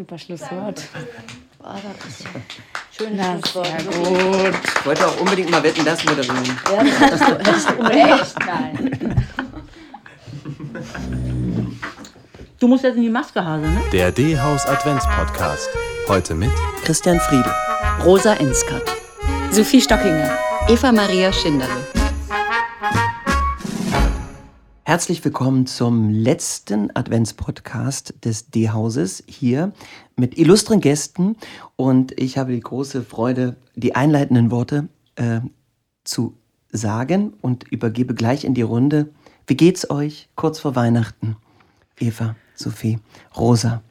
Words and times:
Super 0.00 0.16
Schlusswort. 0.16 0.82
Oh, 1.62 1.74
das 1.74 2.08
ist 2.08 2.24
schön. 2.96 3.18
Das 3.18 3.50
Schlusswort. 3.50 3.66
sehr 3.66 3.82
gut. 3.84 4.54
Ich 4.78 4.86
wollte 4.86 5.06
auch 5.06 5.20
unbedingt 5.20 5.50
mal 5.50 5.62
wetten, 5.62 5.84
das 5.84 6.02
moderieren. 6.06 6.58
Ja, 6.72 6.82
das 7.38 7.66
unbedingt. 7.66 8.20
Echt? 8.22 8.38
Nein. 8.46 9.26
Du 12.58 12.66
musst 12.66 12.82
jetzt 12.82 12.96
in 12.96 13.02
die 13.02 13.10
Maske, 13.10 13.44
Hase, 13.44 13.66
ne? 13.66 13.82
Der 13.92 14.10
D-Haus 14.10 14.64
Advents 14.64 15.04
Podcast. 15.04 15.68
Heute 16.08 16.34
mit 16.34 16.50
Christian 16.82 17.20
Friedel. 17.20 17.52
Rosa 18.02 18.32
Enskert. 18.36 18.90
Sophie 19.50 19.82
Stockinger. 19.82 20.30
Eva 20.68 20.92
Maria 20.92 21.30
Schinderle. 21.30 21.99
Herzlich 24.90 25.24
willkommen 25.24 25.66
zum 25.66 26.10
letzten 26.10 26.90
Adventspodcast 26.96 28.24
des 28.24 28.50
D-Hauses 28.50 29.22
hier 29.28 29.70
mit 30.16 30.36
illustren 30.36 30.80
Gästen 30.80 31.36
und 31.76 32.10
ich 32.20 32.36
habe 32.36 32.50
die 32.50 32.58
große 32.58 33.04
Freude, 33.04 33.54
die 33.76 33.94
einleitenden 33.94 34.50
Worte 34.50 34.88
äh, 35.14 35.42
zu 36.02 36.36
sagen 36.72 37.34
und 37.40 37.68
übergebe 37.70 38.16
gleich 38.16 38.42
in 38.42 38.54
die 38.54 38.62
Runde. 38.62 39.10
Wie 39.46 39.56
geht's 39.56 39.88
euch 39.90 40.28
kurz 40.34 40.58
vor 40.58 40.74
Weihnachten? 40.74 41.36
Eva, 41.96 42.34
Sophie, 42.56 42.98
Rosa. 43.36 43.84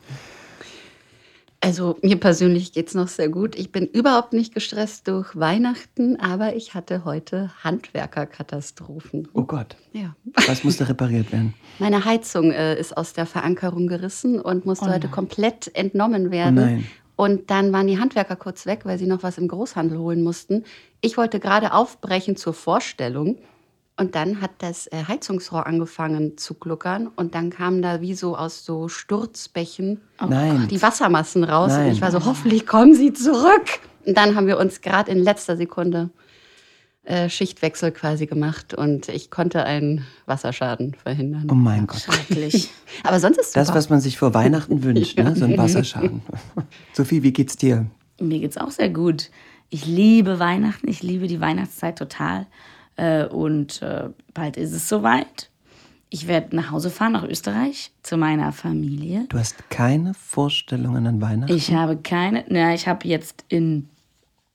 Also 1.61 1.97
mir 2.01 2.17
persönlich 2.17 2.71
geht 2.71 2.87
es 2.87 2.93
noch 2.95 3.09
sehr 3.09 3.27
gut. 3.27 3.57
Ich 3.57 3.71
bin 3.71 3.85
überhaupt 3.85 4.31
nicht 4.31 4.53
gestresst 4.53 5.07
durch 5.09 5.37
Weihnachten, 5.37 6.15
aber 6.17 6.55
ich 6.55 6.73
hatte 6.73 7.03
heute 7.03 7.51
Handwerkerkatastrophen. 7.63 9.27
Oh 9.33 9.43
Gott, 9.43 9.75
Ja. 9.91 10.15
was 10.47 10.63
musste 10.63 10.87
repariert 10.87 11.31
werden? 11.33 11.53
Meine 11.79 12.05
Heizung 12.05 12.51
äh, 12.51 12.79
ist 12.79 12.95
aus 12.95 13.11
der 13.11 13.25
Verankerung 13.25 13.87
gerissen 13.87 14.39
und 14.39 14.65
musste 14.65 14.89
heute 14.89 15.09
komplett 15.09 15.69
entnommen 15.75 16.31
werden. 16.31 16.57
Oh 16.57 16.61
nein. 16.61 16.87
Und 17.17 17.49
dann 17.51 17.73
waren 17.73 17.87
die 17.87 17.99
Handwerker 17.99 18.37
kurz 18.37 18.65
weg, 18.65 18.81
weil 18.85 18.97
sie 18.97 19.05
noch 19.05 19.23
was 19.23 19.37
im 19.37 19.49
Großhandel 19.49 19.97
holen 19.99 20.23
mussten. 20.23 20.63
Ich 21.01 21.17
wollte 21.17 21.41
gerade 21.41 21.73
aufbrechen 21.73 22.37
zur 22.37 22.53
Vorstellung. 22.53 23.37
Und 23.99 24.15
dann 24.15 24.41
hat 24.41 24.51
das 24.59 24.87
äh, 24.87 25.03
Heizungsrohr 25.07 25.67
angefangen 25.67 26.37
zu 26.37 26.53
gluckern. 26.53 27.07
Und 27.15 27.35
dann 27.35 27.49
kamen 27.49 27.81
da 27.81 27.99
wie 27.99 28.13
so 28.13 28.37
aus 28.37 28.63
so 28.63 28.87
Sturzbächen 28.87 29.99
Nein. 30.25 30.67
die 30.69 30.81
Wassermassen 30.81 31.43
raus. 31.43 31.73
Nein. 31.73 31.87
Und 31.87 31.91
ich 31.93 32.01
war 32.01 32.11
so, 32.11 32.23
hoffentlich 32.25 32.65
kommen 32.65 32.93
sie 32.95 33.11
zurück. 33.11 33.79
Und 34.05 34.17
dann 34.17 34.35
haben 34.35 34.47
wir 34.47 34.57
uns 34.57 34.79
gerade 34.81 35.11
in 35.11 35.19
letzter 35.19 35.57
Sekunde 35.57 36.09
äh, 37.03 37.27
Schichtwechsel 37.29 37.91
quasi 37.91 38.25
gemacht. 38.25 38.73
Und 38.73 39.09
ich 39.09 39.29
konnte 39.31 39.65
einen 39.65 40.05
Wasserschaden 40.25 40.93
verhindern. 40.93 41.47
Oh 41.51 41.55
mein 41.55 41.85
Gott. 41.85 41.99
Schrecklich. 41.99 42.71
Aber 43.03 43.19
sonst 43.19 43.37
ist 43.39 43.55
Das, 43.55 43.67
super. 43.67 43.77
was 43.79 43.89
man 43.89 43.99
sich 43.99 44.17
vor 44.17 44.33
Weihnachten 44.33 44.81
wünscht, 44.83 45.17
ne? 45.19 45.35
so 45.35 45.43
ein 45.43 45.57
Wasserschaden. 45.57 46.21
Sophie, 46.93 47.21
wie 47.23 47.33
geht's 47.33 47.57
dir? 47.57 47.85
Mir 48.21 48.39
geht's 48.39 48.57
auch 48.57 48.71
sehr 48.71 48.89
gut. 48.89 49.29
Ich 49.69 49.85
liebe 49.85 50.39
Weihnachten, 50.39 50.87
ich 50.87 51.03
liebe 51.03 51.27
die 51.27 51.41
Weihnachtszeit 51.41 51.97
total. 51.97 52.47
Äh, 52.99 53.27
Und 53.27 53.81
äh, 53.81 54.09
bald 54.33 54.57
ist 54.57 54.73
es 54.73 54.89
soweit. 54.89 55.49
Ich 56.09 56.27
werde 56.27 56.55
nach 56.55 56.71
Hause 56.71 56.89
fahren, 56.89 57.11
nach 57.13 57.23
Österreich, 57.23 57.91
zu 58.01 58.17
meiner 58.17 58.51
Familie. 58.51 59.25
Du 59.29 59.37
hast 59.37 59.69
keine 59.69 60.13
Vorstellungen 60.15 61.05
an 61.05 61.21
Weihnachten? 61.21 61.53
Ich 61.55 61.71
habe 61.71 61.97
keine, 61.97 62.43
na, 62.49 62.73
ich 62.73 62.87
habe 62.87 63.07
jetzt 63.07 63.45
in 63.47 63.87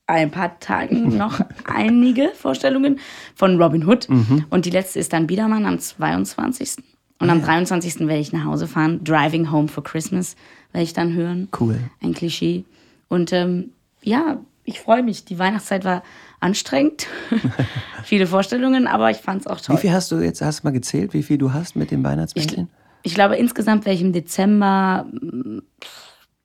ein 0.06 0.30
paar 0.32 0.58
Tagen 0.58 1.16
noch 1.16 1.40
einige 1.64 2.30
Vorstellungen 2.34 2.98
von 3.36 3.60
Robin 3.62 3.86
Hood. 3.86 4.08
Und 4.50 4.66
die 4.66 4.70
letzte 4.70 4.98
ist 4.98 5.12
dann 5.12 5.26
Biedermann 5.28 5.64
am 5.64 5.78
22. 5.78 6.76
Und 7.20 7.30
am 7.30 7.40
23. 7.40 8.00
werde 8.00 8.18
ich 8.18 8.32
nach 8.32 8.44
Hause 8.44 8.66
fahren. 8.66 9.02
Driving 9.04 9.50
Home 9.52 9.68
for 9.68 9.84
Christmas 9.84 10.34
werde 10.72 10.82
ich 10.84 10.92
dann 10.92 11.14
hören. 11.14 11.48
Cool. 11.58 11.78
Ein 12.02 12.12
Klischee. 12.12 12.64
Und 13.08 13.32
ähm, 13.32 13.70
ja, 14.02 14.38
ich 14.64 14.80
freue 14.80 15.02
mich. 15.02 15.24
Die 15.24 15.38
Weihnachtszeit 15.38 15.84
war 15.84 16.02
anstrengend. 16.40 17.06
Viele 18.04 18.26
Vorstellungen, 18.26 18.86
aber 18.86 19.10
ich 19.10 19.18
fand 19.18 19.42
es 19.42 19.46
auch 19.46 19.60
toll. 19.60 19.76
Wie 19.76 19.80
viel 19.80 19.92
hast 19.92 20.10
du 20.12 20.16
jetzt, 20.16 20.40
hast 20.42 20.60
du 20.62 20.66
mal 20.66 20.72
gezählt, 20.72 21.14
wie 21.14 21.22
viel 21.22 21.38
du 21.38 21.52
hast 21.52 21.76
mit 21.76 21.90
dem 21.90 22.00
Ich, 22.00 22.06
Weihnachtsmännchen? 22.06 22.68
ich 23.02 23.14
glaube, 23.14 23.36
insgesamt 23.36 23.84
werde 23.84 23.96
ich 23.96 24.02
im 24.02 24.12
Dezember 24.12 25.06
mm, 25.12 25.58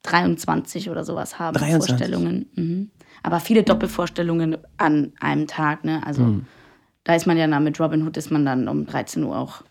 23 0.02 0.90
oder 0.90 1.04
sowas 1.04 1.38
haben. 1.38 1.56
23? 1.56 1.90
Vorstellungen. 1.90 2.46
Mhm. 2.54 2.90
Aber 3.22 3.40
viele 3.40 3.62
Doppelvorstellungen 3.62 4.56
an 4.78 5.12
einem 5.20 5.46
Tag. 5.46 5.84
Ne? 5.84 6.00
Also 6.06 6.22
Hm. 6.22 6.46
da 7.04 7.14
ist 7.14 7.26
man 7.26 7.36
ja 7.36 7.46
dann 7.46 7.64
mit 7.64 7.78
Robin 7.78 8.06
Hood, 8.06 8.16
ist 8.16 8.30
man 8.30 8.46
dann 8.46 8.68
um 8.68 8.86
13 8.86 9.22
Uhr 9.24 9.36
auch 9.36 9.62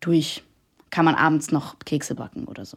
durch. 0.00 0.42
Kann 0.90 1.04
man 1.04 1.14
abends 1.14 1.50
noch 1.52 1.76
Kekse 1.84 2.14
backen 2.14 2.44
oder 2.46 2.64
so. 2.64 2.76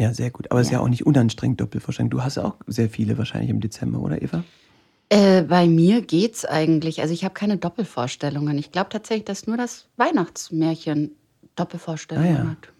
Ja, 0.00 0.12
sehr 0.12 0.30
gut. 0.30 0.50
Aber 0.50 0.60
es 0.60 0.66
ist 0.68 0.72
ja 0.72 0.80
auch 0.80 0.88
nicht 0.88 1.06
unanstrengend, 1.06 1.60
Doppelvorstellung. 1.60 2.10
Du 2.10 2.22
hast 2.22 2.38
auch 2.38 2.56
sehr 2.66 2.90
viele 2.90 3.16
wahrscheinlich 3.16 3.50
im 3.50 3.60
Dezember, 3.60 4.00
oder 4.00 4.20
Eva? 4.22 4.42
Äh, 5.08 5.42
bei 5.42 5.66
mir 5.66 6.00
geht's 6.02 6.44
eigentlich. 6.44 7.00
Also 7.00 7.14
ich 7.14 7.24
habe 7.24 7.34
keine 7.34 7.58
Doppelvorstellungen. 7.58 8.58
Ich 8.58 8.72
glaube 8.72 8.88
tatsächlich, 8.90 9.24
dass 9.26 9.46
nur 9.46 9.56
das 9.56 9.86
Weihnachtsmärchen 9.96 11.12
Doppelvorstellungen 11.56 12.36
Ah, 12.36 12.38
ja. 12.44 12.50
hat. 12.50 12.72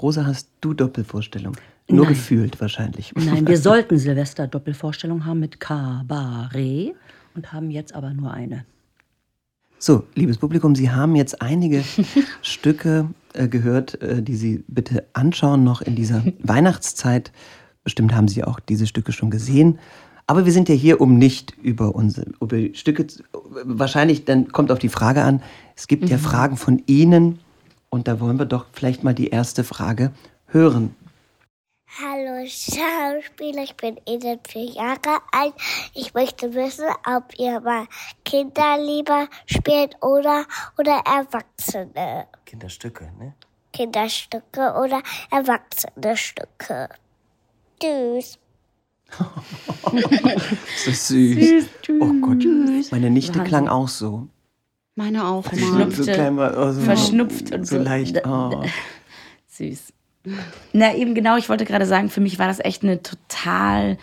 Rosa, 0.00 0.26
hast 0.26 0.48
du 0.60 0.74
Doppelvorstellung? 0.74 1.56
Nur 1.88 2.04
Nein. 2.04 2.14
gefühlt 2.14 2.60
wahrscheinlich. 2.60 3.12
Nein, 3.16 3.46
wir 3.46 3.58
sollten 3.58 3.98
Silvester 3.98 4.46
Doppelvorstellung 4.46 5.24
haben 5.24 5.40
mit 5.40 5.58
Kabarett 5.60 6.94
und 7.34 7.52
haben 7.52 7.70
jetzt 7.70 7.94
aber 7.94 8.12
nur 8.12 8.32
eine. 8.32 8.64
So, 9.78 10.04
liebes 10.14 10.36
Publikum, 10.36 10.74
Sie 10.74 10.90
haben 10.90 11.16
jetzt 11.16 11.40
einige 11.40 11.82
Stücke 12.42 13.08
äh, 13.34 13.48
gehört, 13.48 14.00
äh, 14.02 14.22
die 14.22 14.36
Sie 14.36 14.64
bitte 14.68 15.04
anschauen 15.12 15.64
noch 15.64 15.82
in 15.82 15.94
dieser 15.96 16.22
Weihnachtszeit. 16.42 17.32
Bestimmt 17.84 18.14
haben 18.14 18.28
Sie 18.28 18.44
auch 18.44 18.60
diese 18.60 18.86
Stücke 18.86 19.12
schon 19.12 19.30
gesehen. 19.30 19.78
Aber 20.26 20.44
wir 20.44 20.52
sind 20.52 20.68
ja 20.68 20.74
hier, 20.76 21.00
um 21.00 21.18
nicht 21.18 21.54
über 21.62 21.94
unsere 21.94 22.26
über 22.40 22.58
Stücke, 22.74 23.06
zu- 23.06 23.22
wahrscheinlich, 23.64 24.24
dann 24.24 24.48
kommt 24.52 24.70
auf 24.70 24.78
die 24.78 24.88
Frage 24.88 25.22
an, 25.22 25.42
es 25.74 25.88
gibt 25.88 26.08
ja 26.08 26.18
Fragen 26.18 26.56
von 26.56 26.80
Ihnen 26.86 27.40
und 27.88 28.06
da 28.06 28.20
wollen 28.20 28.38
wir 28.38 28.46
doch 28.46 28.66
vielleicht 28.72 29.02
mal 29.02 29.14
die 29.14 29.28
erste 29.28 29.64
Frage 29.64 30.12
hören. 30.46 30.94
Hallo 31.98 32.46
Schauspieler, 32.46 33.64
ich 33.64 33.74
bin 33.76 33.96
Edith, 34.06 34.38
vier 34.48 34.64
Jahre 34.64 35.18
alt. 35.32 35.54
Ich 35.92 36.14
möchte 36.14 36.54
wissen, 36.54 36.86
ob 37.04 37.36
ihr 37.38 37.60
mal 37.60 37.86
Kinder 38.24 38.78
lieber 38.78 39.26
spielt 39.46 39.96
oder, 40.00 40.44
oder 40.78 41.02
Erwachsene. 41.04 42.28
Kinderstücke, 42.46 43.10
ne? 43.18 43.34
Kinderstücke 43.72 44.72
oder 44.80 45.02
erwachsene 45.32 46.16
Stücke. 46.16 46.88
Tschüss. 47.80 48.38
Ist 50.76 50.86
das 50.86 51.08
süß. 51.08 51.64
oh 52.00 52.12
Gott, 52.20 52.44
meine 52.92 53.10
Nichte 53.10 53.42
klang 53.42 53.68
auch 53.68 53.88
so. 53.88 54.28
Meine 54.94 55.24
auch 55.26 55.44
mal. 55.44 55.58
Verschnupfte, 55.58 56.04
So 56.04 56.12
klein 56.12 56.36
war, 56.36 56.56
oh, 56.56 56.70
so- 56.72 56.80
verschnupft 56.82 57.52
und 57.52 57.64
so 57.66 57.78
so. 57.78 57.82
leicht. 57.82 58.24
Oh. 58.26 58.62
Süß. 59.48 59.92
Na, 60.72 60.94
eben 60.94 61.14
genau, 61.14 61.36
ich 61.36 61.48
wollte 61.48 61.64
gerade 61.64 61.86
sagen, 61.86 62.10
für 62.10 62.20
mich 62.20 62.38
war 62.38 62.46
das 62.46 62.60
echt 62.60 62.82
eine 62.82 63.02
total 63.02 63.96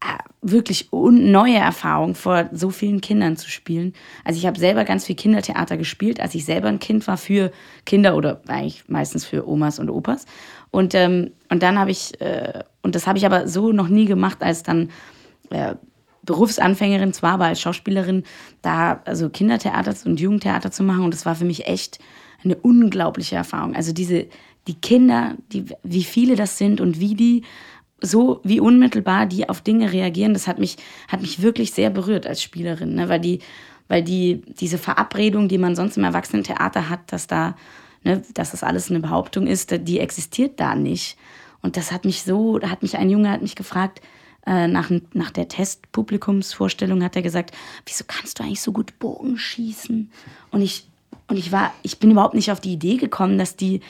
äh, 0.00 0.18
wirklich 0.40 0.88
neue 0.92 1.58
Erfahrung, 1.58 2.14
vor 2.14 2.48
so 2.52 2.70
vielen 2.70 3.02
Kindern 3.02 3.36
zu 3.36 3.50
spielen. 3.50 3.92
Also 4.24 4.38
ich 4.38 4.46
habe 4.46 4.58
selber 4.58 4.84
ganz 4.84 5.04
viel 5.04 5.16
Kindertheater 5.16 5.76
gespielt, 5.76 6.20
als 6.20 6.34
ich 6.34 6.46
selber 6.46 6.68
ein 6.68 6.78
Kind 6.78 7.06
war 7.06 7.18
für 7.18 7.52
Kinder 7.84 8.16
oder 8.16 8.40
eigentlich 8.46 8.88
meistens 8.88 9.26
für 9.26 9.46
Omas 9.46 9.78
und 9.78 9.90
Opas. 9.90 10.24
Und, 10.70 10.94
ähm, 10.94 11.32
und 11.50 11.62
dann 11.62 11.78
habe 11.78 11.90
ich, 11.90 12.18
äh, 12.22 12.62
und 12.82 12.94
das 12.94 13.06
habe 13.06 13.18
ich 13.18 13.26
aber 13.26 13.46
so 13.46 13.72
noch 13.72 13.88
nie 13.88 14.06
gemacht, 14.06 14.42
als 14.42 14.62
dann 14.62 14.90
äh, 15.50 15.74
Berufsanfängerin 16.22 17.12
zwar, 17.12 17.32
aber 17.32 17.46
als 17.46 17.60
Schauspielerin 17.60 18.24
da 18.62 19.02
also 19.04 19.28
Kindertheater 19.28 19.94
und 20.06 20.20
Jugendtheater 20.20 20.70
zu 20.70 20.82
machen 20.82 21.04
und 21.04 21.12
das 21.12 21.26
war 21.26 21.34
für 21.34 21.44
mich 21.44 21.66
echt 21.66 21.98
eine 22.44 22.56
unglaubliche 22.56 23.36
Erfahrung. 23.36 23.74
Also 23.74 23.92
diese 23.92 24.26
die 24.70 24.80
Kinder, 24.80 25.34
die 25.52 25.64
wie 25.82 26.04
viele 26.04 26.36
das 26.36 26.56
sind 26.56 26.80
und 26.80 27.00
wie 27.00 27.14
die 27.14 27.42
so 28.00 28.40
wie 28.44 28.60
unmittelbar 28.60 29.26
die 29.26 29.48
auf 29.48 29.60
Dinge 29.60 29.92
reagieren, 29.92 30.32
das 30.32 30.46
hat 30.46 30.58
mich 30.58 30.76
hat 31.08 31.20
mich 31.20 31.42
wirklich 31.42 31.72
sehr 31.72 31.90
berührt 31.90 32.26
als 32.26 32.42
Spielerin, 32.42 32.94
ne? 32.94 33.08
weil 33.08 33.20
die 33.20 33.40
weil 33.88 34.04
die 34.04 34.42
diese 34.60 34.78
Verabredung, 34.78 35.48
die 35.48 35.58
man 35.58 35.74
sonst 35.74 35.96
im 35.96 36.04
Erwachsenentheater 36.04 36.88
hat, 36.88 37.12
dass 37.12 37.26
da 37.26 37.56
ne, 38.04 38.22
dass 38.34 38.52
das 38.52 38.62
alles 38.62 38.90
eine 38.90 39.00
Behauptung 39.00 39.48
ist, 39.48 39.74
die 39.88 39.98
existiert 39.98 40.60
da 40.60 40.76
nicht. 40.76 41.18
Und 41.62 41.76
das 41.76 41.92
hat 41.92 42.04
mich 42.04 42.22
so, 42.22 42.58
da 42.58 42.70
hat 42.70 42.82
mich 42.82 42.96
ein 42.96 43.10
Junge 43.10 43.30
hat 43.30 43.42
mich 43.42 43.56
gefragt, 43.56 44.00
äh, 44.46 44.68
nach, 44.68 44.90
nach 45.12 45.30
der 45.30 45.48
Testpublikumsvorstellung 45.48 47.04
hat 47.04 47.16
er 47.16 47.22
gesagt, 47.22 47.54
wieso 47.84 48.04
kannst 48.06 48.38
du 48.38 48.44
eigentlich 48.44 48.62
so 48.62 48.72
gut 48.72 48.98
Bogen 48.98 49.36
schießen? 49.36 50.10
Und 50.50 50.62
ich, 50.62 50.88
und 51.28 51.36
ich 51.36 51.52
war, 51.52 51.74
ich 51.82 51.98
bin 51.98 52.10
überhaupt 52.10 52.34
nicht 52.34 52.50
auf 52.50 52.60
die 52.60 52.72
Idee 52.72 52.96
gekommen, 52.96 53.36
dass 53.36 53.56
die, 53.56 53.80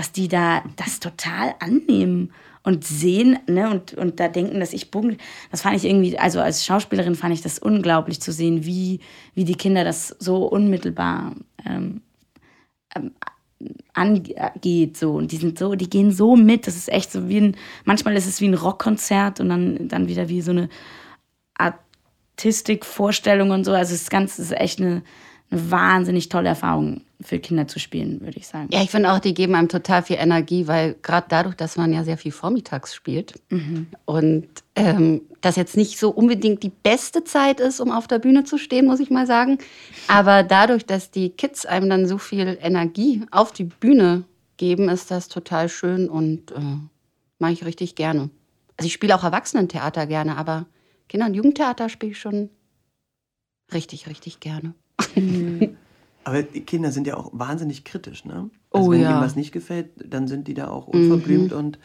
dass 0.00 0.12
die 0.12 0.28
da 0.28 0.64
das 0.76 0.98
total 0.98 1.54
annehmen 1.60 2.32
und 2.62 2.86
sehen, 2.86 3.38
ne, 3.46 3.68
und, 3.70 3.92
und 3.92 4.18
da 4.18 4.28
denken, 4.28 4.58
dass 4.58 4.72
ich 4.72 4.90
Bogen, 4.90 5.18
das 5.50 5.60
fand 5.60 5.76
ich 5.76 5.84
irgendwie, 5.84 6.18
also 6.18 6.40
als 6.40 6.64
Schauspielerin 6.64 7.16
fand 7.16 7.34
ich 7.34 7.42
das 7.42 7.58
unglaublich 7.58 8.18
zu 8.18 8.32
sehen, 8.32 8.64
wie, 8.64 9.00
wie 9.34 9.44
die 9.44 9.56
Kinder 9.56 9.84
das 9.84 10.08
so 10.18 10.46
unmittelbar 10.46 11.34
ähm, 11.66 12.00
ähm, 12.96 13.10
angeht. 13.92 14.96
So. 14.96 15.12
Und 15.12 15.32
die 15.32 15.36
sind 15.36 15.58
so, 15.58 15.74
die 15.74 15.90
gehen 15.90 16.12
so 16.12 16.34
mit. 16.34 16.66
Das 16.66 16.76
ist 16.76 16.88
echt 16.90 17.12
so 17.12 17.28
wie 17.28 17.38
ein, 17.38 17.56
manchmal 17.84 18.16
ist 18.16 18.26
es 18.26 18.40
wie 18.40 18.48
ein 18.48 18.54
Rockkonzert 18.54 19.38
und 19.40 19.50
dann, 19.50 19.86
dann 19.86 20.08
wieder 20.08 20.30
wie 20.30 20.40
so 20.40 20.52
eine 20.52 20.70
Artistikvorstellung 22.38 23.50
und 23.50 23.64
so. 23.64 23.72
Also 23.72 23.92
das 23.92 24.08
Ganze 24.08 24.40
ist 24.40 24.52
echt 24.52 24.80
eine, 24.80 25.02
eine 25.50 25.70
wahnsinnig 25.70 26.28
tolle 26.28 26.48
Erfahrung 26.48 27.02
für 27.20 27.38
Kinder 27.38 27.66
zu 27.66 27.78
spielen, 27.78 28.20
würde 28.20 28.38
ich 28.38 28.46
sagen. 28.46 28.68
Ja, 28.72 28.82
ich 28.82 28.90
finde 28.90 29.12
auch, 29.12 29.18
die 29.18 29.34
geben 29.34 29.54
einem 29.54 29.68
total 29.68 30.02
viel 30.02 30.16
Energie, 30.16 30.66
weil 30.68 30.96
gerade 31.02 31.26
dadurch, 31.28 31.54
dass 31.54 31.76
man 31.76 31.92
ja 31.92 32.04
sehr 32.04 32.16
viel 32.16 32.32
vormittags 32.32 32.94
spielt 32.94 33.34
und 34.04 34.48
ähm, 34.76 35.22
das 35.40 35.56
jetzt 35.56 35.76
nicht 35.76 35.98
so 35.98 36.10
unbedingt 36.10 36.62
die 36.62 36.70
beste 36.70 37.24
Zeit 37.24 37.60
ist, 37.60 37.80
um 37.80 37.90
auf 37.90 38.06
der 38.06 38.18
Bühne 38.18 38.44
zu 38.44 38.58
stehen, 38.58 38.86
muss 38.86 39.00
ich 39.00 39.10
mal 39.10 39.26
sagen. 39.26 39.58
Aber 40.08 40.42
dadurch, 40.42 40.86
dass 40.86 41.10
die 41.10 41.30
Kids 41.30 41.66
einem 41.66 41.90
dann 41.90 42.06
so 42.06 42.18
viel 42.18 42.58
Energie 42.62 43.22
auf 43.30 43.52
die 43.52 43.64
Bühne 43.64 44.24
geben, 44.56 44.88
ist 44.88 45.10
das 45.10 45.28
total 45.28 45.68
schön 45.68 46.08
und 46.08 46.52
äh, 46.52 46.60
mache 47.38 47.52
ich 47.52 47.64
richtig 47.64 47.96
gerne. 47.96 48.30
Also 48.76 48.86
ich 48.86 48.92
spiele 48.92 49.14
auch 49.14 49.24
Erwachsenentheater 49.24 50.06
gerne, 50.06 50.36
aber 50.36 50.66
Kinder- 51.08 51.26
und 51.26 51.34
Jugendtheater 51.34 51.88
spiele 51.88 52.12
ich 52.12 52.18
schon 52.18 52.50
richtig, 53.72 54.06
richtig 54.06 54.40
gerne. 54.40 54.74
Aber 56.24 56.42
die 56.42 56.60
Kinder 56.60 56.92
sind 56.92 57.06
ja 57.06 57.16
auch 57.16 57.30
wahnsinnig 57.32 57.84
kritisch, 57.84 58.24
ne? 58.24 58.50
Oh 58.70 58.78
Also 58.78 58.90
wenn 58.90 59.00
ja. 59.00 59.12
ihnen 59.12 59.20
was 59.20 59.36
nicht 59.36 59.52
gefällt, 59.52 59.88
dann 60.04 60.28
sind 60.28 60.48
die 60.48 60.54
da 60.54 60.68
auch 60.68 60.86
unverblümt 60.86 61.52
und, 61.52 61.78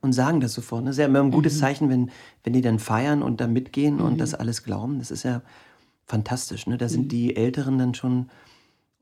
und 0.00 0.12
sagen 0.12 0.40
das 0.40 0.54
sofort. 0.54 0.86
Das 0.86 0.92
ist 0.92 0.98
ja 0.98 1.06
immer 1.06 1.20
ein 1.20 1.32
gutes 1.32 1.58
Zeichen, 1.58 1.90
wenn, 1.90 2.10
wenn 2.44 2.52
die 2.52 2.62
dann 2.62 2.78
feiern 2.78 3.22
und 3.22 3.40
da 3.40 3.48
mitgehen 3.48 4.00
und 4.00 4.18
das 4.18 4.34
alles 4.34 4.62
glauben. 4.62 5.00
Das 5.00 5.10
ist 5.10 5.24
ja 5.24 5.42
fantastisch. 6.06 6.66
Ne? 6.66 6.78
Da 6.78 6.88
sind 6.88 7.12
die 7.12 7.36
Älteren 7.36 7.78
dann 7.78 7.94
schon, 7.94 8.30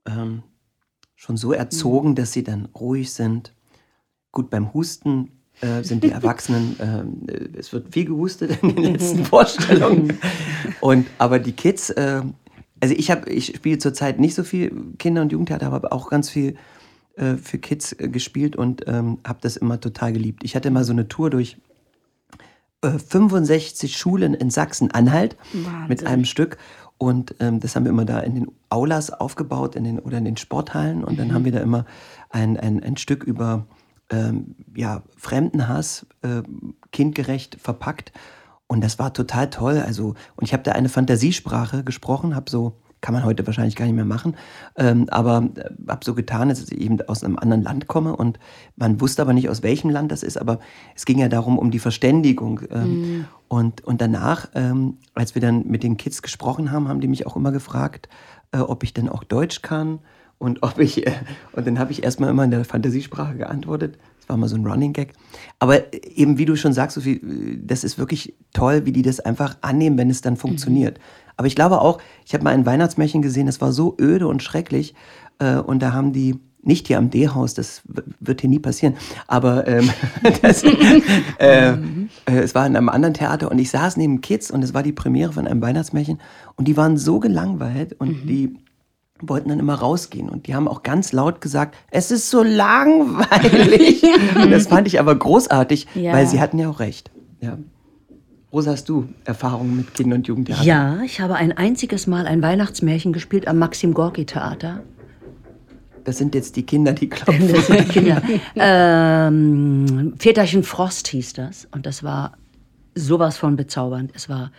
ähm, 0.07 0.43
schon 1.17 1.37
so 1.37 1.53
erzogen, 1.53 2.15
dass 2.15 2.33
sie 2.33 2.43
dann 2.43 2.67
ruhig 2.75 3.13
sind. 3.13 3.53
Gut, 4.33 4.51
beim 4.51 4.73
Husten 4.75 5.33
äh, 5.61 5.83
sind 5.83 6.05
die 6.05 6.11
Erwachsenen, 6.11 6.77
ähm, 6.81 7.27
äh, 7.29 7.59
es 7.59 7.73
wird 7.73 7.93
viel 7.93 8.07
gehustet 8.07 8.63
in 8.63 8.75
den 8.75 8.85
letzten 8.93 9.25
Vorstellungen. 9.25 10.19
Und, 10.81 11.07
aber 11.19 11.39
die 11.39 11.53
Kids, 11.53 11.91
äh, 11.91 12.23
also 12.81 12.95
ich 12.95 13.11
habe, 13.11 13.31
ich 13.31 13.47
spiele 13.57 13.79
zurzeit 13.79 14.21
nicht 14.21 14.35
so 14.35 14.45
viel 14.45 14.73
Kinder- 14.99 15.23
und 15.23 15.33
Jugendtheater, 15.33 15.73
aber 15.73 15.93
auch 15.93 16.11
ganz 16.11 16.31
viel 16.31 16.57
äh, 17.17 17.37
für 17.37 17.59
Kids 17.59 17.93
äh, 17.93 18.09
gespielt 18.09 18.57
und 18.57 18.85
ähm, 18.87 19.19
habe 19.27 19.39
das 19.43 19.57
immer 19.57 19.81
total 19.81 20.13
geliebt. 20.13 20.45
Ich 20.45 20.55
hatte 20.55 20.71
mal 20.71 20.85
so 20.85 20.93
eine 20.93 21.09
Tour 21.09 21.31
durch 21.31 21.57
äh, 22.83 22.91
65 22.91 23.97
Schulen 23.97 24.35
in 24.35 24.51
Sachsen-Anhalt 24.51 25.37
mit 25.89 26.07
einem 26.07 26.25
Stück. 26.25 26.59
Und 26.97 27.35
ähm, 27.41 27.61
das 27.61 27.77
haben 27.77 27.85
wir 27.85 27.91
immer 27.91 28.05
da 28.05 28.21
in 28.21 28.35
den 28.35 28.47
Aulas 28.71 29.11
aufgebaut 29.11 29.77
in 29.77 29.85
den, 29.85 29.99
oder 29.99 30.19
in 30.19 30.25
den 30.25 30.37
Sporthallen. 30.37 31.05
Und 31.05 31.19
dann 31.19 31.33
haben 31.33 31.45
wir 31.45 31.53
da 31.53 31.61
immer 31.61 31.87
ein, 32.31 32.57
ein, 32.57 32.83
ein 32.83 32.97
Stück 32.97 33.25
über 33.25 33.67
ähm, 34.11 34.57
ja, 34.75 35.03
Fremdenhass 35.17 36.07
äh, 36.23 36.43
kindgerecht 36.93 37.57
verpackt. 37.61 38.13
Und 38.69 38.85
das 38.85 38.99
war 38.99 39.13
total 39.13 39.51
toll. 39.51 39.83
Also, 39.85 40.15
und 40.37 40.45
ich 40.45 40.53
habe 40.53 40.63
da 40.63 40.73
eine 40.73 40.89
Fantasiesprache 40.89 41.83
gesprochen, 41.83 42.37
habe 42.37 42.51
so, 42.51 42.75
kann 43.01 43.15
man 43.15 43.25
heute 43.25 43.47
wahrscheinlich 43.47 43.77
gar 43.77 43.87
nicht 43.87 43.95
mehr 43.95 44.05
machen, 44.05 44.37
ähm, 44.77 45.07
aber 45.09 45.49
äh, 45.55 45.71
habe 45.89 46.05
so 46.05 46.15
getan, 46.15 46.49
dass 46.49 46.61
ich 46.61 46.73
eben 46.73 47.01
aus 47.03 47.23
einem 47.23 47.39
anderen 47.39 47.63
Land 47.63 47.87
komme 47.87 48.15
und 48.15 48.39
man 48.77 49.01
wusste 49.01 49.23
aber 49.23 49.33
nicht, 49.33 49.49
aus 49.49 49.63
welchem 49.63 49.91
Land 49.91 50.11
das 50.11 50.23
ist, 50.23 50.37
aber 50.37 50.59
es 50.95 51.05
ging 51.05 51.19
ja 51.19 51.29
darum, 51.29 51.59
um 51.59 51.71
die 51.71 51.79
Verständigung. 51.79 52.61
Ähm, 52.71 53.27
und, 53.47 53.83
und 53.83 54.01
danach, 54.01 54.49
ähm, 54.55 54.99
als 55.15 55.35
wir 55.35 55.43
dann 55.43 55.67
mit 55.67 55.83
den 55.83 55.97
Kids 55.97 56.23
gesprochen 56.23 56.71
haben, 56.71 56.89
haben 56.89 57.01
die 57.01 57.09
mich 57.09 57.27
auch 57.27 57.37
immer 57.37 57.53
gefragt, 57.53 58.09
äh, 58.53 58.59
ob 58.59 58.83
ich 58.83 58.93
denn 58.95 59.09
auch 59.09 59.25
Deutsch 59.25 59.63
kann 59.63 60.01
und 60.39 60.63
ob 60.63 60.79
ich, 60.79 61.07
äh, 61.07 61.13
und 61.53 61.67
dann 61.67 61.79
habe 61.79 61.93
ich 61.93 62.03
erstmal 62.03 62.31
immer 62.31 62.45
in 62.45 62.51
der 62.51 62.65
Fantasiesprache 62.65 63.37
geantwortet. 63.37 63.99
War 64.29 64.37
mal 64.37 64.49
so 64.49 64.57
ein 64.57 64.67
Running 64.67 64.93
Gag. 64.93 65.15
Aber 65.59 65.93
eben, 65.93 66.39
wie 66.39 66.45
du 66.45 66.57
schon 66.57 66.73
sagst, 66.73 66.95
Sophie, 66.95 67.21
das 67.65 67.83
ist 67.83 67.99
wirklich 67.99 68.35
toll, 68.53 68.85
wie 68.85 68.93
die 68.93 69.03
das 69.03 69.21
einfach 69.21 69.57
annehmen, 69.63 69.99
wenn 69.99 70.11
es 70.11 70.21
dann 70.21 70.37
funktioniert. 70.37 71.01
Aber 71.37 71.47
ich 71.47 71.55
glaube 71.55 71.81
auch, 71.81 71.99
ich 72.27 72.35
habe 72.35 72.45
mal 72.45 72.53
ein 72.53 72.67
Weihnachtsmärchen 72.67 73.23
gesehen, 73.23 73.47
das 73.47 73.61
war 73.61 73.73
so 73.73 73.97
öde 73.99 74.27
und 74.27 74.43
schrecklich. 74.43 74.95
Äh, 75.39 75.57
und 75.57 75.81
da 75.81 75.93
haben 75.93 76.13
die, 76.13 76.39
nicht 76.63 76.89
hier 76.89 76.99
am 76.99 77.11
D-Haus, 77.11 77.55
das 77.55 77.83
wird 78.21 78.41
hier 78.41 78.51
nie 78.51 78.59
passieren, 78.59 78.95
aber 79.27 79.67
ähm, 79.67 79.89
das, 80.43 80.63
äh, 81.39 81.71
äh, 81.71 81.77
es 82.27 82.55
war 82.55 82.67
in 82.67 82.77
einem 82.77 82.89
anderen 82.89 83.15
Theater 83.15 83.51
und 83.51 83.59
ich 83.59 83.71
saß 83.71 83.97
neben 83.97 84.21
Kids 84.21 84.51
und 84.51 84.63
es 84.63 84.75
war 84.75 84.83
die 84.83 84.93
Premiere 84.93 85.33
von 85.33 85.47
einem 85.47 85.63
Weihnachtsmärchen 85.63 86.19
und 86.57 86.67
die 86.67 86.77
waren 86.77 86.97
so 86.97 87.21
gelangweilt 87.21 87.95
und 87.99 88.29
die 88.29 88.57
wollten 89.21 89.49
dann 89.49 89.59
immer 89.59 89.75
rausgehen 89.75 90.29
und 90.29 90.47
die 90.47 90.55
haben 90.55 90.69
auch 90.69 90.83
ganz 90.83 91.13
laut 91.13 91.41
gesagt, 91.41 91.77
es 91.91 92.11
ist 92.11 92.31
so 92.31 92.43
langweilig. 92.43 94.03
und 94.43 94.51
das 94.51 94.69
fand 94.69 94.87
ich 94.87 95.01
aber 95.01 95.15
großartig, 95.15 95.87
Ja. 95.95 96.13
weil 96.13 96.27
sie 96.27 96.41
hatten 96.41 96.59
ja 96.59 96.69
auch 96.69 96.81
recht. 96.81 97.11
Ja. 97.41 97.59
Rosa, 98.53 98.71
hast 98.73 98.89
du 98.89 99.09
Erfahrungen 99.25 99.77
mit 99.77 99.95
Kinder- 99.95 100.17
und 100.17 100.27
Jugendtheater? 100.27 100.63
Ja, 100.63 101.01
ich 101.05 101.21
habe 101.21 101.35
ein 101.35 101.53
einziges 101.53 102.07
Mal 102.07 102.27
ein 102.27 102.41
Weihnachtsmärchen 102.43 103.13
gespielt 103.13 103.47
am 103.47 103.59
Maxim 103.59 103.93
Gorki 103.93 104.25
Theater. 104.25 104.83
Das 106.05 106.17
sind 106.17 106.35
jetzt 106.35 106.57
die 106.57 106.63
Kinder, 106.63 106.95
die 106.95 107.11
klopfen. 107.11 107.49
Das 107.53 107.67
sind 107.67 107.81
die 107.81 107.85
Kinder. 107.85 108.23
ähm, 108.57 110.15
Väterchen 110.19 110.63
Frost 110.63 111.09
hieß 111.09 111.35
das. 111.35 111.69
Und 111.71 111.85
das 111.85 112.03
war 112.03 112.33
sowas 112.95 113.37
von 113.37 113.57
bezaubernd. 113.57 114.13
Es 114.15 114.29
war. 114.31 114.51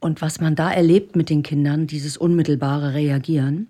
Und 0.00 0.22
was 0.22 0.40
man 0.40 0.54
da 0.54 0.70
erlebt 0.70 1.16
mit 1.16 1.28
den 1.28 1.42
Kindern, 1.42 1.86
dieses 1.86 2.16
unmittelbare 2.16 2.94
Reagieren, 2.94 3.68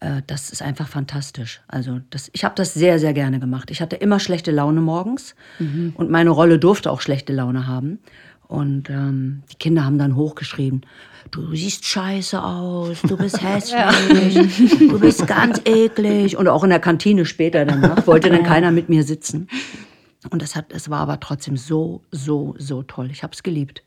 äh, 0.00 0.22
das 0.26 0.50
ist 0.50 0.62
einfach 0.62 0.88
fantastisch. 0.88 1.60
Also 1.68 2.00
das, 2.10 2.30
ich 2.32 2.44
habe 2.44 2.54
das 2.56 2.74
sehr, 2.74 2.98
sehr 2.98 3.12
gerne 3.12 3.38
gemacht. 3.38 3.70
Ich 3.70 3.80
hatte 3.80 3.96
immer 3.96 4.18
schlechte 4.18 4.50
Laune 4.50 4.80
morgens 4.80 5.34
und 5.94 6.10
meine 6.10 6.30
Rolle 6.30 6.58
durfte 6.58 6.90
auch 6.90 7.00
schlechte 7.00 7.32
Laune 7.32 7.66
haben. 7.66 8.00
Und 8.48 8.90
ähm, 8.90 9.44
die 9.50 9.56
Kinder 9.56 9.84
haben 9.84 9.96
dann 9.96 10.14
hochgeschrieben, 10.14 10.82
du 11.30 11.54
siehst 11.54 11.86
scheiße 11.86 12.42
aus, 12.42 13.00
du 13.00 13.16
bist 13.16 13.42
hässlich, 13.42 14.78
du 14.78 15.00
bist 15.00 15.26
ganz 15.26 15.62
eklig. 15.64 16.36
Und 16.36 16.48
auch 16.48 16.62
in 16.62 16.68
der 16.68 16.80
Kantine 16.80 17.24
später 17.24 17.64
danach 17.64 18.06
wollte 18.06 18.28
dann 18.28 18.42
keiner 18.42 18.70
mit 18.70 18.90
mir 18.90 19.04
sitzen. 19.04 19.48
Und 20.30 20.42
das, 20.42 20.54
hat, 20.54 20.66
es 20.72 20.90
war 20.90 21.00
aber 21.00 21.18
trotzdem 21.18 21.56
so, 21.56 22.02
so, 22.10 22.54
so 22.58 22.82
toll. 22.82 23.10
Ich 23.10 23.22
habe 23.22 23.32
es 23.32 23.42
geliebt. 23.42 23.82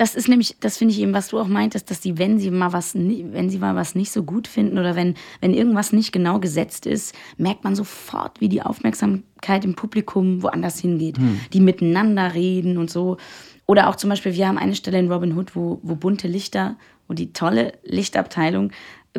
Das 0.00 0.14
ist 0.14 0.28
nämlich, 0.28 0.56
das 0.60 0.78
finde 0.78 0.94
ich 0.94 1.00
eben, 1.02 1.12
was 1.12 1.28
du 1.28 1.38
auch 1.38 1.46
meintest, 1.46 1.90
dass 1.90 2.00
die, 2.00 2.16
wenn 2.16 2.38
sie 2.38 2.50
mal 2.50 2.72
was, 2.72 2.94
wenn 2.94 3.50
sie 3.50 3.58
mal 3.58 3.76
was 3.76 3.94
nicht 3.94 4.10
so 4.10 4.22
gut 4.22 4.48
finden 4.48 4.78
oder 4.78 4.96
wenn, 4.96 5.12
wenn 5.42 5.52
irgendwas 5.52 5.92
nicht 5.92 6.10
genau 6.10 6.38
gesetzt 6.40 6.86
ist, 6.86 7.14
merkt 7.36 7.64
man 7.64 7.76
sofort, 7.76 8.40
wie 8.40 8.48
die 8.48 8.62
Aufmerksamkeit 8.62 9.62
im 9.62 9.74
Publikum 9.74 10.42
woanders 10.42 10.78
hingeht. 10.78 11.18
Die 11.52 11.60
miteinander 11.60 12.32
reden 12.32 12.78
und 12.78 12.90
so. 12.90 13.18
Oder 13.66 13.90
auch 13.90 13.94
zum 13.96 14.08
Beispiel, 14.08 14.32
wir 14.32 14.48
haben 14.48 14.56
eine 14.56 14.74
Stelle 14.74 14.98
in 14.98 15.12
Robin 15.12 15.36
Hood, 15.36 15.54
wo, 15.54 15.80
wo 15.82 15.96
bunte 15.96 16.28
Lichter, 16.28 16.78
wo 17.06 17.12
die 17.12 17.34
tolle 17.34 17.74
Lichtabteilung 17.84 18.72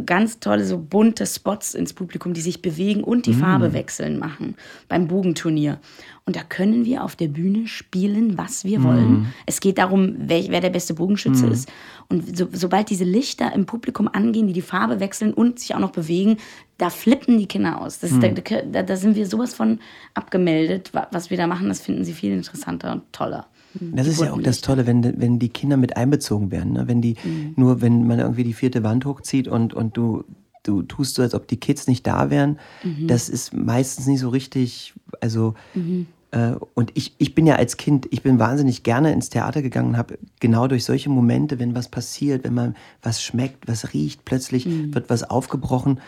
ganz 0.05 0.39
tolle 0.39 0.63
so 0.65 0.77
bunte 0.77 1.25
Spots 1.25 1.73
ins 1.73 1.91
Publikum, 1.93 2.33
die 2.33 2.39
sich 2.41 2.61
bewegen 2.61 3.03
und 3.03 3.25
die 3.25 3.33
Farbe 3.33 3.73
wechseln 3.73 4.19
machen 4.19 4.55
beim 4.87 5.07
Bogenturnier. 5.07 5.79
Und 6.25 6.35
da 6.37 6.43
können 6.43 6.85
wir 6.85 7.03
auf 7.03 7.17
der 7.17 7.27
Bühne 7.27 7.67
spielen, 7.67 8.37
was 8.37 8.63
wir 8.63 8.83
wollen. 8.83 9.33
Es 9.45 9.59
geht 9.59 9.77
darum, 9.77 10.15
wer, 10.17 10.45
wer 10.47 10.61
der 10.61 10.69
beste 10.69 10.93
Bogenschütze 10.93 11.45
ist. 11.51 11.69
Und 12.07 12.37
so, 12.37 12.47
sobald 12.53 12.89
diese 12.89 13.03
Lichter 13.03 13.53
im 13.53 13.65
Publikum 13.65 14.07
angehen, 14.07 14.47
die 14.47 14.53
die 14.53 14.61
Farbe 14.61 14.99
wechseln 15.01 15.33
und 15.33 15.59
sich 15.59 15.75
auch 15.75 15.79
noch 15.79 15.91
bewegen, 15.91 16.37
da 16.77 16.89
flippen 16.89 17.37
die 17.37 17.47
Kinder 17.47 17.81
aus. 17.81 17.99
Das 17.99 18.11
ist, 18.11 18.23
da, 18.23 18.61
da, 18.71 18.83
da 18.83 18.95
sind 18.95 19.15
wir 19.15 19.25
sowas 19.27 19.53
von 19.53 19.79
abgemeldet. 20.13 20.93
Wa- 20.93 21.07
Was 21.11 21.29
wir 21.29 21.37
da 21.37 21.47
machen, 21.47 21.67
das 21.67 21.81
finden 21.81 22.05
sie 22.05 22.13
viel 22.13 22.31
interessanter 22.31 22.93
und 22.93 23.11
toller. 23.11 23.47
Das 23.79 24.07
ist 24.07 24.21
ja 24.21 24.33
auch 24.33 24.41
das 24.41 24.61
Tolle, 24.61 24.85
wenn, 24.87 25.19
wenn 25.21 25.39
die 25.39 25.49
Kinder 25.49 25.77
mit 25.77 25.97
einbezogen 25.97 26.51
werden. 26.51 26.73
Ne? 26.73 26.87
Wenn 26.87 27.01
die, 27.01 27.15
nur 27.55 27.81
wenn 27.81 28.07
man 28.07 28.19
irgendwie 28.19 28.43
die 28.43 28.53
vierte 28.53 28.83
Wand 28.83 29.05
hochzieht 29.05 29.47
und, 29.47 29.73
und 29.73 29.95
du, 29.97 30.23
du 30.63 30.81
tust 30.83 31.15
so, 31.15 31.21
als 31.21 31.33
ob 31.33 31.47
die 31.47 31.57
Kids 31.57 31.87
nicht 31.87 32.05
da 32.05 32.29
wären, 32.29 32.59
das 33.07 33.29
ist 33.29 33.53
meistens 33.53 34.07
nicht 34.07 34.19
so 34.19 34.29
richtig, 34.29 34.93
also, 35.21 35.53
äh, 36.31 36.53
und 36.73 36.91
ich, 36.95 37.13
ich 37.17 37.35
bin 37.35 37.45
ja 37.45 37.55
als 37.55 37.77
Kind, 37.77 38.07
ich 38.11 38.21
bin 38.23 38.39
wahnsinnig 38.39 38.83
gerne 38.83 39.11
ins 39.11 39.29
Theater 39.29 39.61
gegangen 39.61 39.89
und 39.89 39.97
habe 39.97 40.17
genau 40.39 40.67
durch 40.67 40.85
solche 40.85 41.09
Momente, 41.09 41.59
wenn 41.59 41.75
was 41.75 41.89
passiert, 41.89 42.43
wenn 42.43 42.53
man 42.53 42.75
was 43.01 43.21
schmeckt, 43.21 43.67
was 43.67 43.93
riecht, 43.93 44.25
plötzlich 44.25 44.65
wird 44.93 45.09
was 45.09 45.29
aufgebrochen. 45.29 45.99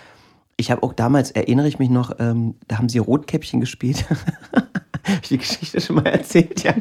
Ich 0.58 0.72
habe 0.72 0.84
auch 0.84 0.94
damals, 0.94 1.32
erinnere 1.32 1.68
ich 1.68 1.80
mich 1.80 1.90
noch, 1.90 2.20
ähm, 2.20 2.56
da 2.68 2.78
haben 2.78 2.90
sie 2.90 3.00
Rotkäppchen 3.00 3.60
gespielt. 3.60 4.06
Hab 4.54 5.22
ich 5.22 5.30
die 5.30 5.38
Geschichte 5.38 5.82
schon 5.82 5.98
mal 5.98 6.06
erzählt, 6.06 6.64
ja. 6.64 6.74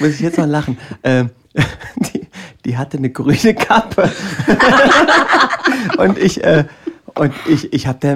Muss 0.00 0.10
ich 0.10 0.20
jetzt 0.20 0.38
noch 0.38 0.46
lachen. 0.46 0.78
Ähm, 1.02 1.30
die, 1.96 2.26
die 2.64 2.76
hatte 2.76 2.96
eine 2.96 3.10
grüne 3.10 3.54
Kappe. 3.54 4.10
und 5.98 6.18
ich, 6.18 6.42
äh, 6.42 6.64
und 7.14 7.32
ich, 7.46 7.72
ich 7.72 7.86
habe 7.86 7.98
da 8.00 8.08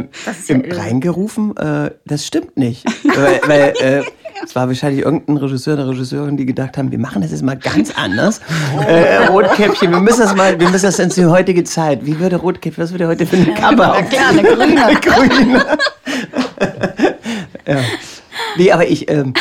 ja 0.47 0.61
reingerufen, 0.77 1.57
äh, 1.57 1.91
das 2.07 2.27
stimmt 2.27 2.57
nicht. 2.57 2.85
weil 3.05 3.41
weil 3.47 3.75
äh, 3.81 4.05
es 4.45 4.55
war 4.55 4.69
wahrscheinlich 4.69 5.05
irgendein 5.05 5.37
Regisseur 5.37 5.75
oder 5.75 5.89
Regisseurin, 5.89 6.37
die 6.37 6.47
gedacht 6.47 6.79
haben, 6.79 6.91
wir 6.91 6.99
machen 6.99 7.23
das 7.23 7.31
jetzt 7.31 7.43
mal 7.43 7.57
ganz 7.57 7.93
anders. 7.97 8.41
Äh, 8.87 9.27
Rotkäppchen, 9.27 9.91
wir 9.91 10.01
müssen 10.01 10.21
das 10.21 10.35
mal, 10.35 10.59
wir 10.59 10.69
müssen 10.69 10.87
das 10.87 10.99
in 10.99 11.09
die 11.11 11.27
heutige 11.27 11.65
Zeit. 11.65 12.05
Wie 12.05 12.19
würde 12.19 12.37
Rotkäppchen, 12.37 12.83
was 12.83 12.93
würde 12.93 13.05
er 13.05 13.09
heute 13.11 13.27
für 13.27 13.37
eine 13.37 13.55
Kappe 13.55 13.77
Na 13.77 13.93
auf? 13.93 14.09
klar, 14.09 14.29
eine 14.31 14.43
grüne. 14.43 14.85
Eine 14.85 15.01
grüne. 15.01 15.67
Ja. 17.67 17.81
Nee, 18.57 18.73
aber 18.73 18.89
ich, 18.89 19.11
ähm, 19.11 19.35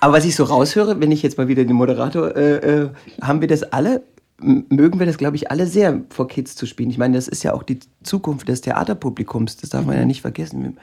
aber 0.00 0.14
was 0.14 0.24
ich 0.24 0.36
so 0.36 0.44
raushöre, 0.44 1.00
wenn 1.00 1.10
ich 1.10 1.22
jetzt 1.22 1.38
mal 1.38 1.48
wieder 1.48 1.64
den 1.64 1.76
Moderator, 1.76 2.36
äh, 2.36 2.56
äh, 2.56 2.90
haben 3.22 3.40
wir 3.40 3.48
das 3.48 3.62
alle, 3.62 4.02
mögen 4.38 4.98
wir 4.98 5.06
das, 5.06 5.18
glaube 5.18 5.36
ich, 5.36 5.50
alle 5.50 5.66
sehr, 5.66 6.00
vor 6.10 6.28
Kids 6.28 6.56
zu 6.56 6.66
spielen. 6.66 6.90
Ich 6.90 6.98
meine, 6.98 7.16
das 7.16 7.28
ist 7.28 7.42
ja 7.42 7.52
auch 7.52 7.62
die 7.62 7.80
Zukunft 8.02 8.48
des 8.48 8.60
Theaterpublikums, 8.62 9.56
das 9.56 9.70
darf 9.70 9.84
man 9.84 9.96
ja 9.96 10.04
nicht 10.04 10.22
vergessen. 10.22 10.78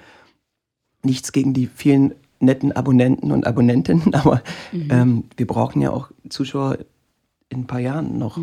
Nichts 1.04 1.32
gegen 1.32 1.54
die 1.54 1.68
vielen 1.68 2.14
netten 2.40 2.72
Abonnenten 2.72 3.32
und 3.32 3.46
Abonnentinnen, 3.48 4.14
aber 4.14 4.42
ähm, 4.74 5.26
wir 5.36 5.48
brauchen 5.48 5.82
ja 5.82 5.92
auch 5.92 6.10
Zuschauer 6.30 6.78
in 7.50 7.62
ein 7.62 7.68
paar 7.68 7.80
Jahren 7.80 8.18
noch. 8.18 8.40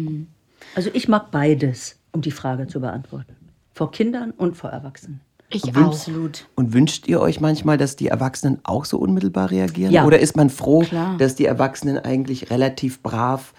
Also 0.74 0.90
ich 0.92 1.08
mag 1.08 1.30
beides, 1.30 1.96
um 2.12 2.20
die 2.20 2.30
Frage 2.30 2.66
zu 2.66 2.80
beantworten. 2.80 3.36
Vor 3.74 3.90
Kindern 3.90 4.30
und 4.30 4.56
vor 4.56 4.70
Erwachsenen. 4.70 5.20
Ich 5.50 5.62
Wünsch- 5.64 5.76
auch. 5.84 5.88
Absolut. 5.88 6.46
Und 6.54 6.72
wünscht 6.72 7.06
ihr 7.06 7.20
euch 7.20 7.40
manchmal, 7.40 7.76
dass 7.76 7.96
die 7.96 8.08
Erwachsenen 8.08 8.60
auch 8.64 8.84
so 8.84 8.98
unmittelbar 8.98 9.50
reagieren? 9.50 9.92
Ja. 9.92 10.04
Oder 10.04 10.18
ist 10.18 10.36
man 10.36 10.50
froh, 10.50 10.80
Klar. 10.80 11.16
dass 11.18 11.34
die 11.34 11.44
Erwachsenen 11.44 11.98
eigentlich 11.98 12.50
relativ 12.50 13.02
brav 13.02 13.52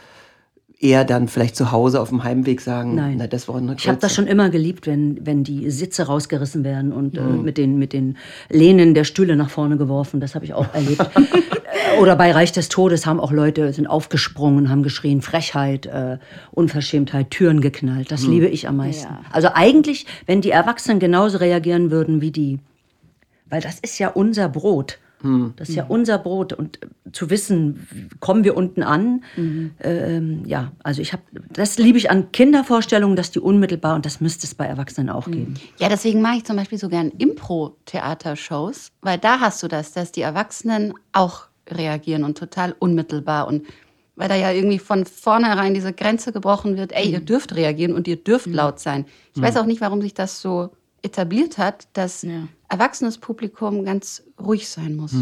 eher 0.79 1.05
dann 1.05 1.27
vielleicht 1.27 1.55
zu 1.55 1.71
Hause 1.71 2.01
auf 2.01 2.09
dem 2.09 2.23
Heimweg 2.23 2.61
sagen, 2.61 2.95
Nein. 2.95 3.15
na, 3.17 3.27
das 3.27 3.47
war 3.47 3.55
eine 3.55 3.75
Ich 3.77 3.87
habe 3.87 3.99
das 3.99 4.13
schon 4.13 4.27
immer 4.27 4.49
geliebt, 4.49 4.87
wenn, 4.87 5.25
wenn 5.25 5.43
die 5.43 5.69
Sitze 5.69 6.03
rausgerissen 6.03 6.63
werden 6.63 6.91
und 6.91 7.17
äh, 7.17 7.21
mit, 7.21 7.57
den, 7.57 7.77
mit 7.77 7.93
den 7.93 8.17
Lehnen 8.49 8.93
der 8.93 9.03
Stühle 9.03 9.35
nach 9.35 9.49
vorne 9.49 9.77
geworfen. 9.77 10.19
Das 10.19 10.35
habe 10.35 10.45
ich 10.45 10.53
auch 10.53 10.73
erlebt. 10.73 11.01
Äh, 11.01 11.99
Oder 11.99 12.15
bei 12.15 12.31
Reich 12.31 12.51
des 12.51 12.69
Todes 12.69 13.05
haben 13.05 13.19
auch 13.19 13.31
Leute 13.31 13.71
sind 13.71 13.87
aufgesprungen, 13.87 14.69
haben 14.69 14.83
geschrien, 14.83 15.21
Frechheit, 15.21 15.85
äh, 15.85 16.17
Unverschämtheit, 16.51 17.31
Türen 17.31 17.61
geknallt. 17.61 18.11
Das 18.11 18.25
liebe 18.25 18.47
ich 18.47 18.67
am 18.67 18.77
meisten. 18.77 19.11
Ja. 19.11 19.21
Also 19.31 19.49
eigentlich, 19.53 20.05
wenn 20.25 20.41
die 20.41 20.51
Erwachsenen 20.51 20.99
genauso 20.99 21.37
reagieren 21.37 21.91
würden 21.91 22.21
wie 22.21 22.31
die. 22.31 22.59
Weil 23.49 23.61
das 23.61 23.79
ist 23.79 23.99
ja 23.99 24.09
unser 24.09 24.49
Brot. 24.49 24.97
Das 25.55 25.69
ist 25.69 25.75
ja 25.75 25.85
unser 25.87 26.17
Brot. 26.17 26.53
Und 26.53 26.81
äh, 26.83 27.11
zu 27.11 27.29
wissen, 27.29 28.09
kommen 28.19 28.43
wir 28.43 28.55
unten 28.57 28.83
an, 28.83 29.23
ähm, 29.81 30.43
ja, 30.45 30.71
also 30.83 31.01
ich 31.01 31.13
habe, 31.13 31.23
das 31.51 31.77
liebe 31.77 31.97
ich 31.97 32.09
an 32.09 32.31
Kindervorstellungen, 32.31 33.15
dass 33.15 33.31
die 33.31 33.39
unmittelbar, 33.39 33.95
und 33.95 34.05
das 34.05 34.21
müsste 34.21 34.45
es 34.47 34.55
bei 34.55 34.65
Erwachsenen 34.65 35.09
auch 35.09 35.25
geben. 35.25 35.55
Ja, 35.79 35.89
deswegen 35.89 36.21
mache 36.21 36.37
ich 36.37 36.45
zum 36.45 36.55
Beispiel 36.55 36.77
so 36.77 36.89
gern 36.89 37.09
Impro-Theatershows, 37.17 38.91
weil 39.01 39.17
da 39.17 39.39
hast 39.39 39.63
du 39.63 39.67
das, 39.67 39.91
dass 39.93 40.11
die 40.11 40.21
Erwachsenen 40.21 40.93
auch 41.11 41.47
reagieren 41.69 42.23
und 42.23 42.37
total 42.37 42.75
unmittelbar 42.77 43.47
und 43.47 43.65
weil 44.17 44.29
da 44.29 44.35
ja 44.35 44.51
irgendwie 44.51 44.79
von 44.79 45.05
vornherein 45.05 45.73
diese 45.73 45.91
Grenze 45.91 46.31
gebrochen 46.31 46.77
wird, 46.77 46.93
ey, 46.93 47.09
ihr 47.09 47.19
dürft 47.19 47.53
reagieren 47.55 47.93
und 47.93 48.07
ihr 48.07 48.15
dürft 48.15 48.47
laut 48.47 48.79
sein. 48.79 49.05
Ich 49.35 49.41
weiß 49.41 49.57
auch 49.57 49.65
nicht, 49.65 49.81
warum 49.81 50.01
sich 50.01 50.13
das 50.13 50.41
so 50.41 50.69
etabliert 51.01 51.57
hat, 51.57 51.87
dass 51.93 52.23
Ja. 52.23 52.47
Erwachsenes 52.75 53.17
Publikum 53.17 53.85
ganz 53.85 54.23
ruhig 54.39 54.67
sein 54.67 54.95
muss. 54.95 55.13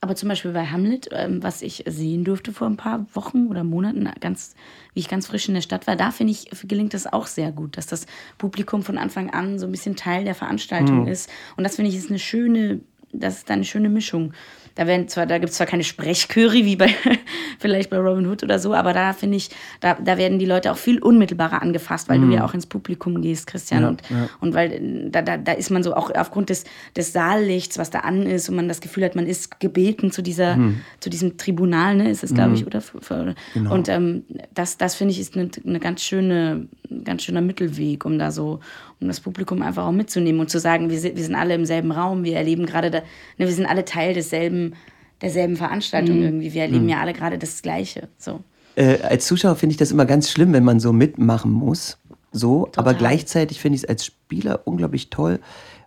Aber 0.00 0.14
zum 0.14 0.28
Beispiel 0.28 0.52
bei 0.52 0.66
Hamlet, 0.66 1.08
ähm, 1.12 1.42
was 1.42 1.60
ich 1.60 1.84
sehen 1.86 2.24
durfte 2.24 2.52
vor 2.52 2.66
ein 2.66 2.76
paar 2.76 3.06
Wochen 3.14 3.48
oder 3.48 3.64
Monaten, 3.64 4.08
ganz, 4.20 4.54
wie 4.94 5.00
ich 5.00 5.08
ganz 5.08 5.26
frisch 5.26 5.48
in 5.48 5.54
der 5.54 5.60
Stadt 5.60 5.86
war, 5.86 5.96
da 5.96 6.10
finde 6.10 6.32
ich, 6.32 6.48
gelingt 6.66 6.94
das 6.94 7.06
auch 7.06 7.26
sehr 7.26 7.52
gut, 7.52 7.76
dass 7.76 7.86
das 7.86 8.06
Publikum 8.38 8.82
von 8.82 8.96
Anfang 8.96 9.30
an 9.30 9.58
so 9.58 9.66
ein 9.66 9.72
bisschen 9.72 9.96
Teil 9.96 10.24
der 10.24 10.34
Veranstaltung 10.34 11.06
ist. 11.06 11.28
Und 11.56 11.64
das 11.64 11.76
finde 11.76 11.90
ich 11.90 11.96
ist 11.96 12.10
eine 12.10 12.18
schöne, 12.18 12.80
das 13.12 13.38
ist 13.38 13.50
eine 13.50 13.64
schöne 13.64 13.88
Mischung. 13.88 14.32
Da 14.78 14.86
werden 14.86 15.08
zwar, 15.08 15.26
da 15.26 15.38
gibt 15.38 15.50
es 15.50 15.56
zwar 15.56 15.66
keine 15.66 15.82
Sprechchöre 15.82 16.54
wie 16.54 16.76
bei 16.76 16.94
vielleicht 17.58 17.90
bei 17.90 17.98
Robin 17.98 18.28
Hood 18.28 18.44
oder 18.44 18.60
so, 18.60 18.74
aber 18.74 18.92
da 18.92 19.12
finde 19.12 19.36
ich, 19.36 19.50
da, 19.80 19.94
da 19.94 20.16
werden 20.18 20.38
die 20.38 20.46
Leute 20.46 20.70
auch 20.70 20.76
viel 20.76 21.02
unmittelbarer 21.02 21.62
angefasst, 21.62 22.08
weil 22.08 22.20
du 22.20 22.26
ja 22.32 22.44
auch 22.44 22.54
ins 22.54 22.66
Publikum 22.66 23.20
gehst, 23.20 23.48
Christian. 23.48 23.82
und, 23.88 24.02
und 24.40 24.54
weil 24.54 25.10
da, 25.10 25.22
da, 25.22 25.36
da 25.36 25.50
ist 25.50 25.70
man 25.70 25.82
so 25.82 25.94
auch 25.94 26.12
aufgrund 26.14 26.50
des, 26.50 26.62
des 26.96 27.12
Saallichts, 27.12 27.76
was 27.76 27.90
da 27.90 28.00
an 28.00 28.22
ist 28.22 28.48
und 28.48 28.54
man 28.54 28.68
das 28.68 28.80
Gefühl 28.80 29.04
hat, 29.04 29.16
man 29.16 29.26
ist 29.26 29.58
gebeten 29.58 30.12
zu 30.12 30.22
dieser, 30.22 30.54
zu 31.00 31.10
diesem 31.10 31.36
Tribunal, 31.38 31.96
ne, 31.96 32.10
ist 32.10 32.22
es, 32.22 32.32
glaube 32.32 32.54
ich, 32.54 32.64
oder? 32.64 32.80
Für, 32.80 33.34
Und 33.68 33.88
ähm, 33.88 34.22
das, 34.54 34.76
das 34.76 34.94
finde 34.94 35.10
ich 35.10 35.18
ist 35.18 35.36
eine, 35.36 35.50
eine 35.66 35.80
ganz 35.80 36.02
schöne, 36.02 36.68
ein 36.88 37.02
ganz 37.02 37.24
schöner 37.24 37.40
Mittelweg, 37.40 38.04
um 38.04 38.16
da 38.16 38.30
so, 38.30 38.60
um 39.00 39.08
das 39.08 39.20
Publikum 39.20 39.62
einfach 39.62 39.86
auch 39.86 39.92
mitzunehmen 39.92 40.40
und 40.40 40.50
zu 40.50 40.58
sagen, 40.58 40.90
wir 40.90 40.98
sind, 40.98 41.16
wir 41.16 41.24
sind 41.24 41.34
alle 41.34 41.54
im 41.54 41.64
selben 41.64 41.92
Raum, 41.92 42.24
wir 42.24 42.36
erleben 42.36 42.66
gerade, 42.66 42.90
da, 42.90 42.98
ne, 42.98 43.46
wir 43.46 43.52
sind 43.52 43.66
alle 43.66 43.84
Teil 43.84 44.14
desselben, 44.14 44.74
derselben 45.20 45.56
Veranstaltung 45.56 46.22
irgendwie. 46.22 46.52
Wir 46.52 46.62
erleben 46.62 46.88
ja 46.88 47.00
alle 47.00 47.12
gerade 47.12 47.38
das 47.38 47.62
Gleiche. 47.62 48.08
So. 48.18 48.40
Äh, 48.76 48.98
als 49.02 49.26
Zuschauer 49.26 49.56
finde 49.56 49.72
ich 49.72 49.76
das 49.76 49.90
immer 49.90 50.06
ganz 50.06 50.30
schlimm, 50.30 50.52
wenn 50.52 50.64
man 50.64 50.80
so 50.80 50.92
mitmachen 50.92 51.50
muss. 51.50 51.98
So, 52.30 52.70
aber 52.76 52.94
gleichzeitig 52.94 53.60
finde 53.60 53.76
ich 53.76 53.84
es 53.84 53.88
als 53.88 54.04
Spieler 54.04 54.60
unglaublich 54.66 55.08
toll, 55.10 55.40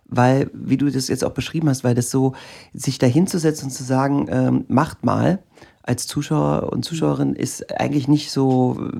weil, 0.06 0.50
wie 0.52 0.76
du 0.76 0.90
das 0.90 1.08
jetzt 1.08 1.24
auch 1.24 1.32
beschrieben 1.32 1.68
hast, 1.68 1.84
weil 1.84 1.94
das 1.94 2.10
so, 2.10 2.34
sich 2.74 2.98
da 2.98 3.06
hinzusetzen 3.06 3.66
und 3.66 3.70
zu 3.70 3.84
sagen, 3.84 4.26
ähm, 4.28 4.64
macht 4.68 5.04
mal, 5.04 5.38
als 5.82 6.06
Zuschauer 6.06 6.72
und 6.72 6.84
Zuschauerin 6.84 7.34
ist 7.34 7.78
eigentlich 7.80 8.08
nicht 8.08 8.30
so, 8.30 8.90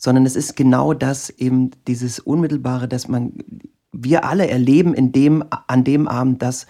sondern 0.00 0.24
es 0.24 0.34
ist 0.34 0.56
genau 0.56 0.94
das 0.94 1.28
eben, 1.28 1.72
dieses 1.86 2.20
Unmittelbare, 2.20 2.88
dass 2.88 3.06
man, 3.06 3.34
wir 3.92 4.24
alle 4.24 4.48
erleben 4.48 4.94
in 4.94 5.12
dem, 5.12 5.44
an 5.66 5.84
dem 5.84 6.08
Abend 6.08 6.40
das, 6.40 6.66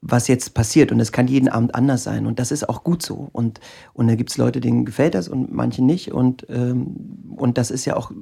was 0.00 0.28
jetzt 0.28 0.54
passiert. 0.54 0.92
Und 0.92 1.00
es 1.00 1.10
kann 1.10 1.26
jeden 1.26 1.48
Abend 1.48 1.74
anders 1.74 2.04
sein. 2.04 2.24
Und 2.24 2.38
das 2.38 2.52
ist 2.52 2.68
auch 2.68 2.84
gut 2.84 3.02
so. 3.02 3.28
Und, 3.32 3.58
und 3.94 4.06
da 4.06 4.14
gibt 4.14 4.30
es 4.30 4.36
Leute, 4.36 4.60
denen 4.60 4.84
gefällt 4.84 5.16
das 5.16 5.26
und 5.26 5.52
manche 5.52 5.82
nicht. 5.82 6.12
Und, 6.12 6.46
ähm, 6.50 7.34
und 7.36 7.58
das 7.58 7.72
ist 7.72 7.84
ja 7.84 7.96
auch, 7.96 8.12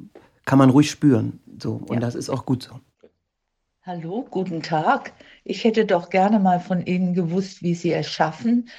kann 0.46 0.58
man 0.58 0.70
ruhig 0.70 0.90
spüren. 0.90 1.40
So. 1.60 1.78
Und 1.88 2.00
das 2.00 2.14
ist 2.14 2.30
auch 2.30 2.46
gut 2.46 2.62
so. 2.62 2.80
Hallo, 3.82 4.26
guten 4.30 4.62
Tag. 4.62 5.12
Ich 5.44 5.64
hätte 5.64 5.84
doch 5.84 6.08
gerne 6.08 6.38
mal 6.38 6.60
von 6.60 6.86
Ihnen 6.86 7.12
gewusst, 7.12 7.62
wie 7.62 7.74
Sie 7.74 7.92
es 7.92 8.08
schaffen, 8.08 8.70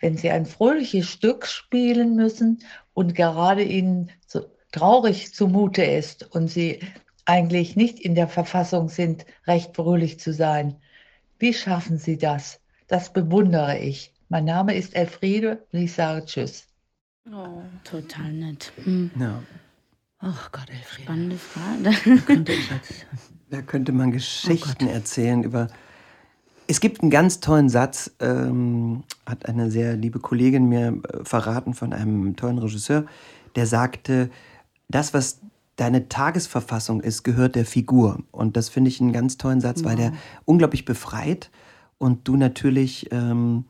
wenn 0.00 0.16
Sie 0.16 0.30
ein 0.30 0.44
fröhliches 0.44 1.08
Stück 1.08 1.46
spielen 1.46 2.16
müssen 2.16 2.64
und 2.94 3.14
gerade 3.14 3.62
Ihnen 3.62 4.10
so 4.26 4.40
traurig 4.74 5.32
zumute 5.32 5.84
ist 5.84 6.34
und 6.34 6.48
Sie 6.48 6.80
eigentlich 7.26 7.76
nicht 7.76 8.00
in 8.00 8.14
der 8.14 8.28
Verfassung 8.28 8.88
sind, 8.88 9.24
recht 9.46 9.74
fröhlich 9.76 10.18
zu 10.20 10.32
sein. 10.32 10.76
Wie 11.38 11.54
schaffen 11.54 11.96
Sie 11.98 12.18
das? 12.18 12.60
Das 12.88 13.12
bewundere 13.12 13.78
ich. 13.78 14.12
Mein 14.28 14.44
Name 14.44 14.74
ist 14.74 14.94
Elfriede 14.94 15.64
und 15.72 15.78
ich 15.78 15.92
sage 15.92 16.24
Tschüss. 16.26 16.66
Oh, 17.32 17.62
total 17.84 18.32
nett. 18.32 18.72
Hm. 18.82 19.10
Ja. 19.18 19.42
Ach 20.18 20.50
Gott, 20.52 20.68
Elfriede. 20.68 21.02
Spannende 21.04 21.36
Frage. 21.36 22.20
Könnte 22.26 22.52
ich 22.52 22.70
jetzt. 22.70 23.06
Da 23.50 23.62
könnte 23.62 23.92
man 23.92 24.10
Geschichten 24.10 24.88
erzählen 24.88 25.44
über. 25.44 25.68
Es 26.66 26.80
gibt 26.80 27.02
einen 27.02 27.10
ganz 27.10 27.38
tollen 27.38 27.68
Satz, 27.68 28.10
ähm, 28.18 29.04
hat 29.26 29.46
eine 29.46 29.70
sehr 29.70 29.96
liebe 29.96 30.18
Kollegin 30.18 30.68
mir 30.68 30.88
äh, 30.88 31.24
verraten 31.24 31.74
von 31.74 31.92
einem 31.92 32.34
tollen 32.34 32.58
Regisseur, 32.58 33.04
der 33.54 33.66
sagte, 33.66 34.30
das, 34.88 35.14
was 35.14 35.40
deine 35.76 36.08
Tagesverfassung 36.08 37.00
ist, 37.00 37.24
gehört 37.24 37.56
der 37.56 37.66
Figur. 37.66 38.20
Und 38.30 38.56
das 38.56 38.68
finde 38.68 38.90
ich 38.90 39.00
einen 39.00 39.12
ganz 39.12 39.36
tollen 39.36 39.60
Satz, 39.60 39.84
weil 39.84 39.96
der 39.96 40.12
unglaublich 40.44 40.84
befreit 40.84 41.50
und 41.98 42.28
du 42.28 42.36
natürlich 42.36 43.10
ähm, 43.10 43.64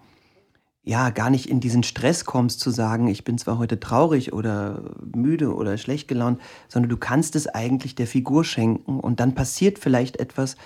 ja 0.83 1.11
gar 1.11 1.30
nicht 1.30 1.49
in 1.49 1.61
diesen 1.61 1.83
Stress 1.83 2.26
kommst 2.26 2.61
zu 2.61 2.71
sagen, 2.71 3.09
ich 3.09 3.25
bin 3.25 3.38
zwar 3.38 3.59
heute 3.59 3.80
traurig 3.80 4.35
oder 4.35 4.83
müde 5.14 5.54
oder 5.54 5.78
schlecht 5.78 6.09
gelaunt, 6.09 6.40
sondern 6.68 6.90
du 6.90 6.99
kannst 6.99 7.37
es 7.37 7.47
eigentlich 7.47 7.94
der 7.94 8.06
Figur 8.06 8.44
schenken 8.44 9.00
und 9.00 9.18
dann 9.18 9.35
passiert 9.35 9.78
vielleicht 9.78 10.18
etwas, 10.18 10.56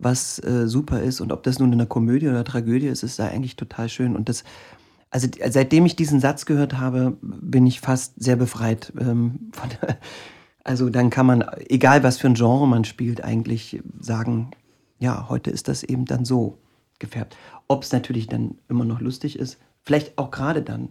was 0.00 0.42
äh, 0.42 0.66
super 0.66 1.02
ist. 1.02 1.20
Und 1.20 1.30
ob 1.30 1.44
das 1.44 1.58
nun 1.60 1.72
in 1.72 1.80
einer 1.80 1.86
Komödie 1.86 2.28
oder 2.28 2.42
Tragödie 2.42 2.88
ist, 2.88 3.04
ist 3.04 3.18
da 3.18 3.26
eigentlich 3.26 3.56
total 3.56 3.88
schön. 3.88 4.16
Und 4.16 4.28
das 4.28 4.44
also 5.10 5.28
seitdem 5.48 5.86
ich 5.86 5.96
diesen 5.96 6.20
Satz 6.20 6.46
gehört 6.46 6.78
habe, 6.78 7.16
bin 7.20 7.66
ich 7.66 7.80
fast 7.80 8.14
sehr 8.22 8.36
befreit. 8.36 8.92
Ähm, 8.98 9.50
von, 9.52 9.70
also 10.64 10.88
dann 10.88 11.10
kann 11.10 11.26
man, 11.26 11.44
egal 11.68 12.02
was 12.02 12.18
für 12.18 12.28
ein 12.28 12.34
Genre 12.34 12.66
man 12.66 12.84
spielt, 12.84 13.24
eigentlich 13.24 13.82
sagen, 13.98 14.52
ja, 14.98 15.28
heute 15.28 15.50
ist 15.50 15.68
das 15.68 15.82
eben 15.82 16.04
dann 16.04 16.24
so 16.24 16.58
gefärbt. 16.98 17.36
Ob 17.66 17.82
es 17.82 17.92
natürlich 17.92 18.28
dann 18.28 18.58
immer 18.68 18.84
noch 18.84 19.00
lustig 19.00 19.38
ist, 19.38 19.58
vielleicht 19.82 20.16
auch 20.18 20.30
gerade 20.30 20.62
dann. 20.62 20.90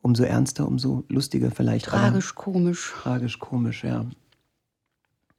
Umso 0.00 0.24
ernster, 0.24 0.66
umso 0.66 1.04
lustiger 1.08 1.52
vielleicht. 1.52 1.88
aber 1.88 1.98
Tragisch, 1.98 2.34
komisch. 2.34 2.92
Tragisch, 3.02 3.38
komisch, 3.38 3.84
ja. 3.84 4.04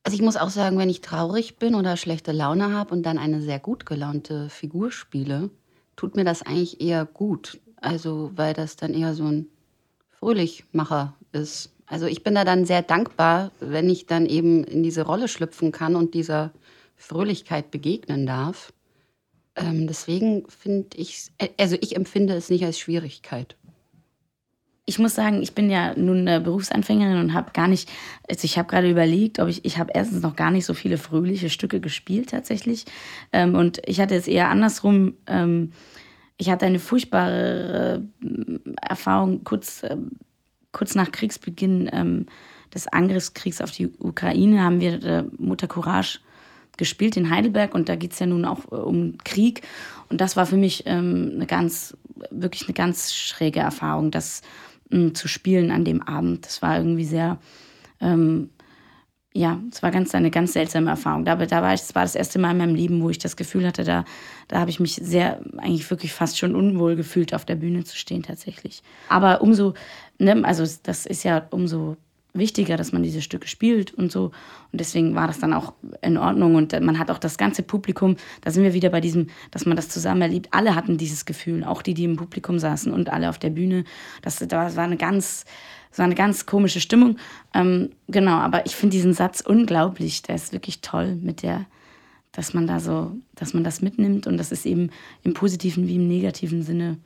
Also 0.04 0.16
ich 0.16 0.22
muss 0.22 0.38
auch 0.38 0.50
sagen, 0.50 0.78
wenn 0.78 0.90
ich 0.90 1.02
traurig 1.02 1.58
bin 1.58 1.76
oder 1.76 1.98
schlechte 1.98 2.32
Laune 2.32 2.74
habe 2.74 2.94
und 2.94 3.04
dann 3.04 3.18
eine 3.18 3.42
sehr 3.42 3.60
gut 3.60 3.86
gelaunte 3.86 4.50
Figur 4.50 4.92
spiele, 4.92 5.50
tut 5.96 6.16
mir 6.16 6.24
das 6.24 6.42
eigentlich 6.42 6.82
eher 6.82 7.06
gut. 7.06 7.60
Also 7.84 8.32
weil 8.36 8.54
das 8.54 8.78
dann 8.78 8.94
eher 8.94 9.14
so 9.14 9.26
ein 9.26 9.48
Fröhlichmacher 10.20 11.14
ist. 11.34 11.74
Also 11.86 12.06
ich 12.06 12.24
bin 12.24 12.34
da 12.34 12.46
dann 12.46 12.66
sehr 12.66 12.82
dankbar, 12.82 13.52
wenn 13.60 13.90
ich 13.90 14.06
dann 14.06 14.26
eben 14.26 14.64
in 14.64 14.84
diese 14.84 15.02
Rolle 15.02 15.28
schlüpfen 15.28 15.74
kann 15.74 15.98
und 15.98 16.14
dieser 16.14 16.52
Fröhlichkeit 16.96 17.72
begegnen 17.72 18.26
darf. 18.26 18.72
Ähm, 19.58 19.86
deswegen 19.86 20.46
finde 20.48 20.96
ich, 20.96 21.30
also 21.60 21.76
ich 21.82 21.98
empfinde 21.98 22.34
es 22.36 22.50
nicht 22.50 22.64
als 22.64 22.80
Schwierigkeit. 22.80 23.58
Ich 24.86 24.98
muss 24.98 25.14
sagen, 25.14 25.42
ich 25.42 25.54
bin 25.54 25.70
ja 25.70 25.94
nun 25.98 26.20
eine 26.20 26.40
Berufsanfängerin 26.40 27.18
und 27.18 27.34
habe 27.34 27.52
gar 27.52 27.68
nicht, 27.68 27.90
also 28.30 28.46
ich 28.46 28.58
habe 28.58 28.70
gerade 28.70 28.90
überlegt, 28.90 29.40
ob 29.40 29.50
ich, 29.50 29.66
ich 29.66 29.78
habe 29.78 29.92
erstens 29.94 30.22
noch 30.22 30.38
gar 30.38 30.52
nicht 30.52 30.66
so 30.66 30.74
viele 30.74 30.98
fröhliche 30.98 31.50
Stücke 31.50 31.82
gespielt 31.82 32.30
tatsächlich. 32.30 32.86
Ähm, 33.34 33.56
und 33.56 33.82
ich 33.86 34.00
hatte 34.00 34.16
es 34.16 34.28
eher 34.28 34.50
andersrum. 34.50 35.16
Ähm, 35.28 35.74
ich 36.44 36.50
hatte 36.50 36.66
eine 36.66 36.80
furchtbare 36.80 38.04
äh, 38.22 38.72
Erfahrung 38.82 39.46
kurz, 39.46 39.82
äh, 39.84 39.96
kurz 40.74 40.94
nach 40.94 41.10
Kriegsbeginn 41.10 41.90
ähm, 41.94 42.26
des 42.74 42.90
Angriffskriegs 42.90 43.62
auf 43.62 43.72
die 43.72 43.88
Ukraine 43.98 44.62
haben 44.62 44.82
wir 44.82 45.02
äh, 45.06 45.24
Mutter 45.38 45.68
Courage 45.68 46.20
gespielt 46.76 47.16
in 47.16 47.30
Heidelberg 47.30 47.74
und 47.74 47.88
da 47.88 47.96
geht 47.96 48.12
es 48.12 48.20
ja 48.20 48.26
nun 48.26 48.44
auch 48.44 48.70
äh, 48.74 48.76
um 48.76 49.18
Krieg. 49.24 49.62
Und 50.10 50.20
das 50.20 50.36
war 50.36 50.46
für 50.46 50.58
mich 50.58 50.84
ähm, 50.86 51.32
eine 51.36 51.46
ganz, 51.46 51.96
wirklich 52.30 52.64
eine 52.64 52.74
ganz 52.74 53.14
schräge 53.14 53.62
Erfahrung, 53.62 54.12
das 54.12 54.42
ähm, 54.92 55.16
zu 55.16 55.30
spielen 55.30 55.72
an 55.72 55.86
dem 55.86 56.02
Abend. 56.02 56.46
Das 56.46 56.62
war 56.62 56.78
irgendwie 56.78 57.06
sehr, 57.06 57.38
ähm, 58.02 58.50
ja, 59.34 59.60
es 59.72 59.82
war 59.82 59.90
ganz 59.90 60.14
eine 60.14 60.30
ganz 60.30 60.54
seltsame 60.54 60.92
Erfahrung. 60.92 61.26
Da, 61.26 61.36
da 61.36 61.62
war 61.62 61.74
ich, 61.74 61.82
es 61.82 61.96
war 61.96 62.04
das 62.04 62.16
erste 62.16 62.38
Mal 62.38 62.52
in 62.52 62.58
meinem 62.58 62.76
Leben, 62.76 63.02
wo 63.02 63.10
ich 63.10 63.18
das 63.18 63.36
Gefühl 63.36 63.66
hatte, 63.66 63.84
da, 63.84 64.06
da 64.48 64.60
habe 64.60 64.70
ich 64.70 64.80
mich 64.80 64.96
sehr, 64.96 65.42
eigentlich 65.58 65.90
wirklich 65.90 66.14
fast 66.14 66.38
schon 66.38 66.56
unwohl 66.56 66.96
gefühlt, 66.96 67.34
auf 67.34 67.44
der 67.44 67.56
Bühne 67.56 67.84
zu 67.84 67.98
stehen 67.98 68.22
tatsächlich. 68.22 68.84
Aber 69.10 69.42
umso, 69.42 69.74
ne, 70.20 70.40
also 70.46 70.64
das 70.84 71.08
ist 71.08 71.24
ja 71.24 71.48
umso 71.50 71.98
wichtiger, 72.36 72.78
dass 72.78 72.92
man 72.92 73.04
diese 73.04 73.22
Stücke 73.22 73.48
spielt 73.48 73.94
und 73.94 74.12
so. 74.12 74.26
Und 74.72 74.82
deswegen 74.82 75.16
war 75.16 75.28
das 75.28 75.40
dann 75.40 75.54
auch 75.54 75.74
in 76.02 76.18
Ordnung. 76.18 76.56
Und 76.56 76.80
man 76.82 77.00
hat 77.00 77.10
auch 77.10 77.20
das 77.20 77.38
ganze 77.38 77.64
Publikum, 77.64 78.18
da 78.42 78.52
sind 78.52 78.64
wir 78.64 78.74
wieder 78.74 78.90
bei 78.90 79.02
diesem, 79.02 79.28
dass 79.52 79.66
man 79.66 79.76
das 79.76 79.90
zusammen 79.90 80.22
erlebt. 80.22 80.50
Alle 80.52 80.76
hatten 80.76 80.98
dieses 80.98 81.26
Gefühl, 81.26 81.64
auch 81.64 81.82
die, 81.82 81.94
die 81.94 82.06
im 82.06 82.18
Publikum 82.18 82.60
saßen 82.60 82.92
und 82.92 83.10
alle 83.10 83.30
auf 83.30 83.40
der 83.40 83.52
Bühne. 83.52 83.84
Das, 84.22 84.38
das 84.38 84.76
war 84.76 84.84
eine 84.84 84.98
ganz, 84.98 85.46
war 86.00 86.06
eine 86.06 86.16
ganz 86.16 86.46
komische 86.46 86.80
Stimmung. 86.80 87.18
Ähm, 87.54 87.92
genau, 88.08 88.38
aber 88.38 88.66
ich 88.66 88.76
finde 88.76 88.96
diesen 88.96 89.14
Satz 89.14 89.42
unglaublich. 89.42 90.22
Der 90.24 90.36
ist 90.36 90.54
wirklich 90.54 90.82
toll 90.82 91.16
mit 91.16 91.44
der, 91.44 91.66
dass 92.32 92.54
man 92.54 92.68
da 92.68 92.80
so, 92.80 93.16
dass 93.36 93.54
man 93.54 93.64
das 93.64 93.82
mitnimmt 93.82 94.28
und 94.28 94.38
das 94.38 94.52
ist 94.52 94.66
eben 94.66 94.90
im 95.24 95.34
positiven 95.34 95.88
wie 95.88 95.96
im 95.96 96.08
negativen 96.08 96.64
Sinne. 96.64 96.98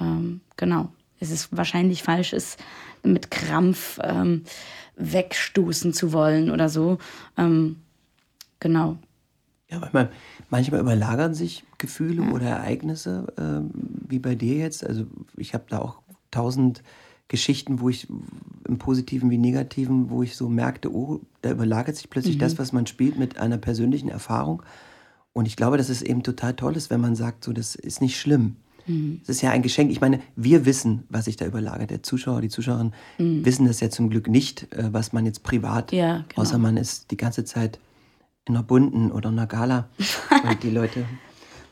Ähm, 0.00 0.40
genau. 0.56 0.88
Es 1.20 1.30
ist 1.30 1.56
wahrscheinlich 1.56 2.02
falsch, 2.02 2.32
ist 2.32 2.58
mit 3.04 3.30
Krampf 3.30 3.98
ähm, 4.02 4.42
wegstoßen 4.96 5.92
zu 5.92 6.12
wollen 6.12 6.50
oder 6.50 6.68
so. 6.68 6.98
Ähm, 7.36 7.76
genau. 8.58 8.96
Ja, 9.70 9.80
weil 9.80 9.90
man, 9.92 10.08
manchmal 10.50 10.80
überlagern 10.80 11.34
sich 11.34 11.64
Gefühle 11.78 12.24
ja. 12.24 12.30
oder 12.30 12.46
Ereignisse, 12.46 13.32
ähm, 13.38 13.70
wie 14.08 14.18
bei 14.18 14.34
dir 14.34 14.56
jetzt. 14.56 14.84
Also 14.84 15.06
ich 15.36 15.54
habe 15.54 15.64
da 15.68 15.78
auch 15.78 16.02
tausend 16.30 16.82
Geschichten, 17.28 17.80
wo 17.80 17.88
ich 17.88 18.08
im 18.68 18.78
Positiven 18.78 19.30
wie 19.30 19.38
Negativen, 19.38 20.10
wo 20.10 20.22
ich 20.22 20.36
so 20.36 20.48
merkte, 20.48 20.92
oh, 20.92 21.20
da 21.40 21.50
überlagert 21.50 21.96
sich 21.96 22.10
plötzlich 22.10 22.36
mhm. 22.36 22.40
das, 22.40 22.58
was 22.58 22.72
man 22.72 22.86
spielt, 22.86 23.18
mit 23.18 23.38
einer 23.38 23.58
persönlichen 23.58 24.08
Erfahrung. 24.08 24.62
Und 25.32 25.46
ich 25.46 25.56
glaube, 25.56 25.78
dass 25.78 25.88
es 25.88 26.02
eben 26.02 26.22
total 26.22 26.54
toll 26.54 26.76
ist, 26.76 26.90
wenn 26.90 27.00
man 27.00 27.16
sagt, 27.16 27.44
so, 27.44 27.52
das 27.52 27.74
ist 27.74 28.02
nicht 28.02 28.20
schlimm. 28.20 28.56
Mhm. 28.86 29.20
Es 29.22 29.30
ist 29.30 29.42
ja 29.42 29.50
ein 29.50 29.62
Geschenk. 29.62 29.90
Ich 29.90 30.00
meine, 30.00 30.20
wir 30.36 30.66
wissen, 30.66 31.04
was 31.08 31.24
sich 31.24 31.36
da 31.36 31.46
überlagert. 31.46 31.90
Der 31.90 32.02
Zuschauer, 32.02 32.40
die 32.40 32.48
Zuschauerin 32.48 32.92
mhm. 33.18 33.44
wissen 33.44 33.66
das 33.66 33.80
ja 33.80 33.90
zum 33.90 34.10
Glück 34.10 34.28
nicht, 34.28 34.72
äh, 34.72 34.92
was 34.92 35.12
man 35.12 35.24
jetzt 35.24 35.42
privat, 35.42 35.92
ja, 35.92 36.24
genau. 36.28 36.42
außer 36.42 36.58
man 36.58 36.76
ist 36.76 37.10
die 37.10 37.16
ganze 37.16 37.44
Zeit 37.44 37.78
in 38.46 38.56
einer 38.56 38.64
bunten 38.64 39.12
oder 39.12 39.30
einer 39.30 39.46
Gala 39.46 39.88
und 40.48 40.62
die 40.62 40.70
Leute. 40.70 41.04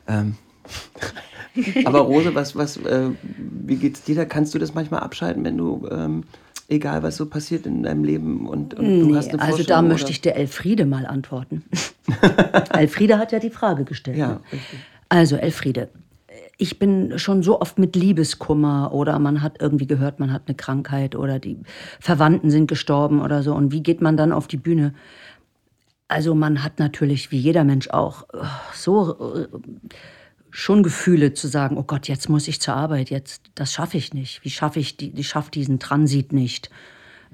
Ähm, 0.07 0.35
aber 1.85 1.99
Rose, 1.99 2.33
was, 2.35 2.55
was, 2.55 2.77
äh, 2.77 3.09
wie 3.23 3.75
geht's 3.75 4.03
dir 4.03 4.15
da? 4.15 4.25
Kannst 4.25 4.53
du 4.53 4.59
das 4.59 4.73
manchmal 4.73 5.01
abschalten, 5.01 5.43
wenn 5.43 5.57
du, 5.57 5.87
ähm, 5.91 6.23
egal 6.69 7.03
was 7.03 7.17
so 7.17 7.25
passiert 7.25 7.65
in 7.65 7.83
deinem 7.83 8.03
Leben 8.03 8.47
und, 8.47 8.73
und 8.73 8.87
nee, 8.87 9.01
du 9.01 9.15
hast 9.15 9.31
eine 9.31 9.41
Also 9.41 9.63
da 9.63 9.81
möchte 9.81 10.11
ich 10.11 10.21
der 10.21 10.37
Elfriede 10.37 10.85
mal 10.85 11.05
antworten. 11.05 11.63
Elfriede 12.73 13.17
hat 13.17 13.31
ja 13.31 13.39
die 13.39 13.49
Frage 13.49 13.83
gestellt. 13.83 14.17
Ja, 14.17 14.33
ne? 14.33 14.39
Also 15.09 15.35
Elfriede, 15.35 15.89
ich 16.57 16.79
bin 16.79 17.17
schon 17.17 17.43
so 17.43 17.59
oft 17.59 17.79
mit 17.79 17.95
Liebeskummer 17.95 18.93
oder 18.93 19.19
man 19.19 19.41
hat 19.41 19.59
irgendwie 19.59 19.87
gehört, 19.87 20.19
man 20.19 20.31
hat 20.31 20.43
eine 20.45 20.55
Krankheit 20.55 21.15
oder 21.15 21.39
die 21.39 21.57
Verwandten 21.99 22.51
sind 22.51 22.67
gestorben 22.67 23.19
oder 23.21 23.43
so. 23.43 23.53
Und 23.53 23.71
wie 23.71 23.83
geht 23.83 23.99
man 23.99 24.15
dann 24.15 24.31
auf 24.31 24.47
die 24.47 24.57
Bühne? 24.57 24.93
Also 26.07 26.35
man 26.35 26.63
hat 26.63 26.77
natürlich, 26.77 27.31
wie 27.31 27.39
jeder 27.39 27.63
Mensch 27.63 27.89
auch, 27.89 28.27
so 28.73 29.33
äh, 29.35 29.47
schon 30.51 30.83
Gefühle 30.83 31.33
zu 31.33 31.47
sagen, 31.47 31.77
oh 31.77 31.83
Gott, 31.83 32.07
jetzt 32.07 32.29
muss 32.29 32.47
ich 32.47 32.61
zur 32.61 32.75
Arbeit, 32.75 33.09
jetzt, 33.09 33.43
das 33.55 33.73
schaffe 33.73 33.97
ich 33.97 34.13
nicht. 34.13 34.43
Wie 34.43 34.49
schaffe 34.49 34.79
ich, 34.79 34.97
die, 34.97 35.11
ich 35.17 35.29
schaffe 35.29 35.49
diesen 35.51 35.79
Transit 35.79 36.33
nicht. 36.33 36.69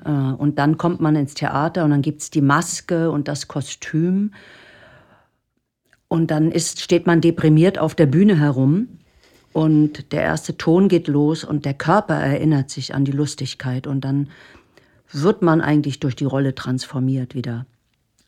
Äh, 0.06 0.10
und 0.10 0.60
dann 0.60 0.78
kommt 0.78 1.02
man 1.02 1.16
ins 1.16 1.34
Theater 1.34 1.84
und 1.84 1.92
dann 1.92 2.02
gibt 2.04 2.22
es 2.22 2.30
die 2.30 2.42
Maske 2.42 3.12
und 3.12 3.28
das 3.28 3.48
Kostüm. 3.48 4.34
Und 6.08 6.32
dann 6.32 6.52
ist, 6.52 6.80
steht 6.80 7.08
man 7.08 7.20
deprimiert 7.20 7.80
auf 7.80 7.96
der 7.96 8.06
Bühne 8.06 8.40
herum 8.40 8.88
und 9.52 10.12
der 10.14 10.22
erste 10.22 10.56
Ton 10.56 10.88
geht 10.88 11.08
los 11.08 11.44
und 11.44 11.66
der 11.66 11.74
Körper 11.74 12.16
erinnert 12.16 12.70
sich 12.70 12.94
an 12.94 13.04
die 13.04 13.12
Lustigkeit 13.12 13.88
und 13.88 14.02
dann 14.02 14.30
wird 15.12 15.42
man 15.42 15.62
eigentlich 15.62 16.00
durch 16.00 16.16
die 16.16 16.26
Rolle 16.26 16.54
transformiert 16.54 17.34
wieder. 17.34 17.66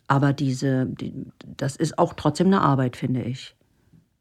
Aber 0.07 0.33
diese, 0.33 0.87
die, 0.87 1.13
das 1.55 1.75
ist 1.75 1.99
auch 1.99 2.13
trotzdem 2.13 2.47
eine 2.47 2.61
Arbeit, 2.61 2.97
finde 2.97 3.21
ich. 3.21 3.55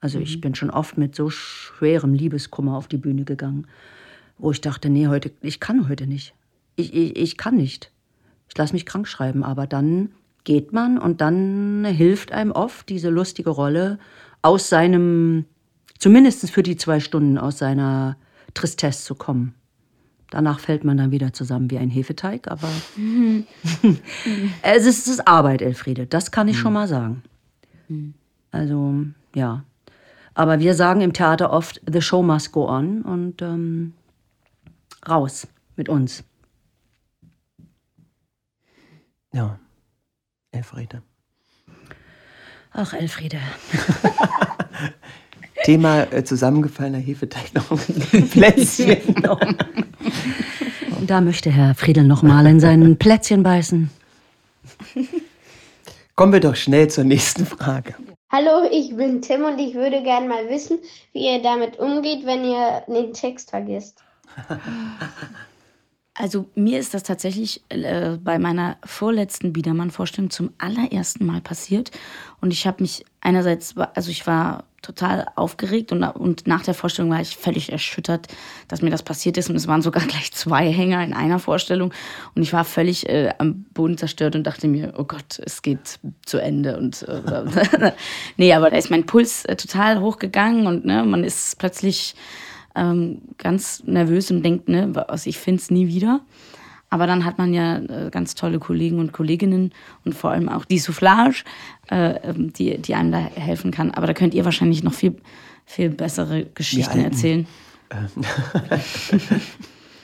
Also 0.01 0.19
mhm. 0.19 0.25
ich 0.25 0.41
bin 0.41 0.55
schon 0.55 0.71
oft 0.71 0.97
mit 0.97 1.15
so 1.15 1.31
schwerem 1.31 2.15
Liebeskummer 2.15 2.77
auf 2.77 2.89
die 2.89 2.99
Bühne 2.99 3.25
gegangen, 3.25 3.67
wo 4.39 4.51
ich 4.51 4.61
dachte, 4.61 4.89
nee, 4.91 5.09
heute, 5.09 5.33
ich 5.41 5.61
kann 5.61 5.89
heute 5.89 6.07
nicht. 6.07 6.35
Ich, 6.77 6.95
ich, 6.95 7.17
ich 7.17 7.37
kann 7.37 7.57
nicht. 7.57 7.91
Ich 8.49 8.57
lasse 8.57 8.73
mich 8.73 8.87
krank 8.87 9.09
schreiben, 9.09 9.43
aber 9.43 9.67
dann 9.67 10.11
geht 10.45 10.73
man 10.73 10.99
und 10.99 11.21
dann 11.21 11.85
hilft 11.85 12.33
einem 12.33 12.53
oft 12.53 12.89
diese 12.89 13.11
lustige 13.11 13.51
Rolle 13.51 13.99
aus 14.41 14.69
seinem 14.69 15.45
zumindest 15.99 16.51
für 16.51 16.63
die 16.63 16.77
zwei 16.77 17.01
Stunden 17.01 17.39
aus 17.39 17.59
seiner 17.59 18.17
Tristesse 18.55 19.05
zu 19.05 19.15
kommen. 19.15 19.55
Danach 20.31 20.61
fällt 20.61 20.85
man 20.85 20.97
dann 20.97 21.11
wieder 21.11 21.33
zusammen 21.33 21.71
wie 21.71 21.79
ein 21.79 21.91
Hefeteig, 21.91 22.49
aber 22.49 22.69
es, 24.63 24.87
ist, 24.87 25.07
es 25.07 25.09
ist 25.09 25.29
Arbeit, 25.29 25.63
Elfriede, 25.63 26.07
das 26.07 26.31
kann 26.31 26.49
ich 26.49 26.57
mhm. 26.57 26.61
schon 26.61 26.73
mal 26.75 26.89
sagen. 26.89 27.23
Mhm. 27.89 28.15
Also, 28.51 28.95
ja. 29.35 29.65
Aber 30.39 30.61
wir 30.61 30.75
sagen 30.75 31.01
im 31.01 31.13
Theater 31.13 31.53
oft, 31.53 31.81
the 31.85 32.01
show 32.01 32.23
must 32.23 32.53
go 32.53 32.69
on 32.69 33.03
und 33.03 33.43
ähm, 33.43 33.95
raus 35.09 35.49
mit 35.75 35.89
uns. 35.89 36.23
Ja, 39.33 39.59
Elfriede. 40.53 41.03
Ach, 42.71 42.93
Elfriede. 42.93 43.41
Thema 45.65 46.05
äh, 46.13 46.23
zusammengefallener 46.23 46.99
Hefeteig 46.99 47.53
noch 47.55 47.69
Plätzchen. 48.31 48.99
Da 51.01 51.21
möchte 51.21 51.51
Herr 51.51 51.75
Friedel 51.75 52.05
noch 52.05 52.23
mal 52.23 52.47
in 52.47 52.61
seinen 52.61 52.97
Plätzchen 52.97 53.43
beißen. 53.43 53.91
Kommen 56.15 56.33
wir 56.33 56.41
doch 56.41 56.55
schnell 56.55 56.87
zur 56.87 57.03
nächsten 57.03 57.45
Frage. 57.45 57.97
Hallo, 58.31 58.69
ich 58.71 58.95
bin 58.95 59.23
Tim 59.23 59.45
und 59.45 59.59
ich 59.59 59.75
würde 59.75 60.03
gerne 60.03 60.29
mal 60.29 60.51
wissen, 60.51 60.81
wie 61.13 61.33
ihr 61.33 61.43
damit 61.43 61.79
umgeht, 61.79 62.27
wenn 62.27 62.45
ihr 62.45 62.83
den 62.87 63.13
Text 63.13 63.51
vergisst. 63.51 64.03
Also 66.21 66.47
mir 66.57 66.81
ist 66.81 66.95
das 66.95 67.05
tatsächlich 67.05 67.63
äh, 67.69 68.17
bei 68.21 68.41
meiner 68.41 68.77
vorletzten 68.85 69.53
Biedermann-Vorstellung 69.53 70.31
zum 70.31 70.53
allerersten 70.59 71.25
Mal 71.25 71.41
passiert. 71.41 71.93
Und 72.41 72.53
ich 72.53 72.67
habe 72.67 72.83
mich 72.83 73.05
einerseits, 73.21 73.77
also 73.77 74.11
ich 74.11 74.27
war 74.27 74.65
total 74.83 75.27
aufgeregt 75.35 75.91
und, 75.91 76.03
und 76.03 76.47
nach 76.47 76.63
der 76.63 76.75
Vorstellung 76.75 77.11
war 77.11 77.21
ich 77.21 77.37
völlig 77.37 77.73
erschüttert, 77.73 78.29
dass 78.69 78.81
mir 78.81 78.91
das 78.91 79.03
passiert 79.03 79.37
ist. 79.37 79.51
Und 79.51 79.57
es 79.57 79.67
waren 79.67 79.83
sogar 79.83 80.03
gleich 80.07 80.33
zwei 80.33 80.71
Hänger 80.71 81.03
in 81.05 81.13
einer 81.13 81.39
Vorstellung. 81.39 81.93
Und 82.35 82.43
ich 82.43 82.53
war 82.53 82.65
völlig 82.65 83.09
äh, 83.09 83.33
am 83.39 83.65
Boden 83.75 83.99
zerstört 83.99 84.37
und 84.37 84.45
dachte 84.45 84.69
mir, 84.69 84.95
oh 84.97 85.05
Gott, 85.05 85.41
es 85.45 85.63
geht 85.63 85.99
zu 86.25 86.39
Ende. 86.39 86.79
Und 86.79 87.03
äh, 87.03 87.93
nee, 88.37 88.53
aber 88.53 88.71
da 88.71 88.77
ist 88.77 88.91
mein 88.91 89.07
Puls 89.07 89.45
äh, 89.45 89.57
total 89.57 90.01
hochgegangen 90.01 90.67
und 90.67 90.85
ne, 90.85 91.05
man 91.05 91.25
ist 91.25 91.59
plötzlich 91.59 92.15
ähm, 92.77 93.23
ganz 93.37 93.83
nervös 93.85 94.31
und 94.31 94.43
denkt, 94.43 94.69
ne, 94.69 94.93
also 95.09 95.29
ich 95.29 95.39
finde 95.39 95.61
es 95.61 95.71
nie 95.71 95.89
wieder. 95.89 96.21
Aber 96.91 97.07
dann 97.07 97.25
hat 97.25 97.39
man 97.39 97.53
ja 97.53 97.79
äh, 97.79 98.11
ganz 98.11 98.35
tolle 98.35 98.59
Kollegen 98.59 98.99
und 98.99 99.13
Kolleginnen 99.13 99.73
und 100.05 100.15
vor 100.15 100.31
allem 100.31 100.49
auch 100.49 100.65
die 100.65 100.79
Soufflage, 100.79 101.45
äh, 101.91 102.15
ähm, 102.29 102.53
die, 102.53 102.79
die 102.79 102.95
einem 102.95 103.13
da 103.13 103.19
helfen 103.19 103.71
kann. 103.71 103.91
Aber 103.91 104.07
da 104.07 104.15
könnt 104.15 104.35
ihr 104.35 104.45
wahrscheinlich 104.45 104.83
noch 104.83 104.95
viel, 104.95 105.17
viel 105.67 105.91
bessere 105.91 106.47
Geschichten 106.47 107.01
erzählen. 107.01 107.47
Ähm. 107.91 108.25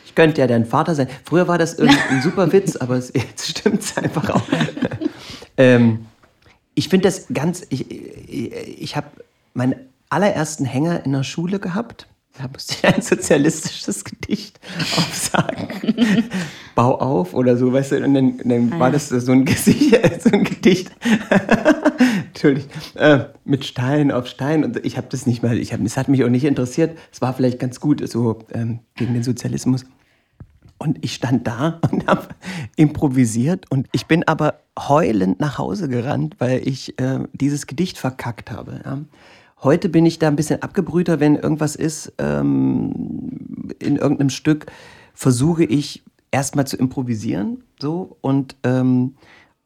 ich 0.04 0.14
könnte 0.14 0.40
ja 0.42 0.46
dein 0.46 0.66
Vater 0.66 0.94
sein. 0.94 1.08
Früher 1.24 1.48
war 1.48 1.56
das 1.56 1.78
ein 1.78 2.22
super 2.22 2.52
Witz, 2.52 2.76
aber 2.80 2.96
es, 2.96 3.12
jetzt 3.14 3.58
stimmt 3.58 3.80
es 3.80 3.96
einfach 3.96 4.28
auch. 4.30 4.42
ähm, 5.56 6.06
ich 6.74 6.88
finde 6.88 7.08
das 7.08 7.26
ganz. 7.32 7.66
Ich, 7.70 7.90
ich, 7.90 8.52
ich 8.52 8.96
habe 8.96 9.06
meinen 9.54 9.76
allerersten 10.10 10.64
Hänger 10.64 11.04
in 11.04 11.12
der 11.12 11.24
Schule 11.24 11.58
gehabt 11.60 12.06
da 12.36 12.48
musste 12.52 12.74
ich 12.74 12.84
ein 12.94 13.00
sozialistisches 13.00 14.04
Gedicht 14.04 14.58
aufsagen. 14.96 15.68
bau 16.74 16.98
auf 16.98 17.32
oder 17.34 17.56
so, 17.56 17.72
weißt 17.72 17.92
du, 17.92 18.04
und 18.04 18.14
dann, 18.14 18.38
dann 18.44 18.72
Ah, 18.72 18.78
war 18.80 18.90
das 18.90 19.08
so 19.08 19.32
ein 19.32 19.44
Gesicht, 19.44 19.94
so 20.22 20.30
ein 20.30 20.42
Gedicht. 20.44 20.90
Entschuldigung, 22.28 22.70
äh, 22.96 23.26
mit 23.44 23.64
Stein 23.64 24.10
auf 24.10 24.26
Stein 24.26 24.64
und 24.64 24.84
ich 24.84 24.96
habe 24.96 25.06
das 25.10 25.26
nicht 25.26 25.42
mal, 25.42 25.56
ich 25.56 25.72
hab, 25.72 25.80
es 25.80 25.96
hat 25.96 26.08
mich 26.08 26.24
auch 26.24 26.28
nicht 26.28 26.44
interessiert. 26.44 26.98
Es 27.12 27.20
war 27.20 27.34
vielleicht 27.34 27.58
ganz 27.60 27.78
gut, 27.78 28.06
so 28.08 28.40
ähm, 28.52 28.80
gegen 28.96 29.14
den 29.14 29.22
Sozialismus. 29.22 29.84
Und 30.78 30.98
ich 31.04 31.14
stand 31.14 31.46
da 31.46 31.80
und 31.92 32.06
habe 32.08 32.28
improvisiert 32.76 33.70
und 33.70 33.86
ich 33.92 34.06
bin 34.06 34.26
aber 34.26 34.58
heulend 34.76 35.38
nach 35.38 35.58
Hause 35.58 35.88
gerannt, 35.88 36.34
weil 36.38 36.66
ich 36.66 36.98
äh, 37.00 37.20
dieses 37.32 37.68
Gedicht 37.68 37.96
verkackt 37.96 38.50
habe. 38.50 38.80
Ja. 38.84 38.98
Heute 39.64 39.88
bin 39.88 40.04
ich 40.04 40.18
da 40.18 40.28
ein 40.28 40.36
bisschen 40.36 40.60
abgebrühter, 40.60 41.20
wenn 41.20 41.36
irgendwas 41.36 41.74
ist 41.74 42.12
ähm, 42.18 43.70
in 43.78 43.96
irgendeinem 43.96 44.28
Stück, 44.28 44.66
versuche 45.14 45.64
ich 45.64 46.04
erstmal 46.30 46.66
zu 46.66 46.76
improvisieren. 46.76 47.64
So 47.80 48.18
und 48.20 48.56
ähm, 48.62 49.14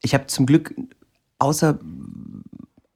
ich 0.01 0.15
habe 0.15 0.29
zum 0.29 0.47
Glück 0.47 0.73
außer 1.41 1.81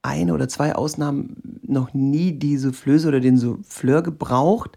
eine 0.01 0.33
oder 0.33 0.47
zwei 0.47 0.75
Ausnahmen 0.75 1.59
noch 1.61 1.93
nie 1.93 2.31
die 2.31 2.57
Soufflöse 2.57 3.09
oder 3.09 3.19
den 3.19 3.37
Souffleur 3.37 4.01
gebraucht, 4.01 4.71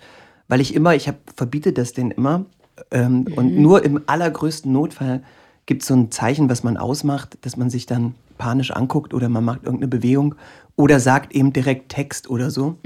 weil 0.49 0.61
ich 0.61 0.75
immer, 0.75 0.97
ich 0.97 1.07
hab, 1.07 1.17
verbiete 1.37 1.73
das 1.73 1.93
denen 1.93 2.11
immer. 2.11 2.47
Ähm, 2.91 3.27
Und 3.37 3.57
nur 3.57 3.85
im 3.85 4.01
allergrößten 4.07 4.73
Notfall 4.73 5.23
gibt 5.67 5.83
es 5.83 5.89
so 5.89 5.95
ein 5.95 6.11
Zeichen, 6.11 6.51
was 6.51 6.65
man 6.65 6.77
ausmacht, 6.77 7.39
dass 7.43 7.57
man 7.57 7.71
sich 7.71 7.87
dann 7.87 8.15
panisch 8.38 8.70
anguckt 8.70 9.14
oder 9.14 9.29
man 9.29 9.44
macht 9.44 9.64
irgendeine 9.64 9.88
Bewegung 9.88 10.35
oder 10.77 11.01
sagt 11.01 11.35
eben 11.35 11.53
direkt 11.53 11.90
Text 11.90 12.29
oder 12.31 12.51
so. 12.51 12.77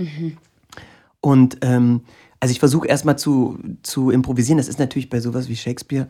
Und 1.21 1.59
ähm, 1.63 2.03
also 2.41 2.53
ich 2.53 2.59
versuche 2.59 2.89
erstmal 2.89 3.19
zu, 3.19 3.59
zu 3.83 4.11
improvisieren. 4.11 4.57
Das 4.57 4.69
ist 4.69 4.79
natürlich 4.79 5.11
bei 5.11 5.21
sowas 5.21 5.49
wie 5.49 5.57
Shakespeare 5.57 6.09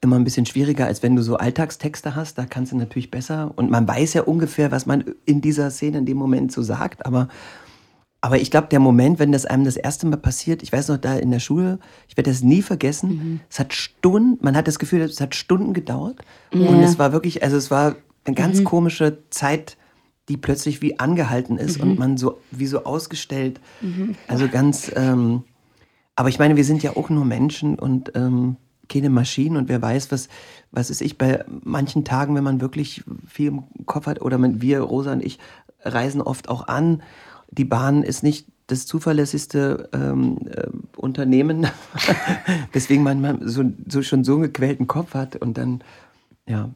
immer 0.00 0.16
ein 0.16 0.24
bisschen 0.24 0.46
schwieriger, 0.46 0.86
als 0.86 1.02
wenn 1.02 1.14
du 1.14 1.22
so 1.22 1.36
Alltagstexte 1.36 2.16
hast. 2.16 2.38
Da 2.38 2.46
kannst 2.46 2.72
du 2.72 2.76
natürlich 2.76 3.10
besser. 3.10 3.52
Und 3.56 3.70
man 3.70 3.86
weiß 3.86 4.14
ja 4.14 4.22
ungefähr, 4.22 4.70
was 4.70 4.86
man 4.86 5.04
in 5.26 5.42
dieser 5.42 5.70
Szene 5.70 5.98
in 5.98 6.06
dem 6.06 6.16
Moment 6.16 6.52
so 6.52 6.62
sagt. 6.62 7.04
Aber, 7.04 7.28
aber 8.22 8.38
ich 8.38 8.50
glaube, 8.50 8.68
der 8.68 8.80
Moment, 8.80 9.18
wenn 9.18 9.32
das 9.32 9.44
einem 9.44 9.64
das 9.64 9.76
erste 9.76 10.06
Mal 10.06 10.16
passiert, 10.16 10.62
ich 10.62 10.72
weiß 10.72 10.88
noch, 10.88 10.96
da 10.96 11.16
in 11.16 11.30
der 11.30 11.40
Schule, 11.40 11.78
ich 12.08 12.16
werde 12.16 12.30
das 12.30 12.42
nie 12.42 12.62
vergessen. 12.62 13.10
Es 13.50 13.58
hat 13.58 13.74
Stunden, 13.74 14.38
man 14.42 14.56
hat 14.56 14.66
das 14.66 14.78
Gefühl, 14.78 15.02
es 15.02 15.20
hat 15.20 15.34
Stunden 15.34 15.74
gedauert. 15.74 16.16
Und 16.68 16.82
es 16.82 16.98
war 16.98 17.12
wirklich, 17.12 17.42
also 17.42 17.58
es 17.58 17.70
war 17.70 17.96
eine 18.24 18.34
ganz 18.34 18.64
komische 18.64 19.18
Zeit, 19.30 19.76
die 20.28 20.36
plötzlich 20.36 20.82
wie 20.82 20.98
angehalten 20.98 21.56
ist 21.56 21.80
und 21.80 21.98
man 21.98 22.16
so 22.16 22.38
wie 22.50 22.66
so 22.66 22.84
ausgestellt. 22.84 23.60
Also 24.28 24.48
ganz, 24.48 24.92
ähm, 24.94 25.42
aber 26.14 26.28
ich 26.28 26.38
meine, 26.38 26.56
wir 26.56 26.64
sind 26.64 26.82
ja 26.82 26.96
auch 26.96 27.10
nur 27.10 27.24
Menschen 27.24 27.78
und 27.78 28.12
ähm, 28.14 28.56
keine 28.88 29.10
Maschinen 29.10 29.56
und 29.56 29.68
wer 29.68 29.80
weiß, 29.80 30.12
was, 30.12 30.28
was 30.70 30.90
ist 30.90 31.00
ich 31.00 31.16
bei 31.16 31.44
manchen 31.48 32.04
Tagen, 32.04 32.34
wenn 32.34 32.44
man 32.44 32.60
wirklich 32.60 33.02
viel 33.26 33.48
im 33.48 33.86
Kopf 33.86 34.06
hat 34.06 34.20
oder 34.20 34.36
man, 34.36 34.60
wir, 34.60 34.80
Rosa 34.80 35.12
und 35.12 35.24
ich, 35.24 35.38
reisen 35.82 36.20
oft 36.20 36.48
auch 36.48 36.68
an. 36.68 37.02
Die 37.50 37.64
Bahn 37.64 38.02
ist 38.02 38.22
nicht 38.22 38.46
das 38.66 38.86
zuverlässigste 38.86 39.88
ähm, 39.92 40.38
äh, 40.46 40.68
Unternehmen, 40.96 41.66
weswegen 42.72 43.02
man 43.02 43.40
so, 43.48 43.64
so 43.88 44.02
schon 44.02 44.22
so 44.22 44.34
einen 44.34 44.42
gequälten 44.42 44.86
Kopf 44.86 45.14
hat 45.14 45.36
und 45.36 45.58
dann, 45.58 45.82
ja. 46.46 46.70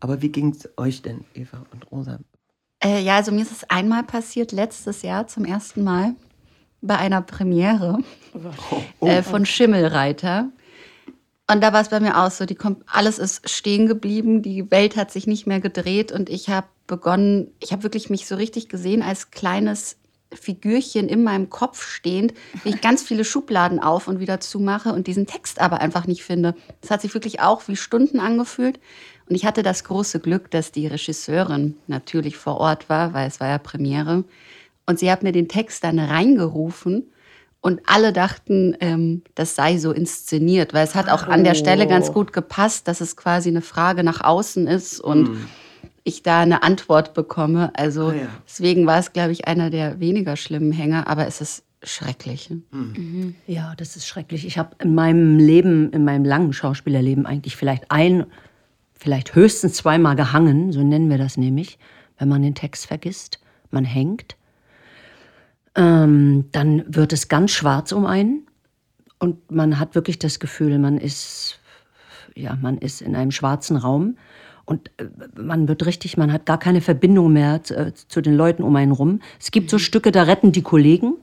Aber 0.00 0.22
wie 0.22 0.30
ging 0.30 0.50
es 0.50 0.68
euch 0.76 1.02
denn, 1.02 1.24
Eva 1.34 1.64
und 1.72 1.90
Rosa? 1.90 2.18
Äh, 2.82 3.02
ja, 3.02 3.16
also 3.16 3.32
mir 3.32 3.42
ist 3.42 3.52
es 3.52 3.64
einmal 3.68 4.02
passiert, 4.02 4.52
letztes 4.52 5.02
Jahr 5.02 5.26
zum 5.26 5.44
ersten 5.44 5.84
Mal 5.84 6.14
bei 6.80 6.96
einer 6.96 7.20
Premiere 7.20 7.98
äh, 9.00 9.22
von 9.22 9.44
Schimmelreiter. 9.44 10.48
Und 11.50 11.62
da 11.62 11.72
war 11.72 11.82
es 11.82 11.88
bei 11.88 12.00
mir 12.00 12.18
auch 12.22 12.30
so, 12.30 12.46
die 12.46 12.54
kommt, 12.54 12.84
alles 12.86 13.18
ist 13.18 13.50
stehen 13.50 13.86
geblieben, 13.86 14.40
die 14.40 14.70
Welt 14.70 14.96
hat 14.96 15.10
sich 15.10 15.26
nicht 15.26 15.46
mehr 15.46 15.60
gedreht 15.60 16.12
und 16.12 16.30
ich 16.30 16.48
habe 16.48 16.68
begonnen, 16.86 17.52
ich 17.60 17.72
habe 17.72 17.82
wirklich 17.82 18.08
mich 18.08 18.26
so 18.26 18.36
richtig 18.36 18.68
gesehen 18.68 19.02
als 19.02 19.30
kleines 19.30 19.96
Figürchen 20.32 21.08
in 21.08 21.24
meinem 21.24 21.50
Kopf 21.50 21.84
stehend, 21.84 22.34
wie 22.62 22.70
ich 22.70 22.80
ganz 22.80 23.02
viele 23.02 23.24
Schubladen 23.24 23.80
auf 23.80 24.06
und 24.06 24.20
wieder 24.20 24.38
zumache 24.40 24.92
und 24.92 25.06
diesen 25.06 25.26
Text 25.26 25.60
aber 25.60 25.80
einfach 25.80 26.06
nicht 26.06 26.22
finde. 26.22 26.54
Das 26.80 26.90
hat 26.90 27.00
sich 27.00 27.14
wirklich 27.14 27.40
auch 27.40 27.66
wie 27.66 27.76
Stunden 27.76 28.20
angefühlt. 28.20 28.78
Und 29.30 29.36
ich 29.36 29.46
hatte 29.46 29.62
das 29.62 29.84
große 29.84 30.18
Glück, 30.18 30.50
dass 30.50 30.72
die 30.72 30.88
Regisseurin 30.88 31.76
natürlich 31.86 32.36
vor 32.36 32.56
Ort 32.58 32.88
war, 32.88 33.14
weil 33.14 33.28
es 33.28 33.38
war 33.38 33.48
ja 33.48 33.58
Premiere. 33.58 34.24
Und 34.86 34.98
sie 34.98 35.10
hat 35.10 35.22
mir 35.22 35.30
den 35.30 35.46
Text 35.48 35.84
dann 35.84 36.00
reingerufen 36.00 37.04
und 37.60 37.80
alle 37.86 38.12
dachten, 38.12 38.76
ähm, 38.80 39.22
das 39.36 39.54
sei 39.54 39.78
so 39.78 39.92
inszeniert, 39.92 40.74
weil 40.74 40.82
es 40.84 40.96
hat 40.96 41.08
auch 41.08 41.28
an 41.28 41.44
der 41.44 41.54
Stelle 41.54 41.86
ganz 41.86 42.12
gut 42.12 42.32
gepasst, 42.32 42.88
dass 42.88 43.00
es 43.00 43.16
quasi 43.16 43.50
eine 43.50 43.62
Frage 43.62 44.02
nach 44.02 44.20
außen 44.20 44.66
ist 44.66 44.98
und 44.98 45.30
ich 46.02 46.24
da 46.24 46.40
eine 46.40 46.64
Antwort 46.64 47.14
bekomme. 47.14 47.70
Also 47.76 48.08
Ah, 48.08 48.14
ja. 48.14 48.28
deswegen 48.48 48.84
war 48.86 48.98
es, 48.98 49.12
glaube 49.12 49.30
ich, 49.30 49.46
einer 49.46 49.70
der 49.70 50.00
weniger 50.00 50.34
schlimmen 50.36 50.72
Hänger, 50.72 51.06
aber 51.06 51.28
es 51.28 51.40
ist 51.40 51.62
schrecklich. 51.84 52.50
Ja, 53.46 53.74
das 53.76 53.94
ist 53.94 54.08
schrecklich. 54.08 54.44
Ich 54.44 54.58
habe 54.58 54.70
in 54.80 54.94
meinem 54.94 55.38
Leben, 55.38 55.92
in 55.92 56.02
meinem 56.04 56.24
langen 56.24 56.52
Schauspielerleben 56.52 57.26
eigentlich 57.26 57.54
vielleicht 57.54 57.90
ein, 57.90 58.24
vielleicht 59.00 59.34
höchstens 59.34 59.72
zweimal 59.74 60.14
gehangen, 60.14 60.72
so 60.72 60.82
nennen 60.82 61.08
wir 61.08 61.16
das 61.16 61.38
nämlich, 61.38 61.78
wenn 62.18 62.28
man 62.28 62.42
den 62.42 62.54
Text 62.54 62.86
vergisst. 62.86 63.40
Man 63.70 63.84
hängt. 63.84 64.36
Ähm, 65.74 66.44
dann 66.52 66.84
wird 66.86 67.12
es 67.12 67.28
ganz 67.28 67.50
schwarz 67.52 67.92
um 67.92 68.04
einen 68.04 68.46
und 69.18 69.50
man 69.50 69.78
hat 69.78 69.94
wirklich 69.94 70.18
das 70.18 70.38
Gefühl, 70.38 70.78
man 70.78 70.98
ist, 70.98 71.60
ja, 72.34 72.58
man 72.60 72.76
ist 72.78 73.00
in 73.00 73.16
einem 73.16 73.30
schwarzen 73.30 73.76
Raum 73.76 74.18
und 74.66 74.90
äh, 74.98 75.06
man 75.40 75.66
wird 75.66 75.86
richtig, 75.86 76.18
man 76.18 76.32
hat 76.32 76.44
gar 76.44 76.58
keine 76.58 76.82
Verbindung 76.82 77.32
mehr 77.32 77.62
zu, 77.62 77.94
zu 77.94 78.20
den 78.20 78.34
Leuten 78.34 78.62
um 78.62 78.76
einen 78.76 78.92
rum. 78.92 79.20
Es 79.40 79.50
gibt 79.50 79.70
so 79.70 79.78
Stücke, 79.78 80.12
da 80.12 80.24
retten 80.24 80.52
die 80.52 80.62
Kollegen. 80.62 81.14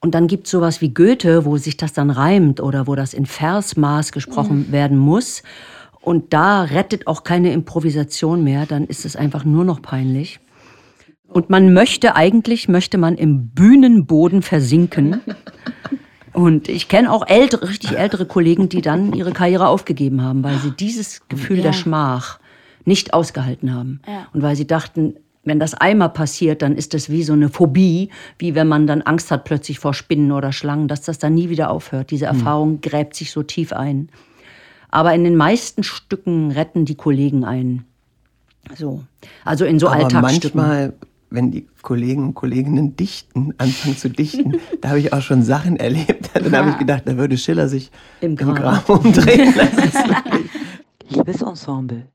Und 0.00 0.14
dann 0.14 0.28
gibt 0.28 0.46
es 0.46 0.52
sowas 0.52 0.80
wie 0.80 0.94
Goethe, 0.94 1.44
wo 1.44 1.56
sich 1.56 1.76
das 1.76 1.92
dann 1.92 2.10
reimt 2.10 2.60
oder 2.60 2.86
wo 2.86 2.94
das 2.94 3.14
in 3.14 3.26
Versmaß 3.26 4.12
gesprochen 4.12 4.70
werden 4.70 4.96
muss. 4.96 5.42
Und 6.00 6.32
da 6.32 6.62
rettet 6.62 7.06
auch 7.06 7.24
keine 7.24 7.52
Improvisation 7.52 8.44
mehr, 8.44 8.66
dann 8.66 8.86
ist 8.86 9.04
es 9.04 9.16
einfach 9.16 9.44
nur 9.44 9.64
noch 9.64 9.82
peinlich. 9.82 10.40
Und 11.26 11.50
man 11.50 11.74
möchte 11.74 12.16
eigentlich, 12.16 12.68
möchte 12.68 12.96
man 12.96 13.16
im 13.16 13.48
Bühnenboden 13.48 14.42
versinken. 14.42 15.20
Und 16.32 16.68
ich 16.68 16.88
kenne 16.88 17.10
auch 17.10 17.26
ältere, 17.26 17.68
richtig 17.68 17.98
ältere 17.98 18.24
Kollegen, 18.24 18.68
die 18.68 18.80
dann 18.80 19.12
ihre 19.12 19.32
Karriere 19.32 19.66
aufgegeben 19.66 20.22
haben, 20.22 20.44
weil 20.44 20.56
sie 20.58 20.70
dieses 20.70 21.26
Gefühl 21.28 21.62
der 21.62 21.72
Schmach 21.72 22.38
nicht 22.84 23.12
ausgehalten 23.12 23.74
haben. 23.74 24.00
Und 24.32 24.42
weil 24.42 24.54
sie 24.54 24.66
dachten, 24.66 25.14
wenn 25.44 25.58
das 25.58 25.74
einmal 25.74 26.10
passiert, 26.10 26.62
dann 26.62 26.76
ist 26.76 26.94
das 26.94 27.10
wie 27.10 27.22
so 27.22 27.32
eine 27.32 27.48
Phobie, 27.48 28.10
wie 28.38 28.54
wenn 28.54 28.68
man 28.68 28.86
dann 28.86 29.02
Angst 29.02 29.30
hat 29.30 29.44
plötzlich 29.44 29.78
vor 29.78 29.94
Spinnen 29.94 30.30
oder 30.30 30.52
Schlangen, 30.52 30.88
dass 30.88 31.02
das 31.02 31.18
dann 31.18 31.34
nie 31.34 31.48
wieder 31.48 31.70
aufhört. 31.70 32.10
Diese 32.10 32.26
Erfahrung 32.26 32.80
gräbt 32.80 33.14
sich 33.14 33.32
so 33.32 33.42
tief 33.42 33.72
ein. 33.72 34.10
Aber 34.90 35.14
in 35.14 35.24
den 35.24 35.36
meisten 35.36 35.82
Stücken 35.82 36.50
retten 36.50 36.84
die 36.84 36.94
Kollegen 36.94 37.44
einen. 37.44 37.84
So. 38.76 39.04
Also 39.44 39.64
in 39.64 39.78
so 39.78 39.88
Aber 39.88 40.04
Alltagsstücken. 40.04 40.60
manchmal, 40.60 40.94
wenn 41.30 41.50
die 41.50 41.66
Kollegen 41.82 42.24
und 42.24 42.34
Kolleginnen 42.34 42.96
dichten, 42.96 43.54
anfangen 43.58 43.96
zu 43.96 44.08
dichten, 44.10 44.56
da 44.80 44.90
habe 44.90 45.00
ich 45.00 45.12
auch 45.12 45.22
schon 45.22 45.42
Sachen 45.42 45.76
erlebt. 45.76 46.30
Dann 46.34 46.54
habe 46.56 46.70
ich 46.70 46.78
gedacht, 46.78 47.02
da 47.06 47.16
würde 47.16 47.36
Schiller 47.36 47.68
sich 47.68 47.90
Im 48.20 48.32
im 48.32 48.36
Grab. 48.36 48.86
Grab 48.86 49.04
umdrehen. 49.04 49.54
Liebes 51.08 51.42
Ensemble, 51.42 52.08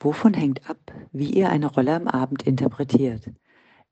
wovon 0.00 0.34
hängt 0.34 0.68
ab, 0.68 0.78
wie 1.12 1.32
ihr 1.32 1.48
eine 1.48 1.66
Rolle 1.66 1.94
am 1.94 2.06
Abend 2.08 2.42
interpretiert? 2.42 3.30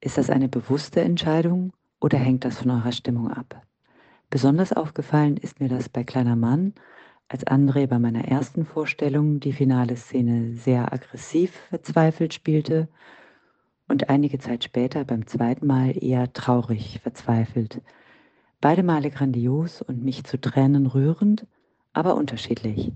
Ist 0.00 0.18
das 0.18 0.29
eine 0.29 0.48
bewusste 0.48 1.00
Entscheidung 1.00 1.72
oder 2.00 2.18
hängt 2.18 2.44
das 2.44 2.59
von 2.59 2.70
eurer 2.70 2.92
Stimmung 2.92 3.31
ab? 3.31 3.62
Besonders 4.29 4.72
aufgefallen 4.72 5.37
ist 5.37 5.61
mir 5.61 5.68
das 5.68 5.88
bei 5.88 6.05
Kleiner 6.05 6.37
Mann, 6.37 6.74
als 7.28 7.46
André 7.46 7.86
bei 7.86 7.98
meiner 7.98 8.26
ersten 8.26 8.64
Vorstellung 8.64 9.40
die 9.40 9.52
finale 9.52 9.96
Szene 9.96 10.54
sehr 10.54 10.92
aggressiv 10.92 11.52
verzweifelt 11.68 12.34
spielte 12.34 12.88
und 13.88 14.08
einige 14.08 14.38
Zeit 14.38 14.64
später 14.64 15.04
beim 15.04 15.26
zweiten 15.26 15.66
Mal 15.66 16.02
eher 16.02 16.32
traurig 16.32 17.00
verzweifelt. 17.02 17.80
Beide 18.60 18.82
Male 18.82 19.10
grandios 19.10 19.82
und 19.82 20.02
mich 20.02 20.24
zu 20.24 20.40
Tränen 20.40 20.86
rührend, 20.86 21.46
aber 21.92 22.14
unterschiedlich. 22.14 22.92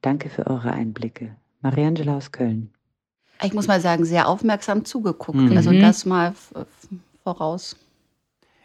Danke 0.00 0.28
für 0.28 0.46
eure 0.46 0.72
Einblicke. 0.72 1.36
Mariangela 1.60 2.16
aus 2.16 2.32
Köln. 2.32 2.70
Ich 3.42 3.54
muss 3.54 3.68
mal 3.68 3.80
sagen, 3.80 4.04
sehr 4.04 4.28
aufmerksam 4.28 4.84
zugeguckt. 4.84 5.38
Mhm. 5.38 5.56
Also 5.56 5.72
das 5.72 6.04
mal 6.04 6.34
voraus. 7.22 7.76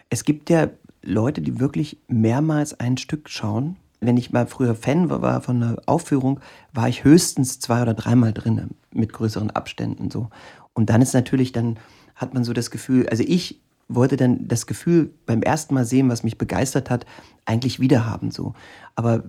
Es 0.09 0.23
gibt 0.23 0.49
ja 0.49 0.69
Leute, 1.01 1.41
die 1.41 1.59
wirklich 1.59 1.97
mehrmals 2.07 2.79
ein 2.79 2.97
Stück 2.97 3.29
schauen. 3.29 3.77
Wenn 3.99 4.17
ich 4.17 4.31
mal 4.31 4.47
früher 4.47 4.75
Fan 4.75 5.09
war, 5.09 5.41
von 5.41 5.63
einer 5.63 5.77
Aufführung, 5.85 6.39
war 6.73 6.87
ich 6.87 7.03
höchstens 7.03 7.59
zwei 7.59 7.81
oder 7.81 7.93
dreimal 7.93 8.33
drin, 8.33 8.69
mit 8.91 9.13
größeren 9.13 9.51
Abständen 9.51 10.11
so. 10.11 10.29
Und 10.73 10.89
dann 10.89 11.01
ist 11.01 11.13
natürlich, 11.13 11.51
dann 11.51 11.79
hat 12.15 12.33
man 12.33 12.43
so 12.43 12.53
das 12.53 12.69
Gefühl, 12.69 13.07
also 13.09 13.23
ich 13.25 13.61
wollte 13.87 14.17
dann 14.17 14.47
das 14.47 14.67
Gefühl 14.67 15.13
beim 15.25 15.41
ersten 15.41 15.73
Mal 15.73 15.85
sehen, 15.85 16.09
was 16.09 16.23
mich 16.23 16.37
begeistert 16.37 16.89
hat, 16.89 17.05
eigentlich 17.45 17.79
wiederhaben 17.79 18.31
so. 18.31 18.53
Aber 18.95 19.23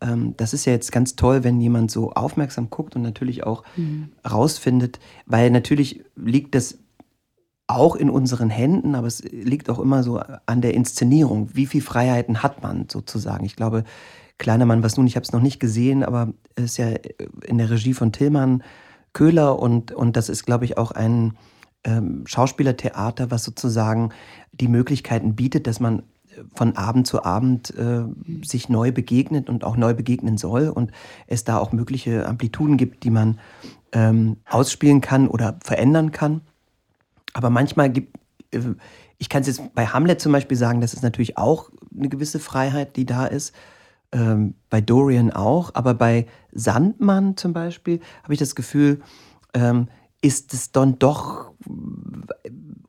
ähm, 0.00 0.34
das 0.36 0.54
ist 0.54 0.64
ja 0.64 0.72
jetzt 0.72 0.92
ganz 0.92 1.16
toll, 1.16 1.44
wenn 1.44 1.60
jemand 1.60 1.90
so 1.90 2.12
aufmerksam 2.12 2.70
guckt 2.70 2.96
und 2.96 3.02
natürlich 3.02 3.44
auch 3.44 3.64
mhm. 3.76 4.08
rausfindet, 4.28 4.98
weil 5.26 5.50
natürlich 5.50 6.04
liegt 6.16 6.54
das 6.54 6.78
auch 7.68 7.94
in 7.94 8.10
unseren 8.10 8.50
Händen, 8.50 8.94
aber 8.94 9.06
es 9.06 9.22
liegt 9.22 9.70
auch 9.70 9.78
immer 9.78 10.02
so 10.02 10.20
an 10.46 10.60
der 10.60 10.74
Inszenierung. 10.74 11.50
Wie 11.52 11.66
viel 11.66 11.82
Freiheiten 11.82 12.42
hat 12.42 12.62
man 12.62 12.86
sozusagen? 12.88 13.44
Ich 13.44 13.56
glaube, 13.56 13.84
Kleiner 14.38 14.66
Mann, 14.66 14.84
was 14.84 14.96
nun, 14.96 15.08
ich 15.08 15.16
habe 15.16 15.24
es 15.24 15.32
noch 15.32 15.42
nicht 15.42 15.58
gesehen, 15.58 16.04
aber 16.04 16.32
es 16.54 16.64
ist 16.64 16.76
ja 16.76 16.90
in 17.44 17.58
der 17.58 17.70
Regie 17.70 17.92
von 17.92 18.12
Tillmann 18.12 18.62
Köhler 19.12 19.58
und, 19.58 19.90
und 19.90 20.16
das 20.16 20.28
ist, 20.28 20.46
glaube 20.46 20.64
ich, 20.64 20.78
auch 20.78 20.92
ein 20.92 21.36
ähm, 21.82 22.24
Schauspielertheater, 22.24 23.32
was 23.32 23.42
sozusagen 23.42 24.10
die 24.52 24.68
Möglichkeiten 24.68 25.34
bietet, 25.34 25.66
dass 25.66 25.80
man 25.80 26.04
von 26.54 26.76
Abend 26.76 27.08
zu 27.08 27.24
Abend 27.24 27.74
äh, 27.76 28.04
sich 28.44 28.68
neu 28.68 28.92
begegnet 28.92 29.48
und 29.48 29.64
auch 29.64 29.76
neu 29.76 29.92
begegnen 29.92 30.38
soll 30.38 30.68
und 30.68 30.92
es 31.26 31.42
da 31.42 31.58
auch 31.58 31.72
mögliche 31.72 32.26
Amplituden 32.26 32.76
gibt, 32.76 33.02
die 33.02 33.10
man 33.10 33.40
ähm, 33.90 34.36
ausspielen 34.48 35.00
kann 35.00 35.26
oder 35.26 35.58
verändern 35.64 36.12
kann. 36.12 36.42
Aber 37.38 37.50
manchmal 37.50 37.88
gibt, 37.88 38.18
äh, 38.50 38.58
ich 39.16 39.28
kann 39.28 39.42
es 39.42 39.46
jetzt 39.46 39.72
bei 39.72 39.86
Hamlet 39.86 40.20
zum 40.20 40.32
Beispiel 40.32 40.56
sagen, 40.56 40.80
das 40.80 40.92
ist 40.92 41.04
natürlich 41.04 41.38
auch 41.38 41.70
eine 41.96 42.08
gewisse 42.08 42.40
Freiheit, 42.40 42.96
die 42.96 43.06
da 43.06 43.26
ist. 43.26 43.54
Ähm, 44.10 44.54
bei 44.70 44.80
Dorian 44.80 45.30
auch, 45.30 45.70
aber 45.74 45.94
bei 45.94 46.26
Sandmann 46.50 47.36
zum 47.36 47.52
Beispiel 47.52 48.00
habe 48.24 48.32
ich 48.32 48.40
das 48.40 48.56
Gefühl, 48.56 49.02
ähm, 49.54 49.86
ist 50.20 50.52
es 50.52 50.72
dann 50.72 50.98
doch, 50.98 51.52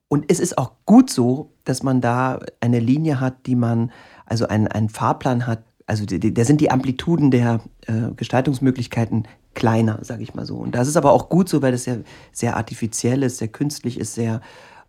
und 0.08 0.26
es 0.30 0.40
ist 0.40 0.58
auch 0.58 0.72
gut 0.86 1.12
so, 1.12 1.52
dass 1.64 1.84
man 1.84 2.02
da 2.02 2.40
eine 2.60 2.80
Linie 2.80 3.20
hat, 3.20 3.46
die 3.46 3.56
man, 3.56 3.92
also 4.26 4.48
einen, 4.48 4.68
einen 4.68 4.90
Fahrplan 4.90 5.46
hat, 5.46 5.64
also 5.86 6.06
da 6.06 6.44
sind 6.46 6.62
die 6.62 6.72
Amplituden 6.72 7.30
der 7.30 7.60
äh, 7.86 8.14
Gestaltungsmöglichkeiten 8.16 9.28
kleiner, 9.60 10.00
sage 10.02 10.24
ich 10.24 10.34
mal 10.34 10.46
so. 10.46 10.56
Und 10.56 10.74
das 10.74 10.88
ist 10.88 10.96
aber 10.96 11.12
auch 11.12 11.30
gut 11.30 11.50
so, 11.50 11.62
weil 11.62 11.74
das 11.74 11.86
ja 11.86 11.98
sehr 12.32 12.56
artifiziell 12.56 13.22
ist, 13.24 13.38
sehr 13.38 13.50
künstlich 13.50 14.00
ist, 14.00 14.16
sehr 14.16 14.42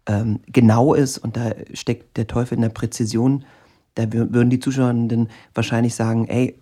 ähm, 0.07 0.41
genau 0.47 0.95
ist 0.95 1.19
und 1.19 1.37
da 1.37 1.51
steckt 1.75 2.17
der 2.17 2.29
Teufel 2.29 2.55
in 2.55 2.63
der 2.63 2.71
Präzision. 2.71 3.45
Da 3.97 4.13
würden 4.13 4.49
die 4.49 4.61
Zuschauerinnen 4.61 5.29
wahrscheinlich 5.53 5.95
sagen, 5.97 6.29
ey, 6.29 6.57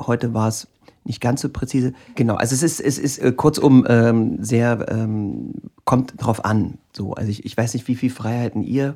heute 0.00 0.32
war 0.32 0.48
es 0.48 0.66
nicht 1.04 1.20
ganz 1.20 1.42
so 1.42 1.50
präzise. 1.50 1.92
Genau, 2.14 2.36
also 2.36 2.54
es 2.54 2.62
ist, 2.62 2.80
es 2.80 2.98
ist 2.98 3.18
äh, 3.18 3.32
kurzum 3.32 3.84
ähm, 3.88 4.42
sehr, 4.42 4.86
ähm, 4.88 5.52
kommt 5.84 6.14
drauf 6.16 6.44
an. 6.44 6.78
So, 6.96 7.12
also 7.12 7.30
ich, 7.30 7.44
ich 7.44 7.56
weiß 7.56 7.74
nicht, 7.74 7.86
wie 7.88 7.96
viel 7.96 8.10
Freiheiten 8.10 8.62
ihr 8.62 8.94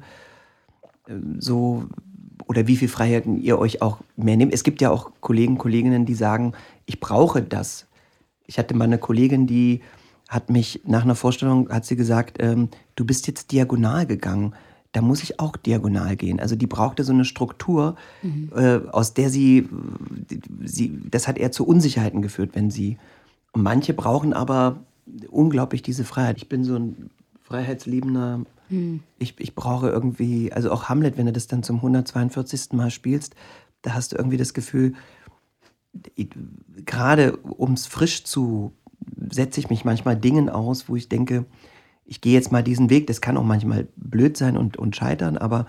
äh, 1.09 1.15
so 1.39 1.85
oder 2.49 2.67
wie 2.67 2.77
viel 2.77 2.89
Freiheiten 2.89 3.41
ihr 3.41 3.59
euch 3.59 3.83
auch 3.83 3.99
mehr 4.17 4.37
nehmt. 4.37 4.55
Es 4.55 4.63
gibt 4.63 4.81
ja 4.81 4.91
auch 4.91 5.11
Kollegen, 5.21 5.59
Kolleginnen, 5.59 6.07
die 6.07 6.15
sagen, 6.15 6.53
ich 6.87 7.01
brauche 7.01 7.43
das 7.43 7.87
ich 8.47 8.59
hatte 8.59 8.75
mal 8.75 8.85
eine 8.85 8.99
Kollegin, 8.99 9.47
die 9.47 9.81
hat 10.29 10.51
mich 10.51 10.81
nach 10.85 11.05
einer 11.05 11.15
Vorstellung, 11.15 11.69
hat 11.69 11.85
sie 11.85 11.97
gesagt, 11.97 12.39
ähm, 12.41 12.69
du 12.97 13.05
bist 13.05 13.27
jetzt 13.27 13.53
diagonal 13.53 14.07
gegangen. 14.07 14.55
Da 14.93 15.03
muss 15.03 15.23
ich 15.23 15.39
auch 15.39 15.57
diagonal 15.57 16.17
gehen. 16.17 16.41
Also 16.41 16.57
die 16.57 16.67
brauchte 16.67 17.05
so 17.05 17.13
eine 17.13 17.25
Struktur, 17.25 17.97
mhm. 18.23 18.51
äh, 18.57 18.81
aus 18.91 19.15
der 19.15 19.31
sie, 19.31 19.69
sie, 20.65 21.01
das 21.11 21.29
hat 21.29 21.39
eher 21.39 21.53
zu 21.53 21.67
Unsicherheiten 21.67 22.23
geführt, 22.23 22.51
wenn 22.55 22.71
sie, 22.71 22.97
und 23.53 23.63
manche 23.63 23.95
brauchen 23.95 24.33
aber 24.33 24.81
unglaublich 25.31 25.83
diese 25.83 26.05
Freiheit. 26.05 26.39
Ich 26.39 26.49
bin 26.49 26.65
so 26.65 26.77
ein 26.77 27.11
freiheitsliebender, 27.43 28.41
mhm. 28.69 29.01
ich, 29.19 29.35
ich 29.39 29.55
brauche 29.55 29.89
irgendwie, 29.89 30.53
also 30.53 30.71
auch 30.73 30.89
Hamlet, 30.89 31.17
wenn 31.17 31.27
du 31.27 31.33
das 31.33 31.47
dann 31.47 31.63
zum 31.63 31.77
142. 31.77 32.73
Mal 32.73 32.91
spielst, 32.91 33.37
da 33.83 33.95
hast 33.95 34.13
du 34.13 34.17
irgendwie 34.17 34.37
das 34.37 34.55
Gefühl, 34.55 34.95
gerade 36.85 37.37
um 37.37 37.73
es 37.73 37.87
frisch 37.87 38.25
zu, 38.25 38.73
setze 39.31 39.61
ich 39.61 39.71
mich 39.71 39.85
manchmal 39.85 40.17
Dingen 40.17 40.49
aus, 40.49 40.89
wo 40.89 40.97
ich 40.97 41.09
denke, 41.09 41.45
ich 42.05 42.21
gehe 42.21 42.35
jetzt 42.35 42.53
mal 42.53 42.63
diesen 42.63 42.91
Weg. 42.91 43.07
Das 43.07 43.21
kann 43.21 43.37
auch 43.37 43.45
manchmal 43.45 43.89
blöd 43.97 44.37
sein 44.37 44.57
und, 44.57 44.77
und 44.77 44.97
scheitern, 44.97 45.37
aber 45.37 45.67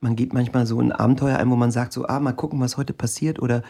man 0.00 0.16
geht 0.16 0.32
manchmal 0.32 0.66
so 0.66 0.80
ein 0.80 0.92
Abenteuer 0.92 1.38
ein, 1.38 1.50
wo 1.50 1.56
man 1.56 1.70
sagt, 1.70 1.92
so, 1.92 2.06
ah, 2.06 2.20
mal 2.20 2.32
gucken, 2.32 2.60
was 2.60 2.76
heute 2.76 2.92
passiert 2.92 3.40
oder, 3.40 3.62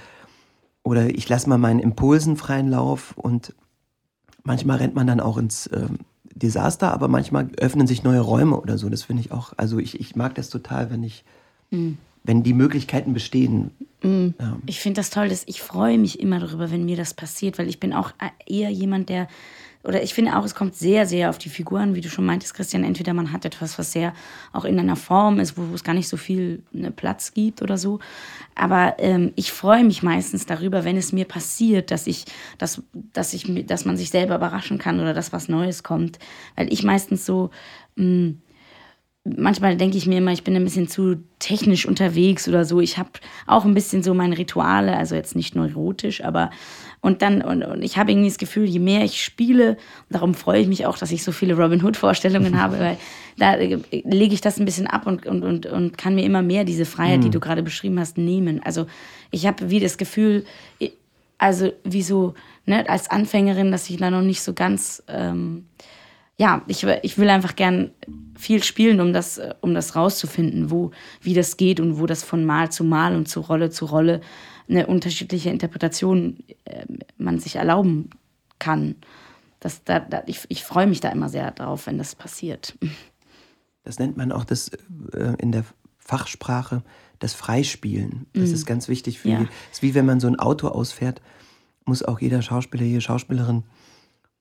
oder 0.83 1.09
ich 1.09 1.28
lasse 1.28 1.48
mal 1.48 1.59
meinen 1.59 1.78
Impulsen 1.78 2.37
freien 2.37 2.68
Lauf 2.68 3.16
und 3.16 3.54
manchmal 4.42 4.78
rennt 4.78 4.94
man 4.94 5.07
dann 5.07 5.20
auch 5.20 5.38
ins 5.38 5.68
äh, 5.68 5.87
Desaster, 6.35 6.92
aber 6.92 7.09
manchmal 7.09 7.48
öffnen 7.59 7.87
sich 7.87 8.02
neue 8.02 8.20
Räume 8.20 8.61
oder 8.61 8.76
so. 8.78 8.88
Das 8.88 9.04
finde 9.04 9.22
ich 9.22 9.33
auch, 9.33 9.52
also 9.57 9.78
ich, 9.78 10.00
ich 10.00 10.16
mag 10.16 10.35
das 10.35 10.50
total, 10.50 10.90
wenn 10.90 11.02
ich, 11.04 11.24
mhm. 11.70 11.98
Wenn 12.24 12.42
die 12.42 12.54
Möglichkeiten 12.54 13.12
bestehen, 13.12 13.70
Mhm. 14.04 14.34
Ja. 14.38 14.58
Ich 14.66 14.80
finde 14.80 15.00
das 15.00 15.10
toll, 15.10 15.28
dass 15.28 15.44
ich 15.46 15.62
freue 15.62 15.98
mich 15.98 16.20
immer 16.20 16.38
darüber, 16.38 16.70
wenn 16.70 16.84
mir 16.84 16.96
das 16.96 17.14
passiert, 17.14 17.58
weil 17.58 17.68
ich 17.68 17.80
bin 17.80 17.92
auch 17.92 18.12
eher 18.46 18.70
jemand, 18.70 19.08
der 19.08 19.28
oder 19.82 20.02
ich 20.02 20.14
finde 20.14 20.34
auch, 20.38 20.44
es 20.46 20.54
kommt 20.54 20.74
sehr, 20.74 21.04
sehr 21.04 21.28
auf 21.28 21.37
die 21.37 21.50
Figuren, 21.50 21.94
wie 21.94 22.00
du 22.00 22.08
schon 22.08 22.24
meintest, 22.24 22.54
Christian. 22.54 22.84
Entweder 22.84 23.12
man 23.12 23.32
hat 23.32 23.44
etwas, 23.44 23.78
was 23.78 23.92
sehr 23.92 24.14
auch 24.54 24.64
in 24.64 24.78
einer 24.78 24.96
Form 24.96 25.38
ist, 25.40 25.58
wo, 25.58 25.68
wo 25.68 25.74
es 25.74 25.84
gar 25.84 25.92
nicht 25.92 26.08
so 26.08 26.16
viel 26.16 26.62
ne, 26.72 26.90
Platz 26.90 27.34
gibt 27.34 27.60
oder 27.60 27.76
so. 27.76 27.98
Aber 28.54 28.94
ähm, 28.96 29.32
ich 29.37 29.52
freue 29.52 29.84
mich 29.84 30.02
meistens 30.02 30.46
darüber, 30.46 30.84
wenn 30.84 30.96
es 30.96 31.12
mir 31.12 31.26
passiert, 31.26 31.90
dass 31.90 32.06
ich, 32.06 32.24
dass, 32.56 32.82
dass 33.12 33.34
ich, 33.34 33.66
dass 33.66 33.84
man 33.84 33.98
sich 33.98 34.08
selber 34.08 34.37
überraschen 34.37 34.78
kann 34.78 35.00
oder 35.00 35.12
dass 35.12 35.34
was 35.34 35.50
Neues 35.50 35.82
kommt. 35.82 36.18
Weil 36.56 36.72
ich 36.72 36.82
meistens 36.82 37.26
so, 37.26 37.50
mh, 37.96 38.04
hm, 38.04 38.42
manchmal 39.24 39.76
denke 39.76 39.96
ich 39.96 40.06
mir 40.06 40.18
immer, 40.18 40.32
ich 40.32 40.44
bin 40.44 40.54
ein 40.54 40.64
bisschen 40.64 40.87
zu 40.87 41.16
technisch 41.38 41.87
unterwegs 41.87 42.46
oder 42.46 42.64
so. 42.64 42.80
Ich 42.80 42.98
habe 42.98 43.10
auch 43.46 43.64
ein 43.64 43.72
bisschen 43.72 44.02
so 44.02 44.12
meine 44.12 44.37
Rituale, 44.37 44.96
also 44.96 45.14
jetzt 45.14 45.34
nicht 45.34 45.56
neurotisch, 45.56 46.22
aber 46.22 46.50
und 47.00 47.22
dann, 47.22 47.42
und, 47.42 47.62
und 47.62 47.82
ich 47.82 47.96
habe 47.96 48.12
irgendwie 48.12 48.28
das 48.28 48.38
Gefühl, 48.38 48.64
je 48.64 48.78
mehr 48.78 49.02
ich 49.04 49.22
spiele, 49.22 49.76
darum 50.10 50.34
freue 50.34 50.60
ich 50.60 50.68
mich 50.68 50.87
auch, 50.87 50.98
dass 50.98 51.10
ich 51.10 51.22
so 51.22 51.32
viele 51.32 51.54
Robin 51.54 51.82
Hood-Vorstellungen 51.82 52.60
habe, 52.60 52.78
weil 52.78 52.98
da 53.38 53.56
äh, 53.56 53.78
lege 54.04 54.34
ich 54.34 54.42
das 54.42 54.58
ein 54.58 54.66
bisschen 54.66 54.87
ab 54.87 55.06
und, 55.06 55.26
und, 55.26 55.42
und, 55.42 55.66
und 55.66 55.98
kann 55.98 56.14
mir 56.14 56.24
immer 56.24 56.42
mehr 56.42 56.64
diese 56.64 56.84
Freiheit, 56.84 57.18
mhm. 57.18 57.24
die 57.24 57.30
du 57.30 57.40
gerade 57.40 57.62
beschrieben 57.62 57.98
hast, 57.98 58.18
nehmen. 58.18 58.62
Also 58.62 58.87
ich 59.30 59.46
habe 59.46 59.70
wie 59.70 59.80
das 59.80 59.96
Gefühl, 59.96 60.44
also 61.38 61.72
wie 61.82 62.02
so, 62.02 62.34
ne, 62.66 62.88
als 62.88 63.10
Anfängerin, 63.10 63.72
dass 63.72 63.88
ich 63.88 63.96
da 63.96 64.10
noch 64.10 64.22
nicht 64.22 64.42
so 64.42 64.52
ganz. 64.52 65.02
Ähm, 65.08 65.64
ja, 66.37 66.62
ich, 66.66 66.85
ich 66.85 67.18
will 67.18 67.31
einfach 67.31 67.55
gern 67.55 67.90
viel 68.37 68.62
spielen, 68.62 69.01
um 69.01 69.12
das, 69.12 69.40
um 69.61 69.75
das 69.75 69.94
rauszufinden, 69.94 70.70
wo, 70.70 70.90
wie 71.20 71.35
das 71.35 71.57
geht 71.57 71.79
und 71.81 71.99
wo 71.99 72.07
das 72.07 72.25
von 72.25 72.44
Mal 72.44 72.73
zu 72.73 72.83
Mal 72.85 73.14
und 73.14 73.29
zu 73.29 73.40
Rolle 73.40 73.70
zu 73.70 73.87
Rolle 73.87 74.20
eine 74.68 74.87
unterschiedliche 74.87 75.51
Interpretation 75.51 76.42
äh, 76.64 76.87
man 77.18 77.38
sich 77.38 77.57
erlauben 77.57 78.11
kann. 78.59 78.97
Das, 79.61 79.85
da, 79.85 80.01
da, 80.01 80.23
ich, 80.27 80.40
ich 80.49 80.64
freue 80.64 80.87
mich 80.87 81.01
da 81.01 81.11
immer 81.11 81.29
sehr 81.29 81.51
drauf, 81.53 81.87
wenn 81.87 81.99
das 81.99 82.14
passiert. 82.14 82.77
Das 83.85 83.99
nennt 83.99 84.16
man 84.16 84.33
auch 84.33 84.44
das 84.44 84.70
äh, 85.12 85.35
in 85.38 85.53
der 85.53 85.64
Fachsprache 85.99 86.83
das 87.18 87.35
Freispielen. 87.35 88.27
Das 88.33 88.51
mm. 88.51 88.55
ist 88.55 88.66
ganz 88.66 88.88
wichtig 88.88 89.18
für 89.18 89.29
ja. 89.31 89.38
die. 89.38 89.44
Es 89.70 89.79
ist 89.79 89.83
wie 89.83 89.94
wenn 89.94 90.07
man 90.07 90.20
so 90.20 90.27
ein 90.27 90.38
Auto 90.38 90.68
ausfährt, 90.68 91.23
muss 91.85 92.03
auch 92.03 92.20
jeder 92.20 92.42
Schauspieler, 92.42 92.85
jede 92.85 93.01
Schauspielerin 93.01 93.64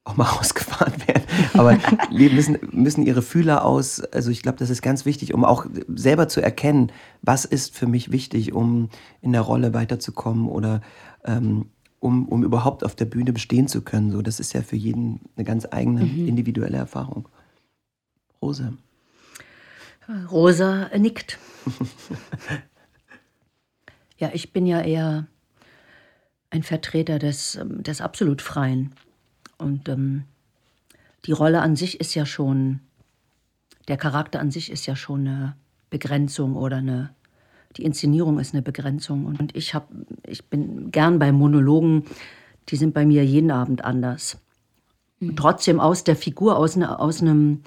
auch 0.05 0.17
mal 0.17 0.23
rausgefahren 0.37 1.07
werden. 1.07 1.23
Aber 1.53 1.77
die 2.11 2.29
müssen, 2.29 2.57
müssen 2.71 3.05
ihre 3.05 3.21
Fühler 3.21 3.65
aus. 3.65 4.01
Also 4.01 4.31
ich 4.31 4.41
glaube, 4.41 4.57
das 4.57 4.69
ist 4.69 4.81
ganz 4.81 5.05
wichtig, 5.05 5.33
um 5.33 5.45
auch 5.45 5.65
selber 5.87 6.27
zu 6.27 6.41
erkennen, 6.41 6.91
was 7.21 7.45
ist 7.45 7.75
für 7.75 7.87
mich 7.87 8.11
wichtig, 8.11 8.53
um 8.53 8.89
in 9.21 9.31
der 9.31 9.41
Rolle 9.41 9.73
weiterzukommen 9.73 10.47
oder 10.47 10.81
ähm, 11.23 11.67
um, 11.99 12.27
um 12.27 12.43
überhaupt 12.43 12.83
auf 12.83 12.95
der 12.95 13.05
Bühne 13.05 13.31
bestehen 13.31 13.67
zu 13.67 13.81
können. 13.81 14.11
So, 14.11 14.21
das 14.21 14.41
ist 14.41 14.51
ja 14.53 14.61
für 14.61 14.75
jeden 14.75 15.21
eine 15.37 15.45
ganz 15.45 15.65
eigene 15.71 16.03
mhm. 16.03 16.27
individuelle 16.27 16.77
Erfahrung. 16.77 17.29
Rose. 18.41 18.73
Rosa 20.29 20.89
nickt. 20.97 21.39
ja, 24.17 24.31
ich 24.33 24.51
bin 24.51 24.65
ja 24.65 24.81
eher 24.81 25.27
ein 26.49 26.63
Vertreter 26.63 27.19
des, 27.19 27.57
des 27.63 28.01
absolut 28.01 28.41
Freien. 28.41 28.93
Und 29.57 29.87
ähm, 29.89 30.25
die 31.25 31.31
Rolle 31.31 31.61
an 31.61 31.75
sich 31.75 31.99
ist 31.99 32.15
ja 32.15 32.25
schon, 32.25 32.79
der 33.87 33.97
Charakter 33.97 34.39
an 34.39 34.51
sich 34.51 34.71
ist 34.71 34.85
ja 34.85 34.95
schon 34.95 35.27
eine 35.27 35.55
Begrenzung 35.89 36.55
oder 36.55 36.77
eine, 36.77 37.11
die 37.77 37.83
Inszenierung 37.83 38.39
ist 38.39 38.53
eine 38.53 38.61
Begrenzung. 38.61 39.25
Und 39.25 39.55
ich, 39.55 39.73
hab, 39.73 39.89
ich 40.25 40.45
bin 40.45 40.91
gern 40.91 41.19
bei 41.19 41.31
Monologen, 41.31 42.03
die 42.69 42.75
sind 42.75 42.93
bei 42.93 43.05
mir 43.05 43.25
jeden 43.25 43.51
Abend 43.51 43.83
anders. 43.83 44.37
Mhm. 45.19 45.35
Trotzdem 45.35 45.79
aus 45.79 46.03
der 46.03 46.15
Figur, 46.15 46.57
aus, 46.57 46.75
ne, 46.75 46.99
aus, 46.99 47.21
einem, 47.21 47.61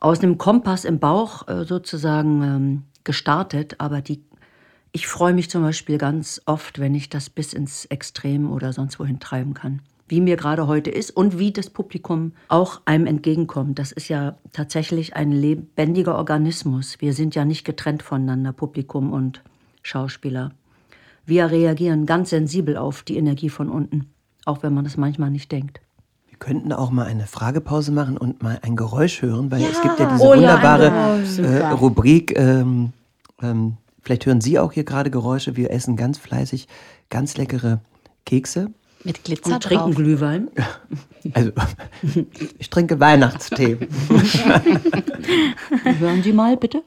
aus 0.00 0.20
einem 0.20 0.38
Kompass 0.38 0.84
im 0.84 0.98
Bauch 0.98 1.48
äh, 1.48 1.64
sozusagen 1.64 2.42
ähm, 2.42 2.82
gestartet, 3.04 3.76
aber 3.78 4.00
die, 4.00 4.22
ich 4.92 5.06
freue 5.06 5.34
mich 5.34 5.50
zum 5.50 5.62
Beispiel 5.62 5.98
ganz 5.98 6.40
oft, 6.46 6.78
wenn 6.78 6.94
ich 6.94 7.10
das 7.10 7.28
bis 7.28 7.52
ins 7.52 7.84
Extrem 7.86 8.50
oder 8.50 8.72
sonst 8.72 8.98
wohin 8.98 9.20
treiben 9.20 9.52
kann 9.52 9.82
wie 10.08 10.20
mir 10.20 10.36
gerade 10.36 10.66
heute 10.66 10.90
ist 10.90 11.10
und 11.10 11.38
wie 11.38 11.52
das 11.52 11.70
Publikum 11.70 12.32
auch 12.48 12.80
einem 12.84 13.06
entgegenkommt. 13.06 13.78
Das 13.78 13.90
ist 13.92 14.08
ja 14.08 14.36
tatsächlich 14.52 15.16
ein 15.16 15.32
lebendiger 15.32 16.16
Organismus. 16.16 16.96
Wir 17.00 17.12
sind 17.14 17.34
ja 17.34 17.44
nicht 17.44 17.64
getrennt 17.64 18.02
voneinander, 18.02 18.52
Publikum 18.52 19.12
und 19.12 19.42
Schauspieler, 19.82 20.52
Wir 21.26 21.50
reagieren 21.50 22.04
ganz 22.06 22.30
sensibel 22.30 22.76
auf 22.76 23.02
die 23.02 23.16
Energie 23.16 23.48
von 23.48 23.70
unten, 23.70 24.10
auch 24.44 24.62
wenn 24.62 24.74
man 24.74 24.84
das 24.84 24.96
manchmal 24.98 25.30
nicht 25.30 25.50
denkt. 25.52 25.80
Wir 26.28 26.38
könnten 26.38 26.72
auch 26.72 26.90
mal 26.90 27.06
eine 27.06 27.26
Fragepause 27.26 27.92
machen 27.92 28.18
und 28.18 28.42
mal 28.42 28.58
ein 28.62 28.76
Geräusch 28.76 29.22
hören, 29.22 29.50
weil 29.50 29.62
Ja. 29.62 29.68
es 29.68 29.80
gibt 29.80 29.98
ja 29.98 30.06
diese 30.10 30.22
Oh 30.22 30.34
ja, 30.34 30.40
wunderbare 30.40 31.22
genau. 31.36 31.48
äh. 31.48 31.70
Rubrik. 31.70 32.38
Ähm, 32.38 32.92
ähm, 33.40 33.76
vielleicht 34.02 34.26
hören 34.26 34.40
Sie 34.42 34.58
auch 34.58 34.72
hier 34.72 34.84
gerade 34.84 35.10
Geräusche. 35.10 35.56
Wir 35.56 35.70
essen 35.70 35.96
ganz 35.96 36.18
fleißig 36.18 36.68
ganz 37.08 37.36
leckere 37.38 37.80
Kekse. 38.26 38.70
Mit 39.04 39.22
Glitzer 39.22 39.54
Und 39.54 39.62
trinken 39.62 39.84
drauf. 39.84 39.96
Glühwein. 39.96 40.48
Also, 41.34 41.52
ich 42.58 42.70
trinke 42.70 42.98
Weihnachtstee. 42.98 43.78
Hören 45.98 46.22
Sie 46.22 46.32
mal 46.32 46.56
bitte. 46.56 46.82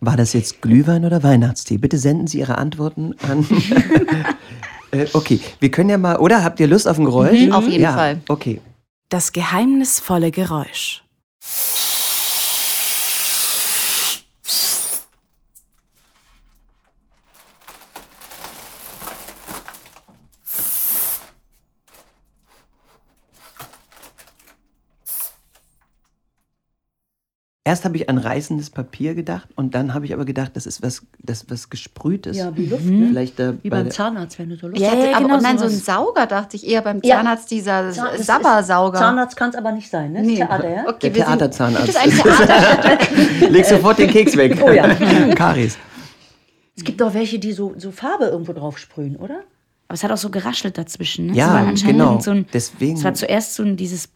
War 0.00 0.16
das 0.16 0.34
jetzt 0.34 0.60
Glühwein 0.60 1.06
oder 1.06 1.22
Weihnachtstee? 1.22 1.78
Bitte 1.78 1.98
senden 1.98 2.26
Sie 2.26 2.40
Ihre 2.40 2.58
Antworten 2.58 3.14
an. 3.28 3.46
äh, 4.90 5.06
okay, 5.14 5.40
wir 5.60 5.70
können 5.70 5.88
ja 5.88 5.98
mal, 5.98 6.18
oder 6.18 6.44
habt 6.44 6.60
ihr 6.60 6.66
Lust 6.66 6.86
auf 6.86 6.98
ein 6.98 7.06
Geräusch? 7.06 7.46
Mhm, 7.46 7.52
auf 7.52 7.66
jeden 7.66 7.82
ja, 7.82 7.94
Fall. 7.94 8.20
Okay. 8.28 8.60
Das 9.08 9.32
geheimnisvolle 9.32 10.30
Geräusch. 10.30 11.02
Erst 27.68 27.84
habe 27.84 27.96
ich 27.96 28.08
an 28.08 28.16
reißendes 28.18 28.70
Papier 28.70 29.16
gedacht 29.16 29.48
und 29.56 29.74
dann 29.74 29.92
habe 29.92 30.04
ich 30.06 30.14
aber 30.14 30.24
gedacht, 30.24 30.52
das 30.54 30.66
ist 30.66 30.82
was, 30.84 31.02
das 31.20 31.46
was 31.48 31.68
gesprühtes. 31.68 32.36
Ja, 32.36 32.56
wie 32.56 32.66
Luft, 32.66 32.84
ne? 32.84 33.08
Vielleicht 33.08 33.40
äh, 33.40 33.54
Wie 33.60 33.70
bei 33.70 33.78
beim 33.82 33.90
Zahnarzt, 33.90 34.38
wenn 34.38 34.50
du 34.50 34.56
so 34.56 34.68
Luft 34.68 34.78
Ja, 34.80 34.90
hast. 34.92 34.98
ja, 34.98 35.10
aber 35.16 35.24
genau 35.24 35.34
und 35.38 35.42
nein, 35.42 35.58
so 35.58 35.64
ein. 35.64 35.70
Sauger 35.72 36.26
dachte 36.26 36.54
ich 36.54 36.64
eher 36.64 36.80
beim 36.82 37.00
Ja. 37.02 37.16
Zahnarzt, 37.16 37.50
dieser 37.50 37.90
Zahn- 37.90 38.22
Sabbersauger. 38.22 38.98
Zahnarzt 39.00 39.36
kann 39.36 39.50
es 39.50 39.56
aber 39.56 39.72
nicht 39.72 39.90
sein, 39.90 40.12
ne? 40.12 40.18
Das 40.20 40.28
ist 40.28 40.32
Nee. 40.32 40.36
Theater, 40.46 40.70
ja? 40.70 40.84
Okay, 40.88 41.10
Der 41.10 41.24
Theaterzahnarzt. 41.24 41.86
Gibt 41.86 41.98
es 41.98 42.20
ein 42.40 42.46
Theater? 42.46 42.98
Leg 43.50 43.64
sofort 43.64 43.98
den 43.98 44.10
Keks 44.10 44.36
weg. 44.36 44.62
Oh 44.64 44.70
ja. 44.70 44.94
Karies. 45.34 45.76
Es 46.76 46.84
gibt 46.84 47.02
auch 47.02 47.14
welche, 47.14 47.40
die 47.40 47.50
so, 47.52 47.74
so 47.78 47.90
Farbe 47.90 48.26
irgendwo 48.26 48.52
drauf 48.52 48.78
sprühen, 48.78 49.16
oder? 49.16 49.40
Aber 49.88 49.94
es 49.94 50.04
hat 50.04 50.12
auch 50.12 50.16
so 50.18 50.30
geraschelt 50.30 50.78
dazwischen. 50.78 51.26
Ne? 51.26 51.32
Ja, 51.34 51.46
es 51.46 51.52
war 51.52 51.58
anscheinend 51.66 51.98
genau. 51.98 52.20
So 52.20 52.30
ein, 52.30 52.46
Deswegen- 52.52 52.96
Es 52.96 53.02
war 53.02 53.14
zuerst 53.14 53.54
so 53.56 53.64
ein, 53.64 53.76
dieses 53.76 54.08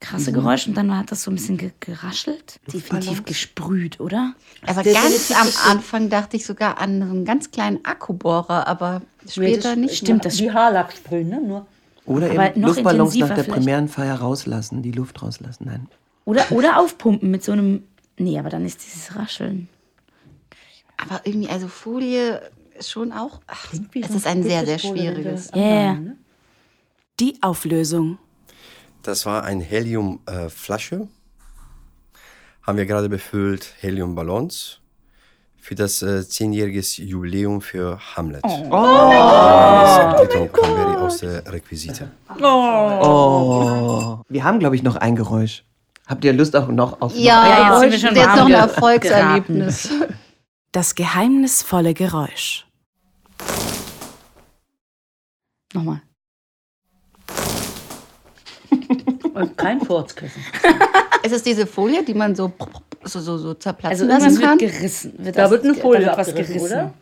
krasse 0.00 0.32
Geräusch 0.32 0.66
und 0.66 0.76
dann 0.76 0.96
hat 0.96 1.12
das 1.12 1.22
so 1.22 1.30
ein 1.30 1.34
bisschen 1.34 1.58
ge 1.58 1.70
geraschelt. 1.78 2.58
Definitiv 2.72 3.24
gesprüht, 3.24 4.00
oder? 4.00 4.34
Aber 4.66 4.82
Definitiv 4.82 5.28
ganz 5.28 5.56
am 5.66 5.70
Anfang 5.70 6.08
dachte 6.08 6.36
ich 6.36 6.46
sogar 6.46 6.78
an 6.78 7.02
einen 7.02 7.24
ganz 7.24 7.50
kleinen 7.50 7.84
Akkubohrer, 7.84 8.66
aber 8.66 9.02
später 9.28 9.76
nicht. 9.76 9.96
stimmt, 9.96 10.24
das 10.24 10.38
Wie 10.38 10.50
Haarlack 10.50 10.92
sprühen, 10.92 11.28
ne? 11.28 11.40
Nur 11.40 11.66
Oder 12.06 12.30
Aber 12.30 12.50
eben 12.50 12.62
Luftballons 12.62 13.14
nach 13.16 13.28
der 13.28 13.44
vielleicht. 13.44 13.50
Premierenfeier 13.50 14.16
rauslassen, 14.16 14.82
die 14.82 14.92
Luft 14.92 15.22
rauslassen. 15.22 15.66
Nein. 15.66 15.86
Oder, 16.24 16.50
oder 16.50 16.78
aufpumpen 16.78 17.30
mit 17.30 17.44
so 17.44 17.52
einem. 17.52 17.84
Nee, 18.16 18.38
aber 18.38 18.48
dann 18.48 18.64
ist 18.64 18.84
dieses 18.84 19.14
Rascheln. 19.16 19.68
Aber 20.96 21.20
irgendwie, 21.24 21.48
also 21.48 21.68
Folie 21.68 22.40
ist 22.78 22.90
schon 22.90 23.12
auch. 23.12 23.40
Ach, 23.46 23.72
es 23.72 24.10
ist 24.10 24.26
ein 24.26 24.42
sehr, 24.42 24.66
sehr 24.66 24.78
schwieriges. 24.78 25.50
Ja, 25.54 25.90
anmalen, 25.90 26.04
ne? 26.04 26.16
Die 27.20 27.42
Auflösung. 27.42 28.18
Das 29.02 29.24
war 29.26 29.44
eine 29.44 29.62
Heliumflasche. 29.64 31.08
Haben 32.62 32.78
wir 32.78 32.86
gerade 32.86 33.08
befüllt 33.08 33.74
Heliumballons 33.80 34.80
für 35.58 35.74
das 35.74 36.02
äh, 36.02 36.26
zehnjähriges 36.26 36.96
Jubiläum 36.96 37.60
für 37.60 37.98
Hamlet. 38.16 38.42
Oh, 38.44 38.66
oh 38.70 40.26
Tom 40.32 40.52
Cranberry 40.52 40.96
aus 40.96 41.18
der 41.18 41.50
Requisite. 41.50 42.10
Oh. 42.42 44.18
Wir 44.28 44.44
haben, 44.44 44.58
glaube 44.58 44.76
ich, 44.76 44.82
noch 44.82 44.96
ein 44.96 45.16
Geräusch. 45.16 45.64
Habt 46.06 46.24
ihr 46.24 46.32
Lust 46.32 46.56
auch 46.56 46.68
noch 46.68 47.00
auf 47.00 47.14
Ja, 47.14 47.36
noch 47.36 47.42
ein 47.42 47.50
jetzt 47.50 47.68
Geräusch? 47.68 47.80
sind 47.80 47.92
wir 47.92 48.08
schon 48.08 48.16
jetzt 48.16 48.36
noch 48.36 48.46
ein 48.46 48.52
Erfolgserlebnis. 48.52 49.88
Das 50.72 50.94
geheimnisvolle 50.94 51.94
Geräusch. 51.94 52.66
Nochmal. 55.72 56.02
Und 59.34 59.56
kein 59.56 59.80
Furzkissen. 59.80 60.42
Es 61.22 61.32
ist 61.32 61.44
diese 61.44 61.66
Folie, 61.66 62.02
die 62.02 62.14
man 62.14 62.34
so, 62.34 62.50
so, 63.04 63.20
so, 63.20 63.36
so 63.36 63.52
zerplatzen 63.52 64.10
Also 64.10 64.24
lassen 64.26 64.40
kann. 64.40 64.58
wird 64.58 64.72
gerissen. 64.72 65.12
Wird 65.18 65.36
Da 65.36 65.50
wird 65.50 65.64
eine 65.64 65.74
Folie 65.74 66.06
da 66.06 66.16
wird 66.16 66.34
gerissen. 66.34 66.60
oder? 66.66 66.94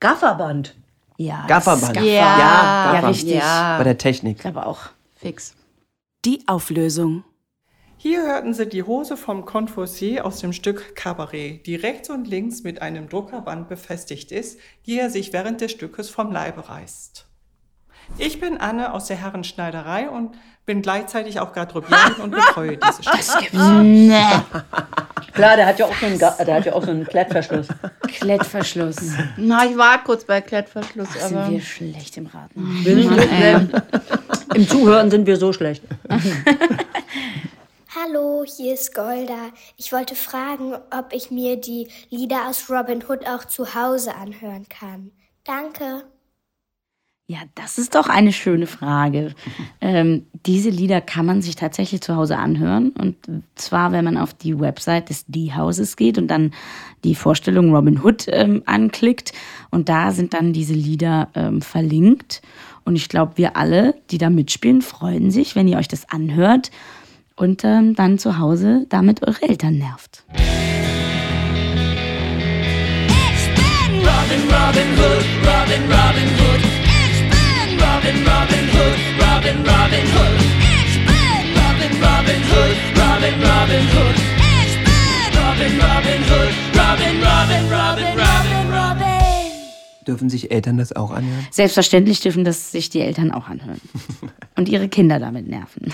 Gafferband. 0.00 0.74
Ja. 1.16 1.46
Gafferband. 1.46 1.96
ist 1.96 2.02
Ja, 2.02 2.36
Gaffer. 2.36 2.38
ja, 2.40 2.94
Ja, 3.02 3.08
richtig. 3.08 3.34
Ja. 3.36 3.78
Bei 3.78 3.84
der 3.84 3.98
Technik. 3.98 4.36
Ich 4.36 4.42
glaube 4.42 4.66
auch. 4.66 4.80
Fix. 5.14 5.54
Die 6.24 6.42
Auflösung. 6.48 7.22
Hier 7.96 8.22
hörten 8.22 8.52
Sie 8.52 8.66
die 8.68 8.82
Hose 8.82 9.16
vom 9.16 9.46
Confucier 9.46 10.26
aus 10.26 10.40
dem 10.40 10.52
Stück 10.52 10.94
Cabaret, 10.96 11.64
die 11.66 11.76
rechts 11.76 12.10
und 12.10 12.26
links 12.26 12.64
mit 12.64 12.82
einem 12.82 13.08
Druckerband 13.08 13.68
befestigt 13.68 14.32
ist, 14.32 14.58
die 14.86 14.98
er 14.98 15.08
sich 15.08 15.32
während 15.32 15.60
des 15.60 15.70
Stückes 15.70 16.10
vom 16.10 16.32
Leibe 16.32 16.68
reißt. 16.68 17.26
Ich 18.18 18.40
bin 18.40 18.58
Anne 18.58 18.92
aus 18.92 19.06
der 19.06 19.16
Herrenschneiderei 19.16 20.08
und 20.08 20.36
bin 20.66 20.82
gleichzeitig 20.82 21.40
auch 21.40 21.52
Garderobierin 21.52 22.14
und 22.22 22.30
betreue 22.30 22.76
diese 22.78 23.02
Stücke. 23.02 23.56
Nee. 23.82 24.22
Klar, 25.32 25.56
der 25.56 25.66
hat 25.66 25.78
ja 25.78 25.86
auch 25.86 25.94
so 25.96 26.06
einen, 26.06 26.18
Ga 26.18 26.30
der 26.30 26.54
hat 26.54 26.64
ja 26.64 26.72
auch 26.74 26.84
so 26.84 26.90
einen 26.90 27.04
Klettverschluss. 27.04 27.66
Klettverschluss. 28.06 28.96
Na, 29.36 29.64
ich 29.66 29.76
war 29.76 30.02
kurz 30.04 30.24
bei 30.24 30.40
Klettverschluss, 30.40 31.08
Ach, 31.14 31.20
sind 31.28 31.36
aber. 31.36 31.50
wir 31.50 31.60
schlecht 31.60 32.16
im 32.16 32.26
Raten. 32.26 32.84
Wir 32.84 32.94
sind 32.94 33.12
schlecht. 33.20 33.82
Im 34.54 34.68
Zuhören 34.68 35.10
sind 35.10 35.26
wir 35.26 35.36
so 35.36 35.52
schlecht. 35.52 35.82
Hallo, 37.96 38.44
hier 38.44 38.74
ist 38.74 38.94
Golda. 38.94 39.50
Ich 39.76 39.92
wollte 39.92 40.14
fragen, 40.14 40.74
ob 40.96 41.12
ich 41.12 41.30
mir 41.30 41.60
die 41.60 41.88
Lieder 42.10 42.48
aus 42.48 42.70
Robin 42.70 43.02
Hood 43.08 43.26
auch 43.26 43.44
zu 43.44 43.74
Hause 43.74 44.14
anhören 44.14 44.66
kann. 44.68 45.10
Danke. 45.44 46.04
Ja, 47.26 47.38
das 47.54 47.78
ist 47.78 47.94
doch 47.94 48.10
eine 48.10 48.32
schöne 48.32 48.66
Frage. 48.66 49.34
Ähm, 49.80 50.24
diese 50.46 50.70
Lieder 50.70 51.02
kann 51.02 51.26
man 51.26 51.42
sich 51.42 51.56
tatsächlich 51.56 52.00
zu 52.00 52.16
Hause 52.16 52.38
anhören. 52.38 52.90
Und 52.90 53.16
zwar, 53.54 53.92
wenn 53.92 54.02
man 54.02 54.16
auf 54.16 54.32
die 54.32 54.58
Website 54.58 55.10
des 55.10 55.26
D-Hauses 55.26 55.96
geht 55.96 56.16
und 56.16 56.28
dann 56.28 56.52
die 57.04 57.14
Vorstellung 57.14 57.74
Robin 57.74 58.02
Hood 58.02 58.24
ähm, 58.28 58.62
anklickt. 58.64 59.32
Und 59.70 59.90
da 59.90 60.10
sind 60.10 60.32
dann 60.32 60.54
diese 60.54 60.72
Lieder 60.72 61.28
ähm, 61.34 61.60
verlinkt. 61.60 62.40
Und 62.86 62.96
ich 62.96 63.10
glaube, 63.10 63.32
wir 63.36 63.58
alle, 63.58 63.94
die 64.10 64.16
da 64.16 64.30
mitspielen, 64.30 64.80
freuen 64.80 65.30
sich, 65.30 65.54
wenn 65.54 65.68
ihr 65.68 65.76
euch 65.76 65.88
das 65.88 66.08
anhört 66.08 66.70
und 67.36 67.62
ähm, 67.62 67.94
dann 67.94 68.18
zu 68.18 68.38
Hause 68.38 68.86
damit 68.88 69.22
eure 69.22 69.42
Eltern 69.42 69.76
nervt. 69.76 70.24
Robin, 73.90 74.40
Robin 74.48 74.88
Hood, 74.98 75.24
Robin, 75.42 75.82
Robin 75.90 76.28
Hood. 76.38 76.73
Bin 77.74 77.82
Robin, 77.82 78.16
Robin 78.22 78.66
Hood, 78.70 78.98
Robin, 79.18 79.56
Robin 79.66 80.06
Hood. 80.14 80.38
Ich 80.86 80.94
bin 81.02 81.42
Robin, 81.58 81.92
Robin 82.04 82.42
Hood, 82.50 82.76
Robin, 82.94 83.34
Robin 83.42 83.84
Hood. 83.94 84.16
Ich 84.38 84.74
bin 84.78 84.94
Robin, 85.34 85.74
Robin 85.80 86.22
Hood, 86.30 86.54
Robin, 86.78 87.14
Robin, 87.18 87.64
Robin, 87.72 88.14
Robin, 88.14 88.66
Robin. 88.70 90.06
Dürfen 90.06 90.30
sich 90.30 90.52
Eltern 90.52 90.76
das 90.76 90.94
auch 90.94 91.10
anhören? 91.10 91.48
Selbstverständlich 91.50 92.20
dürfen 92.20 92.44
das 92.44 92.70
sich 92.70 92.90
die 92.90 93.00
Eltern 93.00 93.32
auch 93.32 93.48
anhören. 93.48 93.80
Und 94.56 94.68
ihre 94.68 94.88
Kinder 94.88 95.18
damit 95.18 95.48
nerven. 95.48 95.92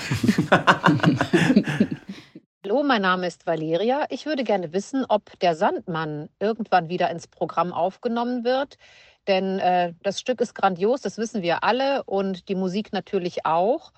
Hallo, 2.62 2.82
mein 2.82 3.00
Name 3.00 3.26
ist 3.26 3.46
Valeria. 3.46 4.04
Ich 4.10 4.26
würde 4.26 4.44
gerne 4.44 4.74
wissen, 4.74 5.06
ob 5.08 5.38
der 5.40 5.54
Sandmann 5.54 6.28
irgendwann 6.40 6.90
wieder 6.90 7.10
ins 7.10 7.26
Programm 7.26 7.72
aufgenommen 7.72 8.44
wird. 8.44 8.76
Denn 9.26 9.58
äh, 9.58 9.94
das 10.02 10.20
Stück 10.20 10.40
ist 10.40 10.54
grandios, 10.54 11.02
das 11.02 11.18
wissen 11.18 11.42
wir 11.42 11.62
alle 11.62 12.02
und 12.04 12.48
die 12.48 12.54
Musik 12.54 12.92
natürlich 12.92 13.46
auch. 13.46 13.92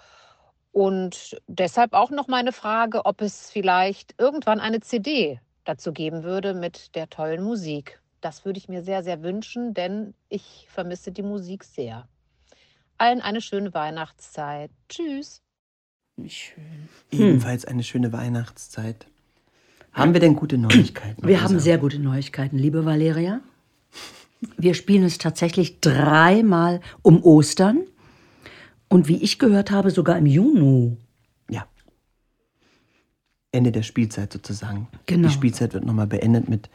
Und 0.72 1.36
deshalb 1.46 1.92
auch 1.92 2.10
noch 2.10 2.28
meine 2.28 2.52
Frage, 2.52 3.04
ob 3.04 3.20
es 3.20 3.50
vielleicht 3.50 4.14
irgendwann 4.18 4.58
eine 4.58 4.80
CD 4.80 5.40
dazu 5.64 5.92
geben 5.92 6.22
würde 6.22 6.54
mit 6.54 6.94
der 6.94 7.08
tollen 7.08 7.42
Musik. 7.42 8.00
Das 8.20 8.44
würde 8.44 8.58
ich 8.58 8.68
mir 8.68 8.82
sehr, 8.82 9.02
sehr 9.02 9.22
wünschen, 9.22 9.74
denn 9.74 10.14
ich 10.28 10.66
vermisse 10.70 11.12
die 11.12 11.22
Musik 11.22 11.64
sehr. 11.64 12.08
Allen 12.98 13.20
eine 13.20 13.40
schöne 13.40 13.74
Weihnachtszeit. 13.74 14.70
Tschüss. 14.88 15.42
Schön. 16.26 16.88
Ebenfalls 17.10 17.64
eine 17.64 17.82
schöne 17.82 18.12
Weihnachtszeit. 18.12 19.06
Haben 19.92 20.14
wir 20.14 20.20
denn 20.20 20.36
gute 20.36 20.56
Neuigkeiten? 20.56 21.26
Wir 21.26 21.42
haben 21.42 21.58
sehr 21.58 21.78
gute 21.78 21.98
Neuigkeiten, 21.98 22.56
liebe 22.56 22.84
Valeria. 22.84 23.40
Wir 24.56 24.74
spielen 24.74 25.04
es 25.04 25.18
tatsächlich 25.18 25.80
dreimal 25.80 26.80
um 27.02 27.22
Ostern. 27.22 27.80
Und 28.88 29.08
wie 29.08 29.22
ich 29.22 29.38
gehört 29.38 29.70
habe, 29.70 29.90
sogar 29.90 30.18
im 30.18 30.26
Juni. 30.26 30.98
Ja. 31.48 31.66
Ende 33.50 33.72
der 33.72 33.82
Spielzeit 33.82 34.32
sozusagen. 34.32 34.88
Genau. 35.06 35.28
Die 35.28 35.34
Spielzeit 35.34 35.72
wird 35.72 35.84
nochmal 35.84 36.06
beendet 36.06 36.48
mit 36.48 36.68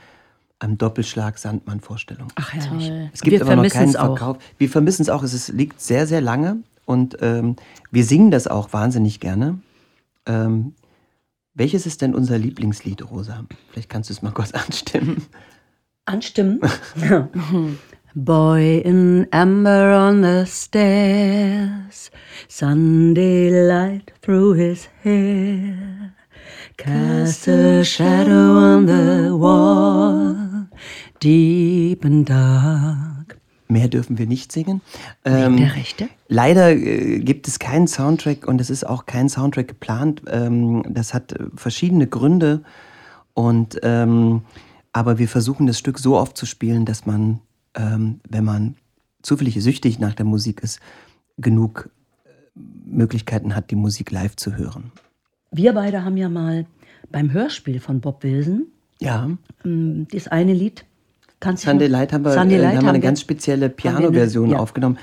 einem 0.60 0.78
Doppelschlag 0.78 1.38
Sandmann-Vorstellung. 1.38 2.30
Ach 2.36 2.54
herrlich. 2.54 2.88
Toll. 2.88 3.10
Es 3.14 3.22
gibt 3.22 3.34
Wir 3.34 3.42
aber 3.42 3.56
noch 3.56 3.70
keinen 3.70 3.96
auch. 3.96 4.18
Verkauf. 4.18 4.38
Wir 4.58 4.70
vermissen 4.70 5.04
es 5.04 5.10
auch. 5.10 5.22
Es 5.24 5.50
liegt 5.50 5.80
sehr, 5.80 6.08
sehr 6.08 6.22
lange 6.22 6.64
und 6.86 7.18
ähm, 7.22 7.56
wir 7.92 8.04
singen 8.04 8.32
das 8.32 8.48
auch 8.48 8.74
wahnsinnig 8.74 9.20
gerne. 9.20 9.60
Ähm, 10.26 10.74
welches 11.54 11.86
ist 11.86 12.02
denn 12.02 12.16
unser 12.16 12.38
Lieblingslied, 12.38 13.10
Rosa? 13.10 13.46
Vielleicht 13.72 13.90
kannst 13.90 14.10
du 14.10 14.14
es 14.14 14.22
mal 14.22 14.32
kurz 14.32 14.52
anstimmen. 14.54 15.26
Anstimmen? 16.08 16.62
Boy 18.16 18.80
in 18.80 19.28
amber 19.32 19.94
on 19.94 20.24
the 20.24 20.46
stairs, 20.48 22.10
Sunday 22.48 23.50
light 23.68 24.14
through 24.22 24.54
his 24.54 24.88
hair, 25.04 26.14
cast 26.78 27.48
a 27.50 27.84
shadow 27.84 28.58
on 28.58 28.88
the 28.88 29.38
wall, 29.38 30.68
deep 31.20 32.06
and 32.06 32.28
dark. 32.28 33.38
Mehr 33.68 33.90
dürfen 33.90 34.18
wir 34.18 34.28
nicht 34.28 34.54
singen. 34.54 34.82
Ähm, 35.26 35.58
der 35.58 35.76
Rechte? 35.76 36.08
Leider 36.30 36.72
äh, 36.72 37.20
gibt 37.20 37.50
es 37.50 37.60
keinen 37.60 37.88
Soundtrack 37.88 38.48
und 38.48 38.62
es 38.62 38.70
ist 38.70 38.88
auch 38.88 39.06
kein 39.06 39.28
Soundtrack 39.28 39.68
geplant. 39.68 40.22
Ähm, 40.28 40.84
das 40.90 41.14
hat 41.14 41.34
äh, 41.34 41.48
verschiedene 41.54 42.08
Gründe. 42.08 42.64
Und 43.34 43.78
ähm, 43.84 44.42
aber 44.98 45.18
wir 45.20 45.28
versuchen 45.28 45.68
das 45.68 45.78
Stück 45.78 46.00
so 46.00 46.18
oft 46.18 46.36
zu 46.38 46.46
spielen, 46.46 46.86
dass 46.86 47.06
man, 47.06 47.40
ähm, 47.76 48.20
wenn 48.28 48.44
man 48.44 48.76
zufällig 49.22 49.62
süchtig 49.64 50.00
nach 50.00 50.14
der 50.16 50.26
Musik 50.26 50.62
ist, 50.64 50.80
genug 51.38 51.90
äh, 52.26 52.30
Möglichkeiten 52.86 53.56
hat, 53.56 53.70
die 53.72 53.76
Musik 53.76 54.12
live 54.12 54.36
zu 54.36 54.56
hören. 54.58 54.92
Wir 55.52 55.74
beide 55.74 56.04
haben 56.04 56.18
ja 56.18 56.30
mal 56.30 56.66
beim 57.12 57.32
Hörspiel 57.32 57.80
von 57.80 58.02
Bob 58.02 58.24
Wilson 58.24 58.66
Ja. 59.00 59.30
ähm, 59.64 60.08
das 60.12 60.28
eine 60.28 60.54
Lied. 60.54 60.84
Kannst 61.40 61.64
du 61.66 61.70
Sunday 61.70 61.88
Light 61.88 62.14
haben 62.14 62.26
wir, 62.26 62.32
Sunday 62.34 62.58
äh, 62.58 62.62
Light 62.62 62.78
haben 62.78 62.86
wir 62.86 62.90
eine 62.90 62.98
wir- 62.98 63.02
ganz 63.10 63.22
spezielle 63.22 63.66
haben 63.68 63.76
Piano-Version 63.76 64.50
ja. 64.50 64.58
aufgenommen. 64.58 64.98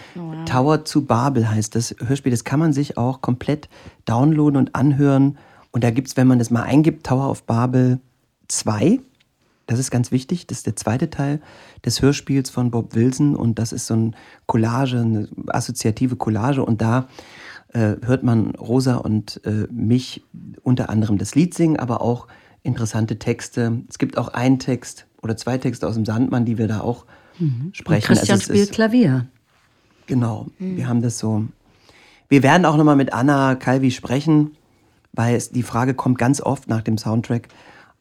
Tower 0.46 0.84
zu 0.84 1.04
Babel 1.04 1.48
heißt 1.48 1.76
das 1.76 1.94
Hörspiel. 2.04 2.32
Das 2.32 2.42
kann 2.42 2.58
man 2.58 2.72
sich 2.72 2.98
auch 2.98 3.20
komplett 3.20 3.68
downloaden 4.04 4.56
und 4.58 4.74
anhören. 4.74 5.38
Und 5.70 5.84
da 5.84 5.90
gibt 5.90 6.08
es, 6.08 6.16
wenn 6.16 6.26
man 6.26 6.40
das 6.40 6.50
mal 6.50 6.62
eingibt, 6.64 7.06
Tower 7.06 7.30
of 7.30 7.44
Babel 7.44 8.00
2. 8.48 8.98
Das 9.66 9.78
ist 9.78 9.90
ganz 9.90 10.10
wichtig. 10.12 10.46
Das 10.46 10.58
ist 10.58 10.66
der 10.66 10.76
zweite 10.76 11.08
Teil 11.10 11.40
des 11.84 12.02
Hörspiels 12.02 12.50
von 12.50 12.70
Bob 12.70 12.94
Wilson. 12.94 13.34
Und 13.34 13.58
das 13.58 13.72
ist 13.72 13.86
so 13.86 13.94
ein 13.94 14.16
Collage, 14.46 14.98
eine 15.00 15.28
assoziative 15.48 16.16
Collage. 16.16 16.62
Und 16.64 16.82
da 16.82 17.08
äh, 17.72 17.96
hört 18.04 18.22
man 18.22 18.50
Rosa 18.50 18.96
und 18.96 19.40
äh, 19.44 19.66
mich 19.70 20.22
unter 20.62 20.90
anderem 20.90 21.18
das 21.18 21.34
Lied 21.34 21.54
singen, 21.54 21.78
aber 21.78 22.02
auch 22.02 22.28
interessante 22.62 23.18
Texte. 23.18 23.82
Es 23.88 23.98
gibt 23.98 24.16
auch 24.18 24.28
einen 24.28 24.58
Text 24.58 25.06
oder 25.22 25.36
zwei 25.36 25.58
Texte 25.58 25.86
aus 25.88 25.94
dem 25.94 26.04
Sandmann, 26.04 26.44
die 26.44 26.58
wir 26.58 26.68
da 26.68 26.80
auch 26.80 27.04
Mhm. 27.38 27.70
sprechen. 27.72 28.12
Und 28.12 28.16
Christian 28.18 28.36
Also 28.36 28.44
spielt 28.52 28.58
ist- 28.68 28.72
Klavier. 28.72 29.26
Genau, 30.06 30.46
wir 30.58 30.86
haben 30.86 31.02
das 31.02 31.18
so. 31.18 31.46
Wir 32.28 32.42
werden 32.44 32.64
auch 32.64 32.76
nochmal 32.76 32.94
mit 32.96 33.12
Anna 33.12 33.54
Calvi 33.56 33.90
sprechen, 33.90 34.52
weil 35.12 35.34
es, 35.34 35.50
die 35.50 35.62
Frage 35.64 35.94
kommt 35.94 36.18
ganz 36.18 36.40
oft 36.40 36.68
nach 36.68 36.82
dem 36.82 36.96
Soundtrack. 36.98 37.48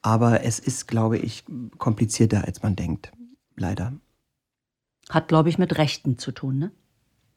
Aber 0.04 0.43
es 0.43 0.60
ist, 0.60 0.88
glaube 0.88 1.18
ich, 1.18 1.43
komplizierter, 1.80 2.43
als 2.45 2.62
man 2.62 2.76
denkt. 2.76 3.12
Leider. 3.56 3.93
Hat, 5.10 5.28
glaube 5.30 5.49
ich, 5.49 5.58
mit 5.58 5.78
Rechten 5.78 6.18
zu 6.18 6.32
tun, 6.32 6.60
ne? 6.60 6.72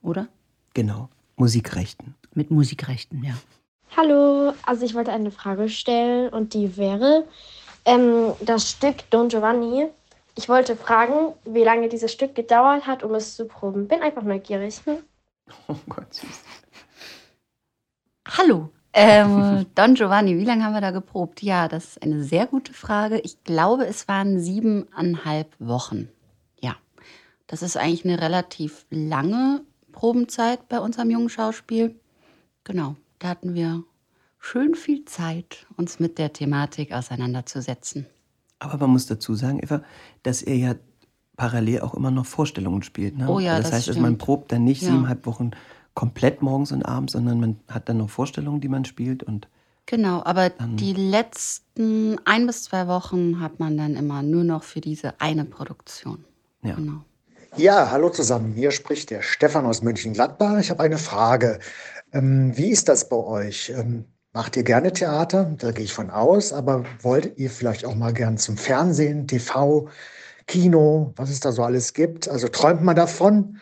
Oder? 0.03 0.29
Genau. 0.75 1.09
Musikrechten. 1.37 2.15
Mit 2.35 2.51
Musikrechten, 2.51 3.23
ja. 3.23 3.35
Hallo, 3.97 4.53
also 4.65 4.85
ich 4.85 4.95
wollte 4.95 5.13
eine 5.13 5.31
Frage 5.31 5.69
stellen 5.69 6.29
und 6.29 6.55
die 6.55 6.77
wäre, 6.77 7.27
ähm, 7.85 8.33
das 8.41 8.71
Stück 8.73 9.09
Don 9.11 9.29
Giovanni. 9.29 9.87
Ich 10.35 10.49
wollte 10.49 10.77
fragen, 10.77 11.35
wie 11.45 11.63
lange 11.63 11.89
dieses 11.89 12.13
Stück 12.13 12.35
gedauert 12.35 12.87
hat, 12.87 13.03
um 13.05 13.15
es 13.15 13.37
zu 13.37 13.47
proben. 13.47 13.89
Bin 13.89 14.03
einfach 14.03 14.23
neugierig. 14.23 14.81
Hm? 14.85 14.99
Oh 15.69 15.77
Gott, 15.89 16.13
süß. 16.13 16.43
Hallo. 18.37 18.71
Ähm, 18.99 19.67
Don 19.75 19.95
Giovanni, 19.95 20.39
wie 20.39 20.45
lange 20.47 20.65
haben 20.65 20.73
wir 20.73 20.81
da 20.81 20.91
geprobt? 20.91 21.43
Ja, 21.43 21.69
das 21.69 21.85
ist 21.85 22.03
eine 22.03 22.25
sehr 22.25 22.47
gute 22.47 22.73
Frage. 22.73 23.19
Ich 23.21 23.45
glaube, 23.45 23.87
es 23.87 24.09
waren 24.09 24.41
siebeneinhalb 24.41 25.55
Wochen. 25.59 26.09
Ja, 26.63 26.77
das 27.47 27.61
ist 27.61 27.77
eigentlich 27.77 28.07
eine 28.07 28.19
relativ 28.23 28.87
lange 28.89 29.61
Probenzeit 29.93 30.67
bei 30.71 30.81
unserem 30.81 31.11
jungen 31.11 31.29
Schauspiel. 31.29 31.95
Genau, 32.65 32.97
da 33.19 33.29
hatten 33.29 33.53
wir 33.55 33.85
schön 34.39 34.75
viel 34.75 35.05
Zeit, 35.05 35.67
uns 35.77 36.01
mit 36.01 36.17
der 36.17 36.33
Thematik 36.33 36.93
auseinanderzusetzen. 36.93 38.07
Aber 38.61 38.79
man 38.79 38.91
muss 38.91 39.05
dazu 39.07 39.35
sagen, 39.35 39.61
Eva, 39.63 39.83
dass 40.23 40.41
er 40.41 40.57
ja 40.57 40.75
parallel 41.37 41.83
auch 41.83 41.93
immer 41.93 42.11
noch 42.11 42.25
Vorstellungen 42.25 42.83
spielt. 42.83 43.19
Ne? 43.19 43.29
Oh 43.29 43.41
ja, 43.41 43.57
das, 43.57 43.67
das 43.67 43.73
heißt, 43.75 43.89
also 43.89 44.01
man 44.01 44.13
stimmt. 44.13 44.23
probt 44.23 44.53
dann 44.53 44.65
nicht 44.65 44.81
Ja. 44.81 44.89
siebeneinhalb 44.89 45.27
Wochen 45.27 45.51
komplett 45.97 46.43
morgens 46.43 46.71
und 46.71 46.85
abends, 46.85 47.15
sondern 47.15 47.41
man 47.41 47.59
hat 47.69 47.89
dann 47.89 47.97
noch 47.97 48.11
Vorstellungen, 48.11 48.61
die 48.61 48.69
man 48.69 48.85
spielt. 48.85 49.25
Und 49.25 49.49
Genau, 49.87 50.23
aber 50.25 50.51
die 50.51 50.93
letzten 50.93 52.19
ein 52.25 52.47
bis 52.47 52.65
zwei 52.65 52.87
Wochen 52.87 53.41
hat 53.41 53.61
man 53.61 53.77
dann 53.77 53.97
immer 53.97 54.23
nur 54.23 54.45
noch 54.45 54.63
für 54.63 54.81
diese 54.81 55.21
eine 55.21 55.45
Produktion. 55.45 56.25
Ja. 56.63 56.75
Genau. 56.75 57.03
Ja, 57.57 57.91
hallo 57.91 58.11
zusammen. 58.11 58.53
Hier 58.53 58.73
spricht 58.73 59.11
der 59.11 59.23
Stefan 59.23 59.65
aus 59.65 59.83
Mönchengladbach. 59.83 60.59
Ich 60.59 60.71
habe 60.71 60.83
eine 60.83 60.99
Frage. 60.99 61.61
Ähm, 62.13 62.53
wie 62.57 62.69
ist 62.69 62.89
das 62.89 63.09
bei 63.09 63.17
euch? 63.17 63.71
Ähm, 63.71 64.05
macht 64.33 64.57
ihr 64.57 64.65
gerne 64.65 64.93
Theater? 64.93 65.55
Da 65.57 65.71
gehe 65.71 65.85
ich 65.85 65.95
von 65.95 66.11
aus. 66.11 66.53
Aber 66.53 66.85
wollt 67.01 67.39
ihr 67.39 67.49
vielleicht 67.49 67.87
auch 67.87 67.95
mal 67.95 68.13
gern 68.13 68.37
zum 68.37 68.59
Fernsehen, 68.59 69.27
TV, 69.29 69.89
Kino, 70.47 71.15
was 71.17 71.31
es 71.31 71.41
da 71.41 71.53
so 71.53 71.63
alles 71.63 71.95
gibt? 71.95 72.29
Also 72.29 72.49
träumt 72.49 72.83
man 72.83 72.97
davon, 72.97 73.59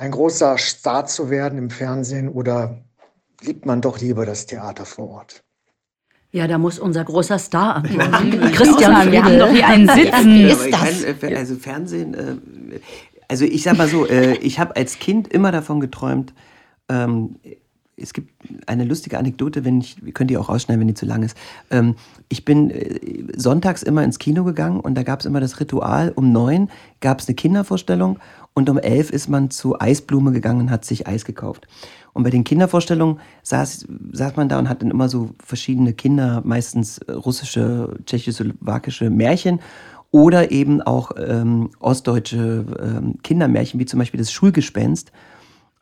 ein 0.00 0.12
großer 0.12 0.56
Star 0.56 1.04
zu 1.06 1.28
werden 1.28 1.58
im 1.58 1.68
Fernsehen 1.70 2.28
oder 2.30 2.78
liebt 3.42 3.66
man 3.66 3.82
doch 3.82 4.00
lieber 4.00 4.24
das 4.24 4.46
Theater 4.46 4.86
vor 4.86 5.10
Ort? 5.10 5.42
Ja, 6.32 6.46
da 6.46 6.58
muss 6.58 6.78
unser 6.78 7.04
großer 7.04 7.38
Star 7.38 7.76
antworten. 7.76 8.30
Christian 8.52 8.52
Christian. 8.52 9.12
Wir 9.12 9.24
haben 9.24 9.38
doch 9.38 9.50
hier 9.50 9.66
einen 9.66 9.88
sitzen. 9.88 10.36
Ja, 10.36 10.54
aber 10.54 10.70
kein, 10.70 11.04
äh, 11.04 11.14
Fer- 11.14 11.36
also 11.36 11.56
Fernsehen, 11.56 12.14
äh, 12.14 12.80
also 13.28 13.44
ich 13.44 13.62
sag 13.62 13.76
mal 13.76 13.88
so, 13.88 14.06
äh, 14.06 14.36
ich 14.36 14.58
habe 14.58 14.74
als 14.76 14.98
Kind 14.98 15.28
immer 15.28 15.52
davon 15.52 15.80
geträumt, 15.80 16.32
ähm, 16.88 17.36
es 18.02 18.14
gibt 18.14 18.32
eine 18.66 18.84
lustige 18.84 19.18
Anekdote, 19.18 19.64
wenn 19.66 19.80
ich, 19.80 19.96
könnt 20.14 20.30
ihr 20.30 20.40
auch 20.40 20.48
rausschneiden, 20.48 20.80
wenn 20.80 20.88
die 20.88 20.94
zu 20.94 21.04
lang 21.04 21.22
ist. 21.22 21.36
Ähm, 21.70 21.96
ich 22.30 22.46
bin 22.46 22.70
äh, 22.70 22.98
sonntags 23.36 23.82
immer 23.82 24.02
ins 24.02 24.18
Kino 24.18 24.44
gegangen 24.44 24.80
und 24.80 24.94
da 24.94 25.02
gab 25.02 25.20
es 25.20 25.26
immer 25.26 25.40
das 25.40 25.60
Ritual, 25.60 26.10
um 26.14 26.32
neun 26.32 26.70
gab 27.00 27.20
es 27.20 27.28
eine 27.28 27.34
Kindervorstellung 27.34 28.18
und 28.60 28.68
um 28.68 28.78
elf 28.78 29.10
ist 29.10 29.28
man 29.28 29.50
zu 29.50 29.80
Eisblume 29.80 30.32
gegangen 30.32 30.60
und 30.60 30.70
hat 30.70 30.84
sich 30.84 31.08
Eis 31.08 31.24
gekauft. 31.24 31.66
Und 32.12 32.24
bei 32.24 32.30
den 32.30 32.44
Kindervorstellungen 32.44 33.18
saß, 33.42 33.86
saß 34.12 34.36
man 34.36 34.50
da 34.50 34.58
und 34.58 34.68
hat 34.68 34.82
dann 34.82 34.90
immer 34.90 35.08
so 35.08 35.30
verschiedene 35.42 35.94
Kinder, 35.94 36.42
meistens 36.44 36.98
äh, 36.98 37.12
russische, 37.12 37.96
tschechoslowakische 38.04 39.08
Märchen 39.08 39.60
oder 40.10 40.50
eben 40.50 40.82
auch 40.82 41.12
ähm, 41.16 41.70
ostdeutsche 41.78 42.66
ähm, 42.82 43.14
Kindermärchen, 43.22 43.80
wie 43.80 43.86
zum 43.86 43.98
Beispiel 43.98 44.18
das 44.18 44.30
Schulgespenst. 44.30 45.10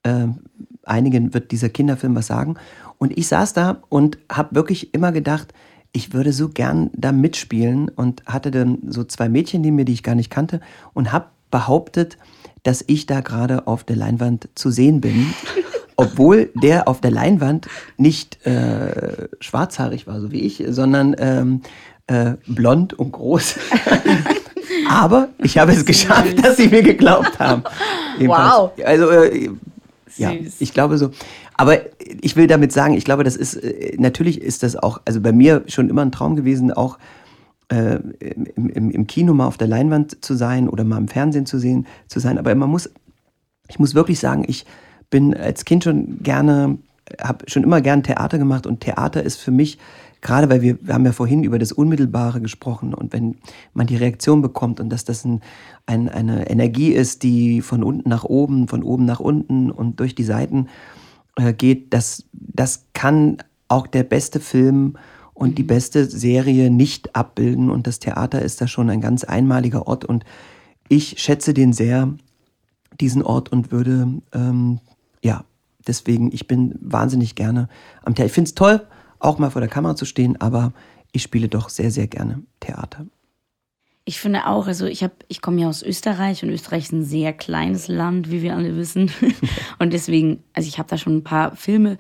Ähm, 0.05 0.37
einigen 0.85 1.35
wird 1.35 1.51
dieser 1.51 1.71
Kinderfilm 1.71 2.15
was 2.15 2.29
sagen. 2.29 2.55
Und 2.99 3.19
ich 3.19 3.27
saß 3.27 3.55
da 3.55 3.83
und 3.89 4.19
habe 4.31 4.55
wirklich 4.55 4.95
immer 4.95 5.11
gedacht, 5.11 5.53
ich 5.91 6.13
würde 6.13 6.33
so 6.33 6.49
gern 6.49 6.91
da 6.95 7.11
mitspielen 7.11 7.89
und 7.89 8.25
hatte 8.27 8.53
dann 8.53 8.79
so 8.87 9.03
zwei 9.03 9.29
Mädchen 9.29 9.63
neben 9.63 9.75
mir, 9.75 9.85
die 9.85 9.95
ich 9.95 10.05
gar 10.05 10.15
nicht 10.15 10.31
kannte 10.31 10.61
und 10.95 11.11
habe 11.11 11.27
behauptet, 11.51 12.19
dass 12.63 12.85
ich 12.87 13.07
da 13.07 13.21
gerade 13.21 13.67
auf 13.67 13.85
der 13.85 13.97
Leinwand 13.97 14.49
zu 14.55 14.71
sehen 14.71 15.01
bin, 15.01 15.35
obwohl 15.97 16.51
der 16.55 16.89
auf 16.89 17.01
der 17.01 17.11
Leinwand 17.11 17.67
nicht 17.97 18.45
äh, 18.47 19.29
schwarzhaarig 19.41 20.07
war, 20.07 20.21
so 20.21 20.31
wie 20.31 20.41
ich, 20.41 20.65
sondern 20.69 21.17
ähm, 21.19 21.63
äh, 22.07 22.35
blond 22.47 22.95
und 22.95 23.13
groß. 23.13 23.57
Aber 24.89 25.29
ich 25.39 25.59
habe 25.59 25.73
es 25.73 25.85
geschafft, 25.85 26.45
dass 26.45 26.57
sie 26.57 26.69
mir 26.69 26.83
geglaubt 26.83 27.39
haben. 27.39 27.63
Jedenfalls. 28.19 28.53
Wow. 28.53 28.71
Also 28.85 29.11
äh, 29.11 29.51
ja, 30.17 30.33
ich 30.59 30.73
glaube 30.73 30.99
so. 30.99 31.11
Aber 31.55 31.79
ich 32.21 32.37
will 32.37 32.47
damit 32.47 32.73
sagen, 32.73 32.95
ich 32.95 33.05
glaube, 33.05 33.25
das 33.25 33.37
ist, 33.37 33.57
äh, 33.57 33.97
natürlich 33.99 34.41
ist 34.41 34.63
das 34.63 34.77
auch, 34.77 35.01
also 35.05 35.21
bei 35.21 35.33
mir 35.33 35.65
schon 35.67 35.89
immer 35.91 36.03
ein 36.03 36.13
Traum 36.13 36.37
gewesen, 36.37 36.73
auch 36.73 36.99
äh, 37.69 37.97
im, 38.57 38.71
im, 38.71 38.91
im 38.91 39.07
Kino 39.07 39.35
mal 39.35 39.47
auf 39.47 39.59
der 39.59 39.69
Leinwand 39.69 40.25
zu 40.25 40.35
sein 40.35 40.69
oder 40.69 40.85
mal 40.85 40.99
im 40.99 41.09
Fernsehen 41.09 41.47
zu 41.47 41.59
sehen, 41.59 41.87
zu 42.07 42.21
sein. 42.21 42.39
Aber 42.39 42.55
man 42.55 42.71
muss, 42.71 42.91
ich 43.69 43.79
muss 43.79 43.95
wirklich 43.95 44.19
sagen, 44.19 44.45
ich 44.47 44.65
bin 45.11 45.35
als 45.35 45.65
Kind 45.65 45.85
schon 45.85 46.23
gerne, 46.23 46.79
habe 47.21 47.49
schon 47.49 47.63
immer 47.63 47.81
gern 47.81 48.03
Theater 48.03 48.39
gemacht 48.39 48.67
und 48.67 48.81
Theater 48.81 49.23
ist 49.23 49.37
für 49.37 49.51
mich, 49.51 49.79
gerade 50.21 50.51
weil 50.51 50.63
wir, 50.63 50.79
wir 50.83 50.95
haben 50.95 51.05
ja 51.05 51.13
vorhin 51.13 51.45
über 51.45 51.59
das 51.59 51.73
Unmittelbare 51.73 52.41
gesprochen 52.41 52.95
und 52.95 53.13
wenn 53.13 53.37
man 53.73 53.87
die 53.87 53.97
Reaktion 53.97 54.43
bekommt 54.43 54.81
und 54.81 54.91
dass 54.91 55.05
das 55.05 55.25
ein, 55.25 55.41
ein, 55.87 56.09
eine 56.09 56.51
Energie 56.51 56.93
ist, 56.93 57.23
die 57.23 57.63
von 57.63 57.83
unten 57.83 58.09
nach 58.09 58.25
oben, 58.25 58.69
von 58.69 58.83
oben 58.83 59.05
nach 59.05 59.21
unten 59.21 59.71
und 59.71 60.01
durch 60.01 60.15
die 60.15 60.25
Seiten 60.25 60.69
äh, 61.37 61.53
geht, 61.53 61.95
das, 61.95 62.25
das 62.33 62.87
kann 62.95 63.39
auch 63.69 63.87
der 63.87 64.03
beste 64.03 64.41
Film 64.41 64.97
und 65.39 65.57
die 65.57 65.63
beste 65.63 66.05
Serie 66.07 66.69
nicht 66.69 67.15
abbilden. 67.15 67.71
Und 67.71 67.87
das 67.87 68.01
Theater 68.01 68.43
ist 68.43 68.61
da 68.61 68.67
schon 68.67 68.91
ein 68.91 69.01
ganz 69.01 69.23
einmaliger 69.23 69.87
Ort. 69.87 70.05
Und 70.05 70.25
ich 70.89 71.21
schätze 71.21 71.55
den 71.55 71.73
sehr, 71.73 72.13
diesen 73.01 73.23
Ort, 73.23 73.53
und 73.53 73.71
würde, 73.71 74.21
ähm, 74.33 74.81
ja, 75.23 75.45
deswegen, 75.87 76.33
ich 76.33 76.49
bin 76.49 76.75
wahnsinnig 76.81 77.37
gerne 77.37 77.69
am 78.03 78.17
Theater. 78.17 78.27
Ich 78.27 78.33
finde 78.33 78.49
es 78.49 78.55
toll, 78.57 78.85
auch 79.21 79.39
mal 79.39 79.51
vor 79.51 79.61
der 79.61 79.71
Kamera 79.71 79.95
zu 79.95 80.07
stehen, 80.07 80.41
aber 80.41 80.73
ich 81.13 81.23
spiele 81.23 81.49
doch 81.49 81.69
sehr, 81.69 81.93
sehr 81.93 82.09
gerne 82.09 82.43
Theater. 82.59 83.07
Ich 84.05 84.19
finde 84.19 84.47
auch, 84.47 84.67
also 84.67 84.87
ich 84.87 85.07
ich 85.29 85.41
komme 85.41 85.61
ja 85.61 85.69
aus 85.69 85.83
Österreich 85.83 86.43
und 86.43 86.49
Österreich 86.49 86.85
ist 86.85 86.93
ein 86.93 87.05
sehr 87.05 87.33
kleines 87.33 87.87
Land, 87.87 88.31
wie 88.31 88.43
wir 88.43 88.57
alle 88.57 88.75
wissen. 88.75 89.11
Und 89.79 89.93
deswegen, 89.93 90.43
also 90.55 90.67
ich 90.67 90.79
habe 90.79 90.89
da 90.89 90.97
schon 90.97 91.19
ein 91.19 91.25
paar 91.25 91.55
Filme 91.57 91.99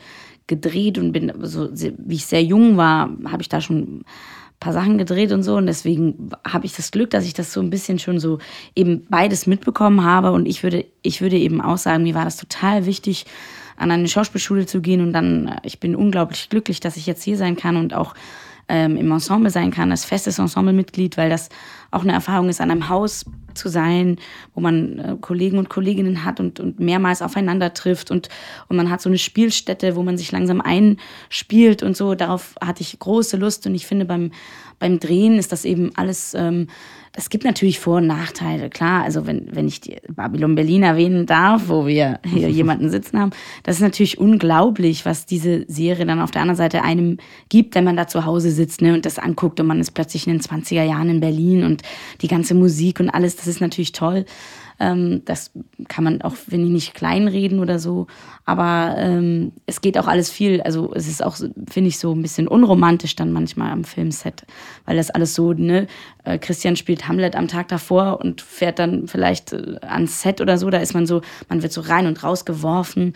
gedreht 0.48 0.98
und 0.98 1.12
bin 1.12 1.32
so, 1.42 1.68
wie 1.72 2.16
ich 2.16 2.26
sehr 2.26 2.42
jung 2.42 2.76
war, 2.76 3.10
habe 3.26 3.42
ich 3.42 3.48
da 3.48 3.60
schon 3.60 4.00
ein 4.00 4.04
paar 4.58 4.72
Sachen 4.72 4.98
gedreht 4.98 5.30
und 5.30 5.44
so. 5.44 5.56
Und 5.56 5.66
deswegen 5.66 6.30
habe 6.44 6.66
ich 6.66 6.74
das 6.74 6.90
Glück, 6.90 7.10
dass 7.10 7.24
ich 7.24 7.34
das 7.34 7.52
so 7.52 7.60
ein 7.60 7.70
bisschen 7.70 8.00
schon 8.00 8.18
so 8.18 8.38
eben 8.74 9.06
beides 9.08 9.46
mitbekommen 9.46 10.02
habe. 10.02 10.32
Und 10.32 10.46
ich 10.46 10.64
würde, 10.64 10.84
ich 11.02 11.20
würde 11.20 11.36
eben 11.38 11.60
auch 11.60 11.78
sagen, 11.78 12.02
mir 12.02 12.14
war 12.14 12.24
das 12.24 12.36
total 12.36 12.86
wichtig, 12.86 13.26
an 13.76 13.92
eine 13.92 14.08
Schauspielschule 14.08 14.66
zu 14.66 14.80
gehen. 14.80 15.00
Und 15.00 15.12
dann, 15.12 15.60
ich 15.62 15.78
bin 15.78 15.94
unglaublich 15.94 16.48
glücklich, 16.48 16.80
dass 16.80 16.96
ich 16.96 17.06
jetzt 17.06 17.22
hier 17.22 17.36
sein 17.36 17.56
kann 17.56 17.76
und 17.76 17.94
auch 17.94 18.14
ähm, 18.68 18.96
im 18.96 19.10
Ensemble 19.10 19.50
sein 19.50 19.70
kann, 19.70 19.90
als 19.90 20.04
festes 20.04 20.38
Ensemblemitglied, 20.38 21.16
weil 21.16 21.30
das 21.30 21.48
auch 21.90 22.02
eine 22.02 22.12
Erfahrung 22.12 22.48
ist, 22.48 22.60
an 22.60 22.70
einem 22.70 22.88
Haus 22.88 23.24
zu 23.54 23.68
sein, 23.68 24.16
wo 24.54 24.60
man 24.60 24.98
äh, 24.98 25.16
Kollegen 25.20 25.58
und 25.58 25.68
Kolleginnen 25.68 26.24
hat 26.24 26.38
und, 26.40 26.60
und 26.60 26.78
mehrmals 26.78 27.22
aufeinander 27.22 27.74
trifft 27.74 28.10
und, 28.10 28.28
und 28.68 28.76
man 28.76 28.90
hat 28.90 29.00
so 29.00 29.08
eine 29.08 29.18
Spielstätte, 29.18 29.96
wo 29.96 30.02
man 30.02 30.16
sich 30.16 30.30
langsam 30.32 30.60
einspielt 30.60 31.82
und 31.82 31.96
so. 31.96 32.14
Darauf 32.14 32.54
hatte 32.62 32.82
ich 32.82 32.98
große 32.98 33.36
Lust 33.36 33.66
und 33.66 33.74
ich 33.74 33.86
finde 33.86 34.04
beim, 34.04 34.30
beim 34.78 35.00
Drehen 35.00 35.38
ist 35.38 35.52
das 35.52 35.64
eben 35.64 35.90
alles 35.96 36.34
ähm, 36.34 36.68
es 37.18 37.30
gibt 37.30 37.42
natürlich 37.42 37.80
Vor- 37.80 37.96
und 37.96 38.06
Nachteile, 38.06 38.70
klar. 38.70 39.02
Also 39.02 39.26
wenn, 39.26 39.48
wenn 39.50 39.66
ich 39.66 39.80
die 39.80 39.96
Babylon 40.08 40.54
Berlin 40.54 40.84
erwähnen 40.84 41.26
darf, 41.26 41.64
wo 41.66 41.84
wir 41.84 42.20
hier 42.24 42.48
jemanden 42.48 42.90
sitzen 42.90 43.18
haben, 43.18 43.32
das 43.64 43.76
ist 43.76 43.82
natürlich 43.82 44.18
unglaublich, 44.18 45.04
was 45.04 45.26
diese 45.26 45.64
Serie 45.66 46.06
dann 46.06 46.20
auf 46.20 46.30
der 46.30 46.42
anderen 46.42 46.56
Seite 46.56 46.82
einem 46.82 47.18
gibt, 47.48 47.74
wenn 47.74 47.82
man 47.82 47.96
da 47.96 48.06
zu 48.06 48.24
Hause 48.24 48.52
sitzt 48.52 48.82
ne, 48.82 48.94
und 48.94 49.04
das 49.04 49.18
anguckt 49.18 49.58
und 49.58 49.66
man 49.66 49.80
ist 49.80 49.90
plötzlich 49.90 50.28
in 50.28 50.34
den 50.34 50.40
20er 50.40 50.84
Jahren 50.84 51.10
in 51.10 51.18
Berlin 51.18 51.64
und 51.64 51.82
die 52.20 52.28
ganze 52.28 52.54
Musik 52.54 53.00
und 53.00 53.10
alles, 53.10 53.34
das 53.34 53.48
ist 53.48 53.60
natürlich 53.60 53.90
toll. 53.90 54.24
Ähm, 54.80 55.22
das 55.24 55.50
kann 55.88 56.04
man 56.04 56.22
auch, 56.22 56.34
wenn 56.46 56.64
ich 56.64 56.70
nicht 56.70 56.94
kleinreden 56.94 57.58
oder 57.58 57.78
so. 57.78 58.06
Aber 58.44 58.94
ähm, 58.96 59.52
es 59.66 59.80
geht 59.80 59.98
auch 59.98 60.06
alles 60.06 60.30
viel, 60.30 60.60
also 60.62 60.92
es 60.94 61.08
ist 61.08 61.24
auch, 61.24 61.36
finde 61.36 61.88
ich, 61.88 61.98
so 61.98 62.14
ein 62.14 62.22
bisschen 62.22 62.48
unromantisch 62.48 63.16
dann 63.16 63.32
manchmal 63.32 63.70
am 63.72 63.84
Filmset, 63.84 64.46
weil 64.84 64.96
das 64.96 65.10
alles 65.10 65.34
so, 65.34 65.52
ne, 65.52 65.86
äh, 66.24 66.38
Christian 66.38 66.76
spielt 66.76 67.08
Hamlet 67.08 67.34
am 67.34 67.48
Tag 67.48 67.68
davor 67.68 68.20
und 68.20 68.40
fährt 68.40 68.78
dann 68.78 69.08
vielleicht 69.08 69.52
äh, 69.52 69.78
ans 69.82 70.22
Set 70.22 70.40
oder 70.40 70.58
so, 70.58 70.70
da 70.70 70.78
ist 70.78 70.94
man 70.94 71.06
so, 71.06 71.22
man 71.48 71.62
wird 71.62 71.72
so 71.72 71.80
rein 71.80 72.06
und 72.06 72.22
raus 72.22 72.44
geworfen. 72.44 73.14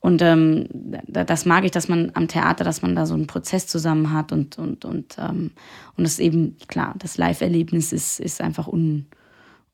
Und 0.00 0.20
ähm, 0.20 0.68
das 1.06 1.46
mag 1.46 1.64
ich, 1.64 1.70
dass 1.70 1.88
man 1.88 2.10
am 2.12 2.28
Theater, 2.28 2.62
dass 2.62 2.82
man 2.82 2.94
da 2.94 3.06
so 3.06 3.14
einen 3.14 3.26
Prozess 3.26 3.66
zusammen 3.66 4.12
hat 4.12 4.32
und, 4.32 4.58
und, 4.58 4.84
und, 4.84 5.16
ähm, 5.18 5.52
und 5.96 6.04
das 6.04 6.18
eben, 6.18 6.58
klar, 6.68 6.94
das 6.98 7.16
Live-Erlebnis 7.16 7.90
ist, 7.90 8.20
ist 8.20 8.42
einfach 8.42 8.68
un, 8.68 9.06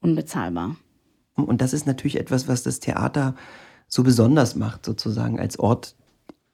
unbezahlbar. 0.01 0.77
Und 1.45 1.61
das 1.61 1.73
ist 1.73 1.87
natürlich 1.87 2.19
etwas, 2.19 2.49
was 2.49 2.63
das 2.63 2.81
Theater 2.81 3.35
so 3.89 4.03
besonders 4.03 4.55
macht, 4.55 4.87
sozusagen 4.87 5.39
als 5.39 5.59
Ort 5.59 5.95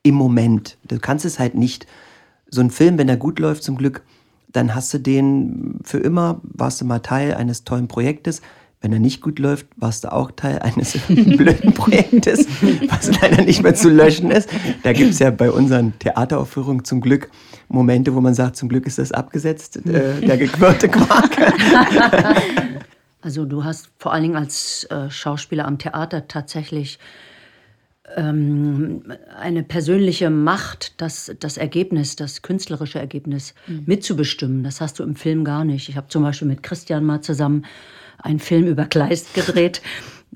im 0.03 0.15
Moment. 0.15 0.79
Du 0.85 0.99
kannst 0.99 1.25
es 1.25 1.39
halt 1.39 1.55
nicht. 1.55 1.87
So 2.49 2.61
ein 2.61 2.71
Film, 2.71 2.97
wenn 2.97 3.09
er 3.09 3.17
gut 3.17 3.39
läuft, 3.39 3.63
zum 3.63 3.77
Glück, 3.77 4.03
dann 4.53 4.75
hast 4.75 4.95
du 4.95 4.99
den 4.99 5.81
für 5.83 5.99
immer, 5.99 6.41
warst 6.43 6.81
du 6.81 6.85
mal 6.85 7.01
Teil 7.01 7.35
eines 7.35 7.65
tollen 7.65 7.89
Projektes. 7.89 8.41
Wenn 8.81 8.93
er 8.93 9.01
nicht 9.01 9.21
gut 9.21 9.39
läuft, 9.39 9.67
warst 9.77 10.05
du 10.05 10.13
auch 10.13 10.31
Teil 10.31 10.61
eines 10.61 10.97
blöden 11.09 11.75
Projektes, 11.75 12.47
was 12.89 13.11
leider 13.21 13.43
nicht 13.43 13.63
mehr 13.63 13.75
zu 13.75 13.89
löschen 13.89 14.31
ist. 14.31 14.49
Da 14.83 14.93
gibt 14.93 15.11
es 15.11 15.19
ja 15.19 15.31
bei 15.31 15.51
unseren 15.51 15.99
Theateraufführungen 15.99 16.85
zum 16.85 17.01
Glück 17.01 17.31
Momente, 17.69 18.15
wo 18.15 18.21
man 18.21 18.35
sagt, 18.35 18.57
zum 18.57 18.69
Glück 18.69 18.87
ist 18.87 18.99
das 18.99 19.13
abgesetzt, 19.13 19.85
äh, 19.87 20.21
der 20.21 20.37
gequirlte 20.37 20.89
Quark. 20.89 21.37
Also 23.27 23.45
du 23.45 23.65
hast 23.65 23.91
vor 23.99 24.13
allen 24.13 24.23
Dingen 24.23 24.37
als 24.37 24.85
äh, 24.85 25.11
Schauspieler 25.11 25.65
am 25.65 25.79
Theater 25.79 26.29
tatsächlich 26.29 27.01
ähm, 28.15 29.03
eine 29.37 29.65
persönliche 29.65 30.31
Macht, 30.31 31.01
das, 31.01 31.35
das 31.41 31.57
Ergebnis, 31.57 32.15
das 32.15 32.43
künstlerische 32.43 33.01
Ergebnis 33.01 33.55
mhm. 33.67 33.83
mitzubestimmen. 33.87 34.63
Das 34.63 34.81
hast 34.81 35.01
du 35.01 35.03
im 35.03 35.17
Film 35.17 35.43
gar 35.43 35.65
nicht. 35.65 35.89
Ich 35.89 35.97
habe 35.97 36.07
zum 36.07 36.23
Beispiel 36.23 36.47
mit 36.47 36.63
Christian 36.63 37.03
mal 37.03 37.21
zusammen 37.21 37.65
einen 38.19 38.39
Film 38.39 38.69
über 38.69 38.85
Kleist 38.85 39.35
gedreht. 39.35 39.83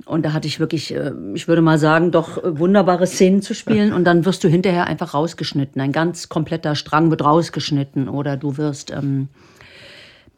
Und 0.05 0.24
da 0.24 0.32
hatte 0.32 0.49
ich 0.49 0.59
wirklich, 0.59 0.93
äh, 0.93 1.12
ich 1.34 1.47
würde 1.47 1.62
mal 1.62 1.78
sagen, 1.78 2.11
doch 2.11 2.43
wunderbare 2.43 3.07
Szenen 3.07 3.41
zu 3.41 3.55
spielen. 3.55 3.93
Und 3.93 4.03
dann 4.03 4.24
wirst 4.24 4.43
du 4.43 4.49
hinterher 4.49 4.88
einfach 4.88 5.14
rausgeschnitten. 5.14 5.80
Ein 5.80 5.93
ganz 5.93 6.28
kompletter 6.28 6.74
Strang 6.74 7.11
wird 7.11 7.22
rausgeschnitten. 7.24 8.09
Oder 8.09 8.36
du 8.36 8.57
wirst 8.57 8.91
ähm, 8.91 9.28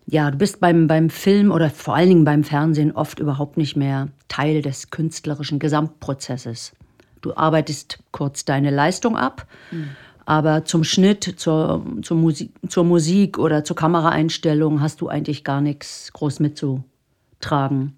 ja, 0.07 0.31
du 0.31 0.39
bist 0.39 0.61
beim, 0.61 0.87
beim 0.87 1.11
Film 1.11 1.51
oder 1.51 1.71
vor 1.71 1.95
allen 1.95 2.09
Dingen 2.09 2.25
beim 2.25 2.45
Fernsehen 2.45 2.93
oft 2.93 3.21
überhaupt 3.21 3.57
nicht 3.57 3.77
mehr 3.77 4.09
Teil 4.29 4.63
des 4.63 4.91
künstlerischen 4.91 5.59
Gesamtprozesses. 5.59 6.73
Du 7.21 7.37
arbeitest 7.37 8.01
kurz 8.11 8.45
deine 8.45 8.71
Leistung 8.71 9.17
ab, 9.17 9.47
mhm. 9.71 9.91
aber 10.27 10.65
zum 10.65 10.83
Schnitt, 10.83 11.35
zur, 11.37 11.85
zur, 12.03 12.17
Musik, 12.17 12.51
zur 12.69 12.85
Musik 12.85 13.39
oder 13.39 13.63
zur 13.63 13.77
Kameraeinstellung 13.77 14.81
hast 14.81 15.01
du 15.01 15.09
eigentlich 15.09 15.45
gar 15.45 15.61
nichts 15.61 16.13
groß 16.13 16.41
mitzutragen. 16.41 17.95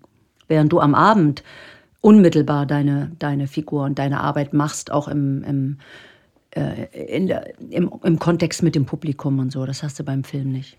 Während 0.47 0.73
du 0.73 0.81
am 0.81 0.95
Abend 0.95 1.43
unmittelbar 2.03 2.67
deine, 2.67 3.13
deine 3.19 3.47
Figur 3.47 3.85
und 3.85 3.99
deine 3.99 4.21
Arbeit 4.21 4.53
machst, 4.53 4.91
auch 4.91 5.09
im, 5.09 5.43
im, 5.43 5.79
äh, 6.51 7.27
der, 7.27 7.59
im, 7.71 7.91
im 8.03 8.19
Kontext 8.19 8.63
mit 8.63 8.75
dem 8.75 8.85
Publikum 8.85 9.39
und 9.39 9.51
so. 9.51 9.65
Das 9.65 9.83
hast 9.83 9.99
du 9.99 10.05
beim 10.05 10.23
Film 10.23 10.53
nicht. 10.53 10.77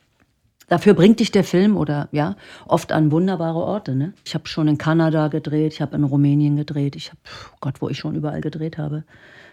Dafür 0.67 0.95
bringt 0.95 1.19
dich 1.19 1.31
der 1.31 1.43
Film 1.43 1.77
oder 1.77 2.09
ja 2.11 2.35
oft 2.67 2.91
an 2.91 3.11
wunderbare 3.11 3.59
Orte. 3.59 3.95
Ne? 3.95 4.13
Ich 4.25 4.33
habe 4.33 4.47
schon 4.47 4.67
in 4.67 4.77
Kanada 4.77 5.27
gedreht, 5.27 5.73
ich 5.73 5.81
habe 5.81 5.95
in 5.95 6.03
Rumänien 6.03 6.55
gedreht, 6.55 6.95
ich 6.95 7.09
habe 7.09 7.19
oh 7.53 7.57
Gott, 7.61 7.81
wo 7.81 7.89
ich 7.89 7.99
schon 7.99 8.15
überall 8.15 8.41
gedreht 8.41 8.77
habe. 8.77 9.03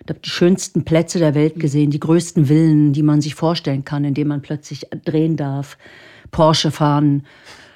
Ich 0.05 0.09
habe 0.09 0.21
die 0.21 0.31
schönsten 0.31 0.85
Plätze 0.85 1.19
der 1.19 1.35
Welt 1.35 1.61
gesehen, 1.61 1.91
die 1.91 2.01
größten 2.01 2.47
Villen, 2.47 2.93
die 2.93 3.03
man 3.03 3.21
sich 3.21 3.35
vorstellen 3.35 3.85
kann, 3.85 4.05
in 4.05 4.15
denen 4.15 4.29
man 4.29 4.43
plötzlich 4.43 4.87
drehen 5.05 5.37
darf, 5.37 5.77
Porsche 6.31 6.71
fahren, 6.71 7.25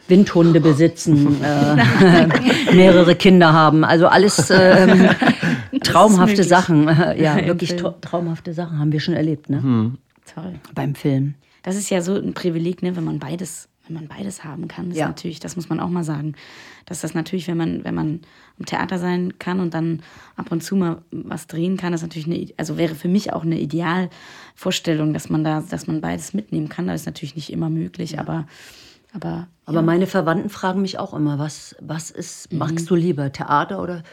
Windhunde 0.08 0.60
besitzen, 0.60 1.36
äh, 1.42 2.26
mehrere 2.74 3.14
Kinder 3.16 3.52
haben. 3.52 3.84
Also 3.84 4.06
alles 4.06 4.50
ähm, 4.50 5.10
traumhafte 5.82 6.42
Sachen. 6.42 6.84
ja, 7.18 7.44
wirklich 7.46 7.76
traumhafte 8.00 8.54
Sachen 8.54 8.78
haben 8.78 8.92
wir 8.92 9.00
schon 9.00 9.14
erlebt. 9.14 9.50
Ne? 9.50 9.62
Hm. 9.62 9.98
Toll. 10.34 10.54
Beim 10.74 10.94
Film 10.94 11.34
das 11.66 11.74
ist 11.74 11.90
ja 11.90 12.00
so 12.00 12.14
ein 12.14 12.32
Privileg, 12.32 12.80
ne, 12.82 12.94
wenn 12.94 13.02
man 13.02 13.18
beides, 13.18 13.68
wenn 13.86 13.94
man 13.94 14.06
beides 14.06 14.44
haben 14.44 14.68
kann. 14.68 14.90
Das 14.90 14.98
ja. 14.98 15.08
natürlich, 15.08 15.40
das 15.40 15.56
muss 15.56 15.68
man 15.68 15.80
auch 15.80 15.88
mal 15.88 16.04
sagen. 16.04 16.36
Dass 16.86 17.00
das 17.00 17.12
natürlich, 17.12 17.48
wenn 17.48 17.56
man, 17.56 17.82
wenn 17.82 17.94
man 17.96 18.20
im 18.56 18.66
Theater 18.66 19.00
sein 19.00 19.36
kann 19.40 19.58
und 19.58 19.74
dann 19.74 20.00
ab 20.36 20.52
und 20.52 20.62
zu 20.62 20.76
mal 20.76 21.02
was 21.10 21.48
drehen 21.48 21.76
kann, 21.76 21.92
ist 21.92 22.02
natürlich 22.02 22.28
eine, 22.28 22.46
also 22.56 22.78
wäre 22.78 22.94
für 22.94 23.08
mich 23.08 23.32
auch 23.32 23.42
eine 23.42 23.58
Idealvorstellung, 23.58 25.12
dass 25.12 25.28
man 25.28 25.42
da, 25.42 25.60
dass 25.60 25.88
man 25.88 26.00
beides 26.00 26.34
mitnehmen 26.34 26.68
kann. 26.68 26.86
Das 26.86 27.00
ist 27.00 27.06
natürlich 27.06 27.34
nicht 27.34 27.52
immer 27.52 27.68
möglich, 27.68 28.12
ja. 28.12 28.20
aber 28.20 28.46
aber, 29.12 29.48
aber 29.64 29.78
ja. 29.78 29.82
meine 29.82 30.06
Verwandten 30.06 30.50
fragen 30.50 30.82
mich 30.82 31.00
auch 31.00 31.14
immer, 31.14 31.38
was, 31.38 31.74
was 31.80 32.12
ist, 32.12 32.52
mhm. 32.52 32.58
magst 32.58 32.88
du 32.88 32.94
lieber, 32.94 33.32
Theater 33.32 33.82
oder 33.82 34.04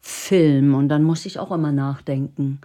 Film? 0.00 0.74
Und 0.74 0.88
dann 0.88 1.02
muss 1.02 1.26
ich 1.26 1.38
auch 1.38 1.50
immer 1.52 1.72
nachdenken 1.72 2.60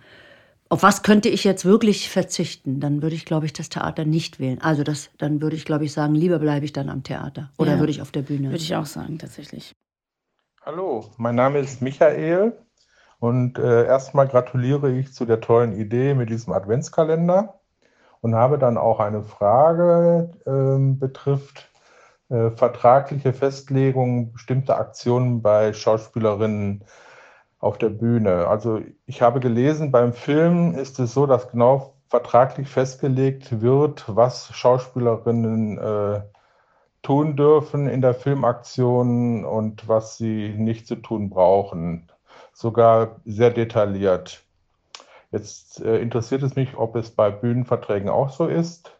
auf 0.72 0.84
was 0.84 1.03
könnte 1.03 1.28
ich 1.28 1.43
jetzt 1.43 1.65
wirklich 1.65 2.09
verzichten? 2.09 2.80
Dann 2.80 3.01
würde 3.01 3.13
ich, 3.13 3.26
glaube 3.26 3.45
ich, 3.45 3.51
das 3.51 3.67
Theater 3.67 4.05
nicht 4.05 4.39
wählen. 4.39 4.61
Also 4.61 4.84
das, 4.84 5.09
dann 5.17 5.41
würde 5.41 5.57
ich, 5.57 5.65
glaube 5.65 5.84
ich, 5.84 5.91
sagen, 5.91 6.15
lieber 6.15 6.39
bleibe 6.39 6.63
ich 6.63 6.72
dann 6.72 6.89
am 6.89 7.03
Theater. 7.03 7.49
Oder 7.57 7.74
ja, 7.74 7.80
würde 7.80 7.91
ich 7.91 8.01
auf 8.01 8.11
der 8.11 8.22
Bühne? 8.22 8.47
Würde 8.47 8.63
ich 8.63 8.74
auch 8.74 8.86
sagen, 8.86 9.19
tatsächlich. 9.19 9.76
Hallo, 10.65 11.09
mein 11.17 11.36
Name 11.36 11.59
ist 11.59 11.82
Michael 11.82 12.53
und 13.19 13.59
äh, 13.59 13.86
erstmal 13.86 14.30
gratuliere 14.30 14.93
ich 14.93 15.13
zu 15.13 15.26
der 15.26 15.41
tollen 15.41 15.78
Idee 15.78 16.13
mit 16.13 16.30
diesem 16.30 16.53
Adventskalender 16.53 17.59
und 18.22 18.36
habe 18.36 18.57
dann 18.57 18.78
auch 18.78 19.01
eine 19.01 19.24
Frage 19.24 20.32
äh, 20.45 20.95
betrifft 20.97 21.69
äh, 22.30 22.49
vertragliche 22.51 23.34
Festlegung 23.34 24.32
bestimmter 24.32 24.78
Aktionen 24.78 25.41
bei 25.41 25.74
Schauspielerinnen 25.74 26.86
auf 27.62 27.78
der 27.78 27.89
Bühne. 27.89 28.47
Also 28.47 28.82
ich 29.05 29.22
habe 29.22 29.39
gelesen, 29.39 29.91
beim 29.91 30.14
Film 30.14 30.74
ist 30.74 30.99
es 30.99 31.14
so, 31.14 31.28
dass 31.28 31.49
genau 31.51 31.93
vertraglich 32.09 32.68
festgelegt 32.68 33.62
wird, 33.62 34.03
was 34.07 34.53
Schauspielerinnen 34.53 35.78
äh, 35.78 36.22
tun 37.03 37.38
dürfen 37.38 37.88
in 37.88 38.01
der 38.01 38.14
Filmaktion 38.14 39.45
und 39.45 39.88
was 39.88 40.18
sie 40.18 40.49
nicht 40.49 40.88
zu 40.88 40.95
tun 40.97 41.30
brauchen. 41.30 42.09
Sogar 42.53 43.22
sehr 43.26 43.51
detailliert. 43.51 44.43
Jetzt 45.32 45.82
äh, 45.82 45.99
interessiert 45.99 46.43
es 46.43 46.55
mich, 46.55 46.76
ob 46.76 46.95
es 46.95 47.12
bei 47.12 47.30
Bühnenverträgen 47.30 48.09
auch 48.09 48.30
so 48.30 48.47
ist. 48.47 48.91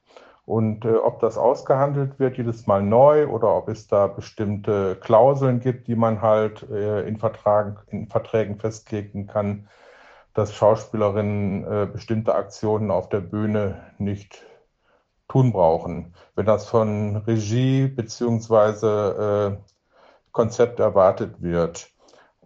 Und 0.45 0.85
äh, 0.85 0.95
ob 0.95 1.19
das 1.19 1.37
ausgehandelt 1.37 2.19
wird 2.19 2.37
jedes 2.37 2.67
Mal 2.67 2.81
neu 2.81 3.27
oder 3.27 3.55
ob 3.55 3.69
es 3.69 3.87
da 3.87 4.07
bestimmte 4.07 4.95
Klauseln 4.95 5.59
gibt, 5.59 5.87
die 5.87 5.95
man 5.95 6.21
halt 6.21 6.67
äh, 6.69 7.07
in, 7.07 7.17
Vertragen, 7.17 7.77
in 7.87 8.07
Verträgen 8.07 8.57
festlegen 8.59 9.27
kann, 9.27 9.67
dass 10.33 10.53
Schauspielerinnen 10.53 11.63
äh, 11.63 11.87
bestimmte 11.91 12.35
Aktionen 12.35 12.89
auf 12.91 13.09
der 13.09 13.21
Bühne 13.21 13.93
nicht 13.97 14.43
tun 15.27 15.51
brauchen. 15.53 16.13
Wenn 16.35 16.45
das 16.45 16.67
von 16.67 17.17
Regie 17.17 17.87
beziehungsweise 17.87 19.59
äh, 19.61 19.71
Konzept 20.31 20.79
erwartet 20.79 21.41
wird. 21.41 21.89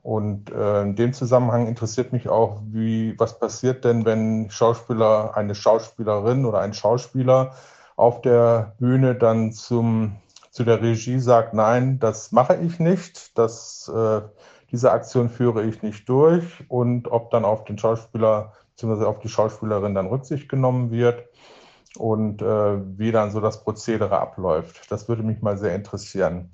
Und 0.01 0.51
äh, 0.51 0.81
in 0.83 0.95
dem 0.95 1.13
Zusammenhang 1.13 1.67
interessiert 1.67 2.13
mich 2.13 2.29
auch, 2.29 2.61
wie, 2.65 3.17
was 3.19 3.39
passiert 3.39 3.85
denn, 3.85 4.05
wenn 4.05 4.51
Schauspieler, 4.51 5.35
eine 5.35 5.55
Schauspielerin 5.55 6.45
oder 6.45 6.59
ein 6.59 6.73
Schauspieler 6.73 7.55
auf 7.95 8.21
der 8.21 8.75
Bühne 8.79 9.15
dann 9.15 9.51
zum, 9.51 10.17
zu 10.51 10.63
der 10.63 10.81
Regie 10.81 11.19
sagt, 11.19 11.53
nein, 11.53 11.99
das 11.99 12.31
mache 12.31 12.55
ich 12.55 12.79
nicht, 12.79 13.37
das, 13.37 13.91
äh, 13.93 14.21
diese 14.71 14.91
Aktion 14.91 15.29
führe 15.29 15.63
ich 15.63 15.81
nicht 15.81 16.07
durch 16.09 16.45
und 16.67 17.07
ob 17.09 17.31
dann 17.31 17.45
auf 17.45 17.63
den 17.63 17.77
Schauspieler 17.77 18.53
bzw. 18.75 19.05
auf 19.05 19.19
die 19.19 19.29
Schauspielerin 19.29 19.95
dann 19.95 20.07
Rücksicht 20.07 20.49
genommen 20.49 20.91
wird 20.91 21.23
und 21.97 22.41
äh, 22.41 22.77
wie 22.97 23.11
dann 23.11 23.31
so 23.31 23.39
das 23.39 23.63
Prozedere 23.63 24.19
abläuft. 24.19 24.91
Das 24.91 25.07
würde 25.07 25.23
mich 25.23 25.41
mal 25.41 25.57
sehr 25.57 25.75
interessieren. 25.75 26.49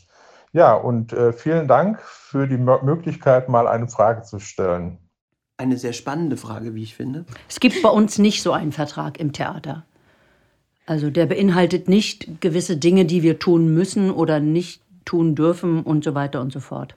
Ja, 0.53 0.73
und 0.73 1.13
äh, 1.13 1.31
vielen 1.33 1.67
Dank 1.67 2.01
für 2.01 2.47
die 2.47 2.57
Mö 2.57 2.77
Möglichkeit, 2.83 3.47
mal 3.47 3.67
eine 3.67 3.87
Frage 3.87 4.23
zu 4.23 4.39
stellen. 4.39 4.97
Eine 5.57 5.77
sehr 5.77 5.93
spannende 5.93 6.37
Frage, 6.37 6.75
wie 6.75 6.83
ich 6.83 6.95
finde. 6.95 7.25
Es 7.47 7.59
gibt 7.59 7.81
bei 7.81 7.89
uns 7.89 8.17
nicht 8.17 8.41
so 8.41 8.51
einen 8.51 8.71
Vertrag 8.71 9.19
im 9.19 9.31
Theater. 9.31 9.85
Also 10.91 11.09
der 11.09 11.25
beinhaltet 11.25 11.87
nicht 11.87 12.41
gewisse 12.41 12.75
Dinge, 12.75 13.05
die 13.05 13.23
wir 13.23 13.39
tun 13.39 13.73
müssen 13.73 14.11
oder 14.11 14.41
nicht 14.41 14.81
tun 15.05 15.35
dürfen 15.35 15.83
und 15.83 16.03
so 16.03 16.15
weiter 16.15 16.41
und 16.41 16.51
so 16.51 16.59
fort. 16.59 16.95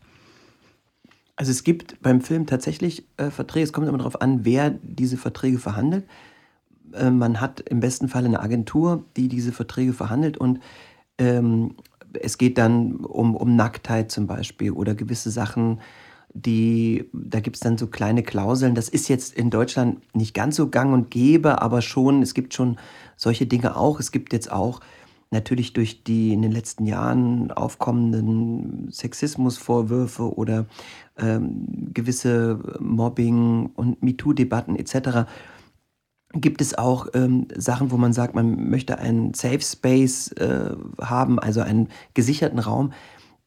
Also 1.37 1.53
es 1.53 1.63
gibt 1.63 2.03
beim 2.03 2.21
Film 2.21 2.47
tatsächlich 2.47 3.05
äh, 3.19 3.31
Verträge, 3.31 3.63
es 3.63 3.73
kommt 3.73 3.87
immer 3.87 3.99
darauf 3.99 4.21
an, 4.21 4.45
wer 4.45 4.71
diese 4.83 5.17
Verträge 5.17 5.59
verhandelt. 5.59 6.07
Äh, 6.93 7.11
man 7.11 7.41
hat 7.41 7.61
im 7.61 7.79
besten 7.79 8.09
Fall 8.09 8.25
eine 8.25 8.41
Agentur, 8.41 9.05
die 9.17 9.29
diese 9.29 9.53
Verträge 9.53 9.93
verhandelt 9.93 10.39
und 10.39 10.59
ähm, 11.19 11.77
es 12.21 12.37
geht 12.37 12.59
dann 12.59 12.97
um, 12.97 13.37
um 13.37 13.55
Nacktheit 13.55 14.11
zum 14.11 14.27
Beispiel 14.27 14.73
oder 14.73 14.97
gewisse 14.97 15.31
Sachen, 15.31 15.79
die, 16.35 17.09
da 17.13 17.41
gibt 17.41 17.57
es 17.57 17.61
dann 17.61 17.79
so 17.79 17.87
kleine 17.87 18.23
Klauseln. 18.23 18.75
Das 18.75 18.89
ist 18.89 19.09
jetzt 19.09 19.35
in 19.35 19.51
Deutschland 19.51 20.01
nicht 20.15 20.35
ganz 20.35 20.57
so 20.57 20.69
gang 20.69 20.93
und 20.93 21.11
gäbe, 21.11 21.63
aber 21.63 21.81
schon, 21.81 22.23
es 22.23 22.35
gibt 22.35 22.55
schon 22.55 22.77
solche 23.17 23.47
Dinge 23.47 23.77
auch. 23.77 24.01
Es 24.01 24.11
gibt 24.11 24.33
jetzt 24.33 24.51
auch 24.51 24.81
natürlich 25.31 25.73
durch 25.73 26.03
die 26.05 26.33
in 26.33 26.43
den 26.43 26.53
letzten 26.53 26.87
Jahren 26.87 27.51
aufkommenden 27.53 28.91
Sexismusvorwürfe 28.91 30.37
oder 30.37 30.67
ähm, 31.17 31.67
gewisse 31.95 32.59
Mobbing- 32.81 33.71
und 33.75 34.03
MeToo-Debatten 34.03 34.77
etc 34.77 35.27
gibt 36.35 36.61
es 36.61 36.77
auch 36.77 37.07
ähm, 37.15 37.47
Sachen, 37.55 37.91
wo 37.91 37.97
man 37.97 38.13
sagt, 38.13 38.35
man 38.35 38.69
möchte 38.69 38.99
einen 38.99 39.35
Safe 39.35 39.61
Space 39.61 40.33
äh, 40.33 40.75
haben, 41.01 41.39
also 41.39 41.61
einen 41.61 41.89
gesicherten 42.15 42.59
Raum. 42.59 42.93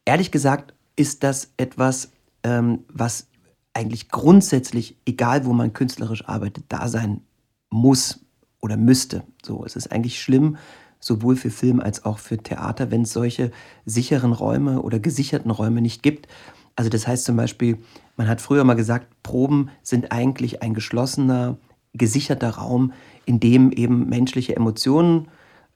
Ehrlich 0.05 0.31
gesagt 0.31 0.73
ist 0.95 1.23
das 1.23 1.51
etwas, 1.57 2.11
ähm, 2.47 2.85
was 2.87 3.27
eigentlich 3.73 4.09
grundsätzlich, 4.09 4.97
egal 5.05 5.45
wo 5.45 5.53
man 5.53 5.73
künstlerisch 5.73 6.27
arbeitet, 6.27 6.65
da 6.69 6.87
sein 6.87 7.21
muss 7.69 8.25
oder 8.61 8.77
müsste. 8.77 9.23
So, 9.45 9.65
es 9.65 9.75
ist 9.75 9.91
eigentlich 9.91 10.21
schlimm, 10.21 10.57
sowohl 10.99 11.35
für 11.35 11.51
Film 11.51 11.79
als 11.79 12.05
auch 12.05 12.17
für 12.17 12.37
Theater, 12.37 12.89
wenn 12.89 13.03
es 13.03 13.13
solche 13.13 13.51
sicheren 13.85 14.31
Räume 14.31 14.81
oder 14.81 14.99
gesicherten 14.99 15.51
Räume 15.51 15.81
nicht 15.81 16.01
gibt. 16.01 16.27
Also 16.75 16.89
das 16.89 17.05
heißt 17.05 17.25
zum 17.25 17.35
Beispiel, 17.35 17.77
man 18.15 18.27
hat 18.27 18.41
früher 18.41 18.63
mal 18.63 18.75
gesagt, 18.75 19.07
Proben 19.23 19.69
sind 19.83 20.11
eigentlich 20.11 20.63
ein 20.63 20.73
geschlossener 20.73 21.57
gesicherter 21.93 22.51
Raum, 22.51 22.93
in 23.25 23.39
dem 23.39 23.71
eben 23.71 24.07
menschliche 24.07 24.55
Emotionen 24.55 25.27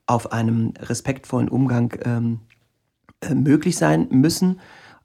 auf 0.06 0.32
einem 0.32 0.74
respektvollen 0.80 1.50
Umgang 1.50 1.94
ähm, 2.04 2.40
äh, 3.22 3.36
möglich 3.36 3.78
sein 3.78 4.08
müssen. 4.10 4.60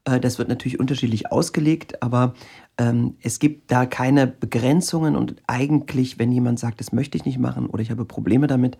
Äh, 0.07 0.19
das 0.19 0.39
wird 0.39 0.49
natürlich 0.49 0.79
unterschiedlich 0.79 1.31
ausgelegt, 1.31 2.01
aber 2.01 2.33
ähm, 2.77 3.15
es 3.21 3.39
gibt 3.39 3.71
da 3.71 3.85
keine 3.85 4.25
Begrenzungen 4.25 5.15
und 5.15 5.35
eigentlich, 5.45 6.17
wenn 6.17 6.31
jemand 6.31 6.59
sagt, 6.59 6.79
das 6.79 6.91
möchte 6.91 7.17
ich 7.17 7.25
nicht 7.25 7.37
machen 7.37 7.67
oder 7.67 7.81
ich 7.81 7.91
habe 7.91 8.05
Probleme 8.05 8.47
damit, 8.47 8.77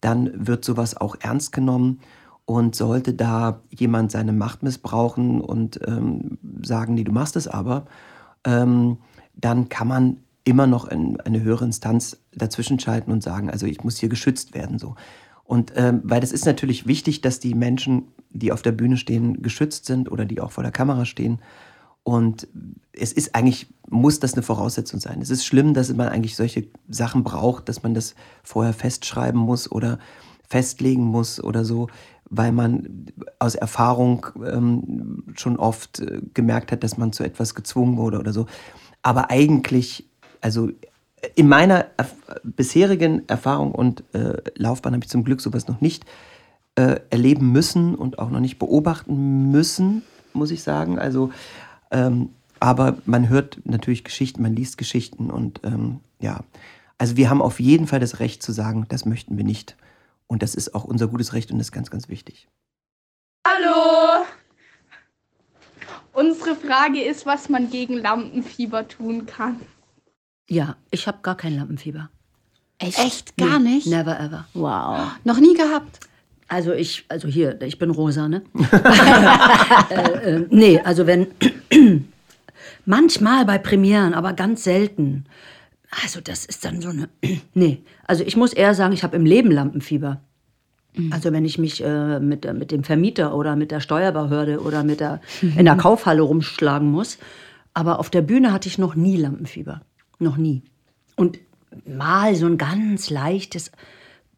dann 0.00 0.30
wird 0.34 0.64
sowas 0.64 0.96
auch 0.96 1.16
ernst 1.20 1.52
genommen. 1.52 2.00
Und 2.46 2.74
sollte 2.74 3.14
da 3.14 3.60
jemand 3.68 4.10
seine 4.10 4.32
Macht 4.32 4.64
missbrauchen 4.64 5.40
und 5.40 5.78
ähm, 5.86 6.36
sagen, 6.64 6.94
nee, 6.94 7.04
du 7.04 7.12
machst 7.12 7.36
es 7.36 7.46
aber, 7.46 7.84
ähm, 8.42 8.98
dann 9.36 9.68
kann 9.68 9.86
man 9.86 10.16
immer 10.42 10.66
noch 10.66 10.88
in 10.88 11.20
eine 11.20 11.42
höhere 11.42 11.64
Instanz 11.64 12.20
dazwischen 12.32 12.80
schalten 12.80 13.12
und 13.12 13.22
sagen, 13.22 13.50
also 13.50 13.66
ich 13.66 13.84
muss 13.84 13.98
hier 13.98 14.08
geschützt 14.08 14.52
werden 14.52 14.80
so. 14.80 14.96
Und 15.50 15.72
ähm, 15.74 16.00
weil 16.04 16.20
das 16.20 16.30
ist 16.30 16.46
natürlich 16.46 16.86
wichtig, 16.86 17.22
dass 17.22 17.40
die 17.40 17.54
Menschen, 17.54 18.04
die 18.30 18.52
auf 18.52 18.62
der 18.62 18.70
Bühne 18.70 18.96
stehen, 18.96 19.42
geschützt 19.42 19.84
sind 19.84 20.08
oder 20.08 20.24
die 20.24 20.40
auch 20.40 20.52
vor 20.52 20.62
der 20.62 20.70
Kamera 20.70 21.04
stehen. 21.04 21.40
Und 22.04 22.46
es 22.92 23.12
ist 23.12 23.34
eigentlich, 23.34 23.66
muss 23.88 24.20
das 24.20 24.34
eine 24.34 24.44
Voraussetzung 24.44 25.00
sein. 25.00 25.20
Es 25.20 25.28
ist 25.28 25.44
schlimm, 25.44 25.74
dass 25.74 25.92
man 25.92 26.06
eigentlich 26.06 26.36
solche 26.36 26.68
Sachen 26.88 27.24
braucht, 27.24 27.68
dass 27.68 27.82
man 27.82 27.94
das 27.94 28.14
vorher 28.44 28.72
festschreiben 28.72 29.40
muss 29.40 29.68
oder 29.72 29.98
festlegen 30.48 31.02
muss 31.02 31.42
oder 31.42 31.64
so, 31.64 31.88
weil 32.26 32.52
man 32.52 33.06
aus 33.40 33.56
Erfahrung 33.56 34.28
ähm, 34.46 35.24
schon 35.34 35.56
oft 35.56 35.98
äh, 35.98 36.20
gemerkt 36.32 36.70
hat, 36.70 36.84
dass 36.84 36.96
man 36.96 37.12
zu 37.12 37.24
etwas 37.24 37.56
gezwungen 37.56 37.96
wurde 37.96 38.20
oder 38.20 38.32
so. 38.32 38.46
Aber 39.02 39.30
eigentlich 39.30 40.08
also 40.40 40.70
in 41.34 41.48
meiner 41.48 41.86
erf 41.96 42.14
bisherigen 42.42 43.28
Erfahrung 43.28 43.72
und 43.72 44.04
äh, 44.14 44.36
Laufbahn 44.54 44.94
habe 44.94 45.04
ich 45.04 45.10
zum 45.10 45.24
Glück 45.24 45.40
sowas 45.40 45.68
noch 45.68 45.80
nicht 45.80 46.04
äh, 46.76 47.00
erleben 47.10 47.52
müssen 47.52 47.94
und 47.94 48.18
auch 48.18 48.30
noch 48.30 48.40
nicht 48.40 48.58
beobachten 48.58 49.50
müssen, 49.50 50.02
muss 50.32 50.50
ich 50.50 50.62
sagen. 50.62 50.98
Also, 50.98 51.30
ähm, 51.90 52.30
aber 52.60 52.98
man 53.04 53.28
hört 53.28 53.60
natürlich 53.64 54.04
Geschichten, 54.04 54.42
man 54.42 54.54
liest 54.54 54.78
Geschichten 54.78 55.30
und 55.30 55.60
ähm, 55.64 56.00
ja, 56.20 56.44
also 56.98 57.16
wir 57.16 57.30
haben 57.30 57.42
auf 57.42 57.60
jeden 57.60 57.86
Fall 57.86 58.00
das 58.00 58.20
Recht 58.20 58.42
zu 58.42 58.52
sagen, 58.52 58.86
das 58.88 59.06
möchten 59.06 59.36
wir 59.36 59.44
nicht. 59.44 59.76
Und 60.26 60.42
das 60.42 60.54
ist 60.54 60.74
auch 60.74 60.84
unser 60.84 61.08
gutes 61.08 61.32
Recht 61.32 61.50
und 61.50 61.58
ist 61.58 61.72
ganz, 61.72 61.90
ganz 61.90 62.08
wichtig. 62.08 62.46
Hallo! 63.46 64.24
Unsere 66.12 66.54
Frage 66.54 67.02
ist, 67.02 67.26
was 67.26 67.48
man 67.48 67.70
gegen 67.70 67.94
Lampenfieber 67.94 68.86
tun 68.86 69.26
kann. 69.26 69.60
Ja, 70.50 70.76
ich 70.90 71.06
habe 71.06 71.18
gar 71.22 71.36
kein 71.36 71.56
Lampenfieber. 71.56 72.10
Echt? 72.78 72.98
Echt? 72.98 73.36
Gar 73.36 73.60
nicht? 73.60 73.86
Never 73.86 74.18
ever. 74.18 74.46
Wow. 74.52 75.12
Noch 75.22 75.38
nie 75.38 75.54
gehabt? 75.54 76.00
Also 76.48 76.72
ich, 76.72 77.04
also 77.08 77.28
hier, 77.28 77.62
ich 77.62 77.78
bin 77.78 77.90
rosa, 77.90 78.28
ne? 78.28 78.42
äh, 79.90 79.94
äh, 79.94 80.46
nee, 80.50 80.80
also 80.80 81.06
wenn, 81.06 81.28
manchmal 82.84 83.44
bei 83.44 83.58
Premieren, 83.58 84.12
aber 84.12 84.32
ganz 84.32 84.64
selten. 84.64 85.26
Also 86.02 86.20
das 86.20 86.46
ist 86.46 86.64
dann 86.64 86.80
so 86.80 86.88
eine, 86.88 87.08
nee. 87.54 87.82
Also 88.04 88.24
ich 88.24 88.36
muss 88.36 88.52
eher 88.52 88.74
sagen, 88.74 88.92
ich 88.92 89.04
habe 89.04 89.16
im 89.16 89.26
Leben 89.26 89.52
Lampenfieber. 89.52 90.20
Also 91.12 91.32
wenn 91.32 91.44
ich 91.44 91.56
mich 91.56 91.84
äh, 91.84 92.18
mit, 92.18 92.52
mit 92.52 92.72
dem 92.72 92.82
Vermieter 92.82 93.36
oder 93.36 93.54
mit 93.54 93.70
der 93.70 93.78
Steuerbehörde 93.78 94.60
oder 94.60 94.82
mit 94.82 94.98
der, 94.98 95.20
in 95.40 95.64
der 95.64 95.76
Kaufhalle 95.76 96.22
rumschlagen 96.22 96.90
muss. 96.90 97.18
Aber 97.72 98.00
auf 98.00 98.10
der 98.10 98.22
Bühne 98.22 98.52
hatte 98.52 98.68
ich 98.68 98.78
noch 98.78 98.96
nie 98.96 99.16
Lampenfieber. 99.16 99.82
Noch 100.20 100.36
nie. 100.36 100.62
Und 101.16 101.38
mal 101.86 102.36
so 102.36 102.46
ein 102.46 102.58
ganz 102.58 103.10
leichtes, 103.10 103.72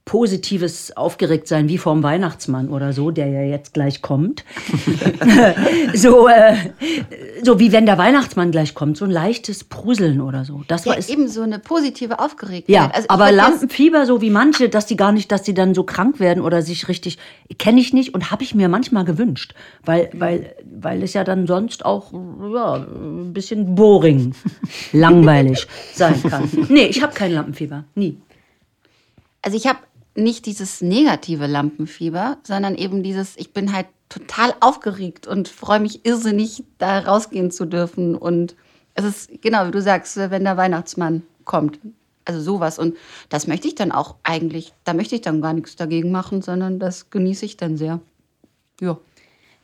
positives 0.05 0.97
Aufgeregtsein 0.97 1.69
wie 1.69 1.79
vorm 1.79 2.03
Weihnachtsmann 2.03 2.69
oder 2.69 2.93
so, 2.93 3.13
der 3.13 3.29
ja 3.29 3.43
jetzt 3.43 3.73
gleich 3.73 4.03
kommt. 4.03 4.45
so, 5.95 6.27
äh, 6.27 6.57
so 7.43 7.61
wie 7.61 7.71
wenn 7.71 7.87
der 7.87 7.99
Weihnachtsmann 7.99 8.51
gleich 8.51 8.75
kommt, 8.75 8.97
so 8.97 9.05
ein 9.05 9.13
leichtes 9.13 9.63
Pruseln 9.63 10.21
oder 10.21 10.45
so. 10.45 10.63
Das 10.67 10.85
ja, 10.85 10.93
war 10.93 10.99
es. 10.99 11.09
eben 11.09 11.29
so 11.29 11.43
eine 11.43 11.61
positive 11.61 12.19
Aufgeregtheit. 12.19 12.69
Ja, 12.69 12.91
Also 12.93 13.09
aber 13.09 13.31
Lampenfieber, 13.31 14.05
so 14.05 14.21
wie 14.21 14.31
manche, 14.31 14.69
dass 14.69 14.87
die 14.87 14.97
gar 14.97 15.13
nicht, 15.13 15.31
dass 15.31 15.45
die 15.45 15.55
dann 15.55 15.73
so 15.73 15.85
krank 15.85 16.19
werden 16.19 16.43
oder 16.43 16.63
sich 16.63 16.89
richtig, 16.89 17.19
kenne 17.59 17.81
ich 17.81 17.93
nicht 17.93 18.13
und 18.13 18.33
habe 18.33 18.43
ich 18.43 18.57
mir 18.57 18.69
manchmal 18.69 19.05
gewünscht, 19.05 19.55
weil, 19.85 20.11
weil, 20.15 20.57
weil 20.65 21.03
es 21.05 21.13
ja 21.13 21.23
dann 21.23 21.47
sonst 21.47 21.85
auch 21.85 22.13
ja, 22.13 22.75
ein 22.75 23.33
bisschen 23.33 23.77
boring, 23.77 24.35
langweilig 24.93 25.67
sein 25.95 26.21
kann. 26.25 26.51
Nee, 26.69 26.87
ich 26.87 27.03
habe 27.03 27.15
kein 27.15 27.33
Lampenfieber, 27.33 27.85
nie. 27.95 28.21
Also 29.43 29.57
ich 29.57 29.67
habe 29.67 29.79
nicht 30.15 30.47
dieses 30.47 30.81
negative 30.81 31.47
Lampenfieber, 31.47 32.39
sondern 32.43 32.75
eben 32.75 33.03
dieses, 33.03 33.37
ich 33.37 33.53
bin 33.53 33.73
halt 33.73 33.87
total 34.09 34.55
aufgeregt 34.61 35.27
und 35.27 35.49
freue 35.49 35.81
mich 35.81 36.05
irrsinnig, 36.05 36.65
da 36.79 36.99
rausgehen 36.99 37.51
zu 37.51 37.65
dürfen. 37.65 38.15
Und 38.15 38.55
es 38.95 39.05
ist, 39.05 39.43
genau 39.43 39.67
wie 39.67 39.71
du 39.71 39.81
sagst, 39.81 40.17
wenn 40.17 40.45
der 40.45 40.57
Weihnachtsmann 40.57 41.23
kommt. 41.45 41.79
Also 42.25 42.41
sowas. 42.41 42.79
Und 42.79 42.97
das 43.31 43.47
möchte 43.47 43.69
ich 43.69 43.75
dann 43.75 43.91
auch 43.91 44.17
eigentlich, 44.23 44.73
da 44.85 44.95
möchte 44.95 45.15
ich 45.15 45.23
dann 45.23 45.41
gar 45.41 45.55
nichts 45.55 45.77
dagegen 45.77 46.13
machen, 46.13 46.43
sondern 46.43 46.79
das 46.79 47.11
genieße 47.11 47.45
ich 47.47 47.57
dann 47.57 47.77
sehr. 47.77 48.01
Ja. 48.81 48.99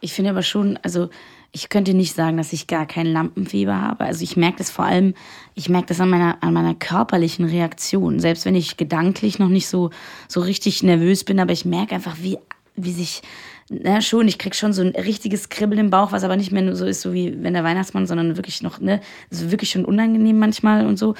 Ich 0.00 0.12
finde 0.12 0.30
aber 0.30 0.42
schon, 0.42 0.78
also 0.82 1.10
ich 1.52 1.68
könnte 1.68 1.94
nicht 1.94 2.14
sagen, 2.14 2.36
dass 2.36 2.52
ich 2.52 2.66
gar 2.66 2.86
kein 2.86 3.06
Lampenfieber 3.06 3.80
habe. 3.80 4.04
Also 4.04 4.22
ich 4.22 4.36
merke 4.36 4.58
das 4.58 4.70
vor 4.70 4.84
allem, 4.84 5.14
ich 5.54 5.68
merke 5.68 5.86
das 5.86 6.00
an 6.00 6.10
meiner, 6.10 6.42
an 6.42 6.52
meiner 6.52 6.74
körperlichen 6.74 7.46
Reaktion. 7.46 8.20
Selbst 8.20 8.44
wenn 8.44 8.54
ich 8.54 8.76
gedanklich 8.76 9.38
noch 9.38 9.48
nicht 9.48 9.68
so, 9.68 9.90
so 10.28 10.40
richtig 10.40 10.82
nervös 10.82 11.24
bin, 11.24 11.40
aber 11.40 11.52
ich 11.52 11.64
merke 11.64 11.94
einfach, 11.94 12.16
wie, 12.20 12.38
wie 12.76 12.92
sich, 12.92 13.22
na 13.70 14.02
schon, 14.02 14.28
ich 14.28 14.38
krieg 14.38 14.54
schon 14.54 14.74
so 14.74 14.82
ein 14.82 14.88
richtiges 14.88 15.48
Kribbeln 15.48 15.80
im 15.80 15.90
Bauch, 15.90 16.12
was 16.12 16.22
aber 16.22 16.36
nicht 16.36 16.52
mehr 16.52 16.76
so 16.76 16.84
ist, 16.84 17.00
so 17.00 17.14
wie 17.14 17.42
wenn 17.42 17.54
der 17.54 17.64
Weihnachtsmann, 17.64 18.06
sondern 18.06 18.36
wirklich 18.36 18.62
noch, 18.62 18.78
ne, 18.78 19.00
ist 19.30 19.50
wirklich 19.50 19.70
schon 19.70 19.86
unangenehm 19.86 20.38
manchmal 20.38 20.86
und 20.86 20.98
so. 20.98 21.14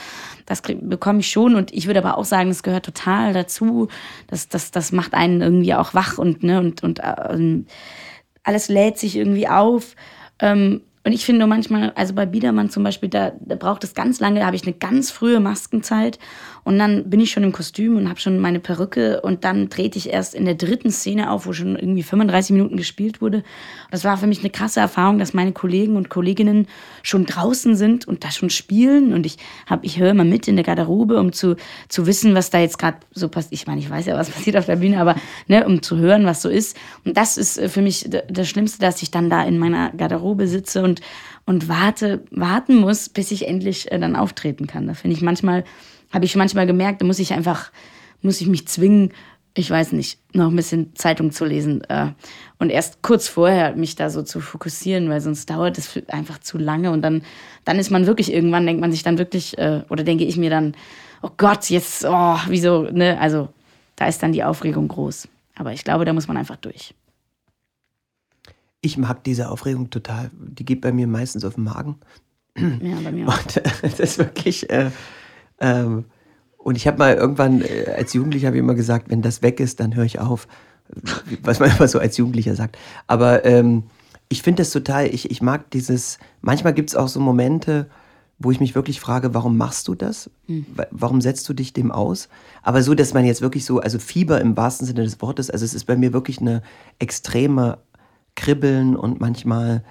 Das 0.45 0.61
bekomme 0.63 1.21
ich 1.21 1.31
schon 1.31 1.55
und 1.55 1.73
ich 1.73 1.87
würde 1.87 2.01
aber 2.01 2.19
auch 2.19 2.25
sagen, 2.25 2.51
das 2.51 2.63
gehört 2.63 2.85
total 2.85 3.33
dazu. 3.33 3.89
Das, 4.27 4.49
das, 4.49 4.71
das 4.71 4.93
macht 4.93 5.15
einen 5.15 5.41
irgendwie 5.41 5.75
auch 5.75 5.95
wach 5.95 6.19
und, 6.19 6.43
ne, 6.43 6.59
und, 6.59 6.83
und 6.83 7.01
ähm, 7.31 7.67
alles 8.45 8.69
lädt 8.69 8.99
sich 8.99 9.17
irgendwie 9.17 9.49
auf. 9.49 9.95
Ähm, 10.41 10.83
und 11.05 11.13
ich 11.13 11.25
finde 11.25 11.47
manchmal, 11.47 11.93
also 11.95 12.13
bei 12.13 12.27
Biedermann 12.27 12.69
zum 12.69 12.83
Beispiel, 12.83 13.09
da, 13.09 13.33
da 13.41 13.55
braucht 13.55 13.83
es 13.83 13.95
ganz 13.95 14.21
lange, 14.21 14.41
da 14.41 14.47
habe 14.47 14.57
ich 14.57 14.65
eine 14.65 14.75
ganz 14.75 15.11
frühe 15.11 15.41
Maskenzeit 15.41 16.19
und 16.69 16.79
dann 16.79 17.09
bin 17.09 17.19
ich 17.19 17.31
schon 17.31 17.45
im 17.45 17.53
Kostüm 17.53 17.97
und 17.97 18.11
habe 18.11 18.21
schon 18.21 18.39
meine 18.41 18.61
Perücke 18.61 19.23
und 19.23 19.43
dann 19.43 19.71
trete 19.71 19.97
ich 19.97 20.11
erst 20.11 20.35
in 20.35 20.45
der 20.45 20.55
dritten 20.55 20.91
Szene 20.91 21.31
auf, 21.31 21.47
wo 21.47 21.55
schon 21.55 21.77
irgendwie 21.77 22.03
35 22.03 22.51
Minuten 22.51 22.77
gespielt 22.77 23.23
wurde. 23.23 23.43
Das 23.91 24.05
war 24.05 24.19
für 24.19 24.27
mich 24.27 24.41
eine 24.41 24.51
krasse 24.51 24.79
Erfahrung, 24.79 25.19
dass 25.19 25.33
meine 25.33 25.53
Kollegen 25.53 25.97
und 25.97 26.11
Kolleginnen 26.11 26.67
schon 27.03 27.25
draußen 27.25 27.75
sind 27.75 28.07
und 28.07 28.23
da 28.23 28.31
schon 28.31 28.51
spielen 28.51 29.15
und 29.15 29.25
ich 29.25 29.39
habe, 29.65 29.87
ich 29.87 29.99
höre 29.99 30.11
immer 30.11 30.25
mit 30.25 30.47
in 30.47 30.57
der 30.57 30.65
Garderobe, 30.67 31.19
um 31.19 31.33
zu, 31.33 31.57
zu 31.89 32.07
wissen, 32.07 32.35
was 32.35 32.51
da 32.51 32.59
jetzt 32.59 32.79
gerade 32.79 32.99
so 33.13 33.31
passiert. 33.31 33.55
Ich 33.55 33.67
meine, 33.67 33.81
ich 33.81 33.89
weiß 33.89 34.05
ja, 34.05 34.19
was 34.19 34.29
passiert 34.39 34.59
auf 34.59 34.67
der 34.67 34.77
Bühne, 34.77 35.01
aber 35.01 35.17
ne, 35.47 35.65
um 35.65 35.81
zu 35.81 35.97
hören, 35.97 36.27
was 36.27 36.43
so 36.43 36.51
ist. 36.51 36.77
Und 37.03 37.17
das 37.17 37.39
ist 37.39 37.57
äh, 37.57 37.71
für 37.71 37.81
mich 37.81 38.11
das 38.29 38.47
Schlimmste, 38.47 38.79
dass 38.79 39.01
ich 39.01 39.11
dann 39.11 39.31
da 39.31 39.43
in 39.43 39.57
meiner 39.57 39.91
Garderobe 39.93 40.47
sitze 40.47 40.83
und 40.83 41.01
und 41.49 41.67
warte, 41.67 42.21
warten 42.31 42.77
muss, 42.77 43.09
bis 43.09 43.31
ich 43.31 43.49
endlich 43.49 43.91
äh, 43.91 43.99
dann 43.99 44.17
auftreten 44.17 44.67
kann. 44.67 44.87
Da 44.87 44.93
finde 44.93 45.17
ich 45.17 45.23
manchmal, 45.23 45.65
habe 46.11 46.25
ich 46.25 46.37
manchmal 46.37 46.67
gemerkt, 46.67 47.01
da 47.01 47.07
muss 47.07 47.19
ich 47.19 47.33
einfach, 47.33 47.71
muss 48.23 48.41
ich 48.41 48.47
mich 48.47 48.67
zwingen, 48.69 49.13
ich 49.55 49.71
weiß 49.71 49.93
nicht, 49.93 50.21
noch 50.35 50.51
ein 50.51 50.57
bisschen 50.57 50.95
Zeitung 50.95 51.33
zu 51.33 51.45
lesen 51.45 51.83
äh, 51.89 52.13
und 52.59 52.71
erst 52.71 53.03
kurz 53.03 53.29
vorher 53.29 53.75
mich 53.75 53.97
da 53.97 54.09
so 54.09 54.23
zu 54.23 54.41
fokussieren, 54.41 55.09
weil 55.09 55.21
sonst 55.21 55.51
dauert 55.51 55.79
es 55.79 56.01
einfach 56.09 56.39
zu 56.39 56.59
lange 56.59 56.91
und 56.91 57.03
dann, 57.03 57.23
dann 57.65 57.79
ist 57.79 57.91
man 57.91 58.07
wirklich 58.07 58.33
irgendwann, 58.33 58.67
denkt 58.67 58.81
man 58.81 58.93
sich 58.93 59.03
dann 59.03 59.19
wirklich, 59.19 59.59
äh, 59.59 59.83
oder 59.89 60.05
denke 60.05 60.25
ich 60.25 60.37
mir 60.37 60.51
dann, 60.51 60.75
oh 61.23 61.31
Gott, 61.37 61.71
jetzt, 61.71 62.05
oh, 62.05 62.37
wieso, 62.47 62.83
ne, 62.85 63.19
also 63.21 63.49
da 63.97 64.07
ist 64.07 64.23
dann 64.23 64.33
die 64.33 64.45
Aufregung 64.45 64.87
groß. 64.87 65.29
Aber 65.57 65.73
ich 65.73 65.83
glaube, 65.83 66.05
da 66.05 66.13
muss 66.13 66.29
man 66.29 66.37
einfach 66.37 66.57
durch. 66.57 66.95
Ich 68.81 68.97
mag 68.97 69.25
diese 69.25 69.51
Aufregung 69.51 69.91
total. 69.91 70.31
Die 70.33 70.65
geht 70.65 70.81
bei 70.81 70.93
mir 70.93 71.09
meistens 71.09 71.45
auf 71.45 71.57
den 71.57 71.65
Magen. 71.65 71.99
Ja, 72.57 72.97
bei 73.03 73.11
mir 73.11 73.27
auch. 73.27 73.39
Und 73.39 73.57
äh, 73.57 73.63
das 73.83 73.99
ist 73.99 74.19
wirklich. 74.19 74.71
Äh, 74.71 74.93
ähm, 75.61 76.05
und 76.57 76.77
ich 76.77 76.87
habe 76.87 76.99
mal 76.99 77.15
irgendwann, 77.15 77.63
äh, 77.63 77.93
als 77.97 78.13
Jugendlicher 78.13 78.49
habe 78.49 78.57
ich 78.57 78.63
immer 78.63 78.75
gesagt, 78.75 79.11
wenn 79.11 79.23
das 79.23 79.43
weg 79.43 79.61
ist, 79.61 79.81
dann 79.81 79.95
höre 79.95 80.05
ich 80.05 80.19
auf. 80.19 80.49
Was 81.43 81.61
man 81.61 81.71
immer 81.77 81.89
so 81.89 81.99
als 81.99 82.17
Jugendlicher 82.17 82.55
sagt. 82.57 82.77
Aber 83.07 83.45
ähm, 83.45 83.85
ich 84.29 84.43
finde 84.43 84.63
das 84.63 84.71
total, 84.71 85.07
ich, 85.07 85.31
ich 85.31 85.41
mag 85.41 85.71
dieses, 85.71 86.19
manchmal 86.43 86.75
gibt 86.75 86.91
es 86.91 86.97
auch 86.97 87.09
so 87.09 87.21
Momente, 87.21 87.87
wo 88.41 88.51
ich 88.51 88.61
mich 88.61 88.75
wirklich 88.75 89.01
frage, 89.01 89.35
warum 89.35 89.57
machst 89.57 89.89
du 89.89 89.95
das? 89.95 90.31
Mhm. 90.47 90.67
Wa- 90.75 90.87
Warum 90.91 91.21
setzt 91.21 91.49
du 91.49 91.55
dich 91.55 91.73
dem 91.73 91.91
aus? 91.91 92.29
Aber 92.63 92.83
so, 92.83 92.95
dass 92.95 93.15
man 93.15 93.25
jetzt 93.25 93.41
wirklich 93.43 93.65
so, 93.65 93.81
also 93.81 93.99
Fieber 93.99 94.41
im 94.41 94.57
wahrsten 94.57 94.87
Sinne 94.87 95.03
des 95.03 95.21
Wortes, 95.23 95.51
also 95.51 95.65
es 95.65 95.75
ist 95.75 95.85
bei 95.87 95.97
mir 95.97 96.13
wirklich 96.13 96.41
eine 96.41 96.63
extreme 96.99 97.79
Kribbeln 98.37 98.95
und 98.97 99.21
manchmal, 99.21 99.83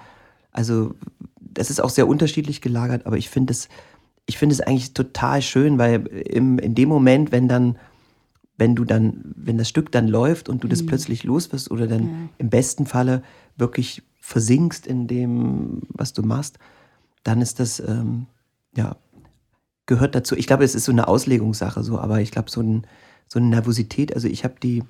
also 0.52 0.94
das 1.40 1.70
ist 1.70 1.80
auch 1.82 1.90
sehr 1.90 2.08
unterschiedlich 2.08 2.60
gelagert, 2.60 3.04
aber 3.06 3.16
ich 3.18 3.28
finde 3.28 3.52
es, 3.52 3.68
ich 4.28 4.36
finde 4.38 4.52
es 4.52 4.60
eigentlich 4.60 4.92
total 4.92 5.40
schön, 5.42 5.78
weil 5.78 6.06
im, 6.06 6.58
in 6.58 6.74
dem 6.74 6.88
Moment, 6.90 7.32
wenn 7.32 7.48
dann, 7.48 7.78
wenn 8.58 8.74
du 8.76 8.84
dann, 8.84 9.32
wenn 9.36 9.56
das 9.56 9.68
Stück 9.70 9.90
dann 9.90 10.06
läuft 10.06 10.48
und 10.50 10.62
du 10.62 10.68
das 10.68 10.82
Mhm. 10.82 10.86
plötzlich 10.86 11.24
los 11.24 11.50
wirst 11.50 11.70
oder 11.70 11.86
dann 11.86 12.02
Ja. 12.04 12.08
im 12.36 12.50
besten 12.50 12.84
Falle 12.86 13.22
wirklich 13.56 14.02
versinkst 14.20 14.86
in 14.86 15.06
dem, 15.06 15.80
was 15.88 16.12
du 16.12 16.22
machst, 16.22 16.58
dann 17.24 17.40
ist 17.40 17.58
das, 17.58 17.80
ähm, 17.80 18.26
ja, 18.76 18.96
gehört 19.86 20.14
dazu. 20.14 20.36
Ich 20.36 20.46
glaube, 20.46 20.64
es 20.64 20.74
ist 20.74 20.84
so 20.84 20.92
eine 20.92 21.08
Auslegungssache 21.08 21.82
so, 21.82 21.98
aber 21.98 22.20
ich 22.20 22.30
glaube, 22.30 22.50
so, 22.50 22.60
ein, 22.60 22.86
so 23.26 23.38
eine 23.38 23.48
Nervosität, 23.48 24.14
also 24.14 24.28
ich 24.28 24.44
habe 24.44 24.56
die 24.62 24.84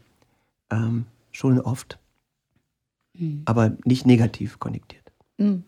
ähm, 0.71 1.07
schon 1.31 1.61
oft, 1.61 2.01
Mhm. 3.17 3.43
aber 3.45 3.77
nicht 3.85 4.05
negativ 4.07 4.59
konnektiert. 4.59 5.13
Mhm. 5.39 5.63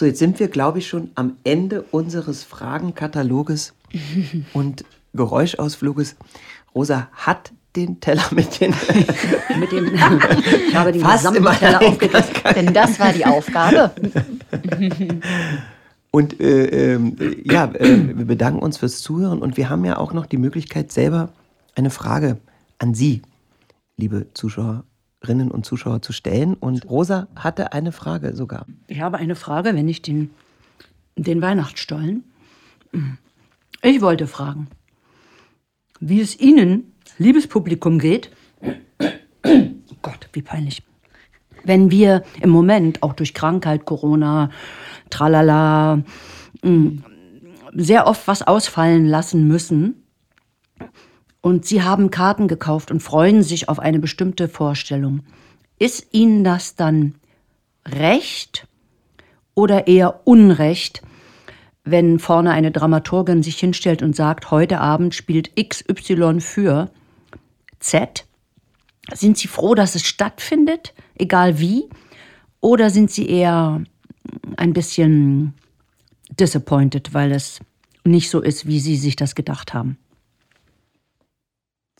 So, 0.00 0.06
jetzt 0.06 0.18
sind 0.18 0.40
wir, 0.40 0.48
glaube 0.48 0.78
ich, 0.78 0.88
schon 0.88 1.10
am 1.14 1.36
Ende 1.44 1.82
unseres 1.90 2.42
Fragenkataloges 2.42 3.74
und 4.54 4.86
Geräuschausfluges. 5.12 6.16
Rosa 6.74 7.08
hat 7.12 7.52
den 7.76 8.00
Teller 8.00 8.24
mit 8.30 8.62
den. 8.62 8.70
mit 9.60 9.70
dem, 9.72 9.94
ich 10.68 10.74
habe 10.74 10.92
den 10.92 11.02
Fast 11.02 11.26
gesamten 11.26 11.58
Teller 11.58 11.82
aufgegessen. 11.82 12.34
Denn 12.54 12.72
das 12.72 12.98
war 12.98 13.12
die 13.12 13.26
Aufgabe. 13.26 13.90
Und 16.10 16.40
äh, 16.40 16.94
ähm, 16.94 17.18
ja, 17.44 17.66
äh, 17.74 18.16
wir 18.16 18.24
bedanken 18.24 18.60
uns 18.60 18.78
fürs 18.78 19.02
Zuhören 19.02 19.42
und 19.42 19.58
wir 19.58 19.68
haben 19.68 19.84
ja 19.84 19.98
auch 19.98 20.14
noch 20.14 20.24
die 20.24 20.38
Möglichkeit, 20.38 20.92
selber 20.92 21.28
eine 21.74 21.90
Frage 21.90 22.38
an 22.78 22.94
Sie, 22.94 23.20
liebe 23.98 24.28
Zuschauerinnen 25.20 25.50
und 25.50 25.66
Zuschauer, 25.66 26.02
zu 26.02 26.12
stellen. 26.12 26.54
Und 26.54 26.88
Rosa 26.88 27.28
hatte 27.36 27.72
eine 27.72 27.92
Frage 27.92 28.34
sogar. 28.34 28.66
Ich 28.86 29.00
habe 29.00 29.18
eine 29.18 29.34
Frage, 29.34 29.74
wenn 29.74 29.88
ich 29.88 30.02
den, 30.02 30.30
den 31.16 31.42
Weihnachtsstollen. 31.42 32.24
Ich 33.82 34.00
wollte 34.00 34.26
fragen, 34.26 34.68
wie 36.00 36.20
es 36.20 36.38
Ihnen, 36.40 36.92
liebes 37.18 37.46
Publikum, 37.46 37.98
geht. 37.98 38.30
Oh 39.44 39.96
Gott, 40.02 40.28
wie 40.32 40.42
peinlich. 40.42 40.82
Wenn 41.64 41.90
wir 41.90 42.24
im 42.40 42.48
Moment 42.48 43.02
auch 43.02 43.12
durch 43.12 43.34
Krankheit, 43.34 43.84
Corona, 43.84 44.50
tralala, 45.10 46.02
mh, 46.62 47.02
sehr 47.74 48.06
oft 48.06 48.26
was 48.26 48.42
ausfallen 48.42 49.06
lassen 49.06 49.46
müssen. 49.46 50.02
Und 51.40 51.64
Sie 51.64 51.82
haben 51.82 52.10
Karten 52.10 52.48
gekauft 52.48 52.90
und 52.90 53.02
freuen 53.02 53.42
sich 53.42 53.68
auf 53.68 53.78
eine 53.78 53.98
bestimmte 53.98 54.48
Vorstellung. 54.48 55.22
Ist 55.78 56.08
Ihnen 56.12 56.44
das 56.44 56.74
dann 56.74 57.14
recht 57.86 58.66
oder 59.54 59.86
eher 59.86 60.26
Unrecht, 60.26 61.02
wenn 61.84 62.18
vorne 62.18 62.50
eine 62.50 62.70
Dramaturgin 62.70 63.42
sich 63.42 63.58
hinstellt 63.58 64.02
und 64.02 64.14
sagt, 64.14 64.50
heute 64.50 64.80
Abend 64.80 65.14
spielt 65.14 65.56
XY 65.56 66.40
für 66.40 66.90
Z? 67.78 68.26
Sind 69.12 69.38
Sie 69.38 69.48
froh, 69.48 69.74
dass 69.74 69.94
es 69.94 70.04
stattfindet, 70.04 70.94
egal 71.16 71.58
wie? 71.58 71.88
Oder 72.60 72.90
sind 72.90 73.10
Sie 73.10 73.28
eher 73.28 73.82
ein 74.56 74.72
bisschen 74.74 75.54
disappointed, 76.38 77.14
weil 77.14 77.32
es 77.32 77.60
nicht 78.04 78.30
so 78.30 78.40
ist, 78.40 78.66
wie 78.66 78.78
Sie 78.78 78.96
sich 78.96 79.16
das 79.16 79.34
gedacht 79.34 79.72
haben? 79.72 79.96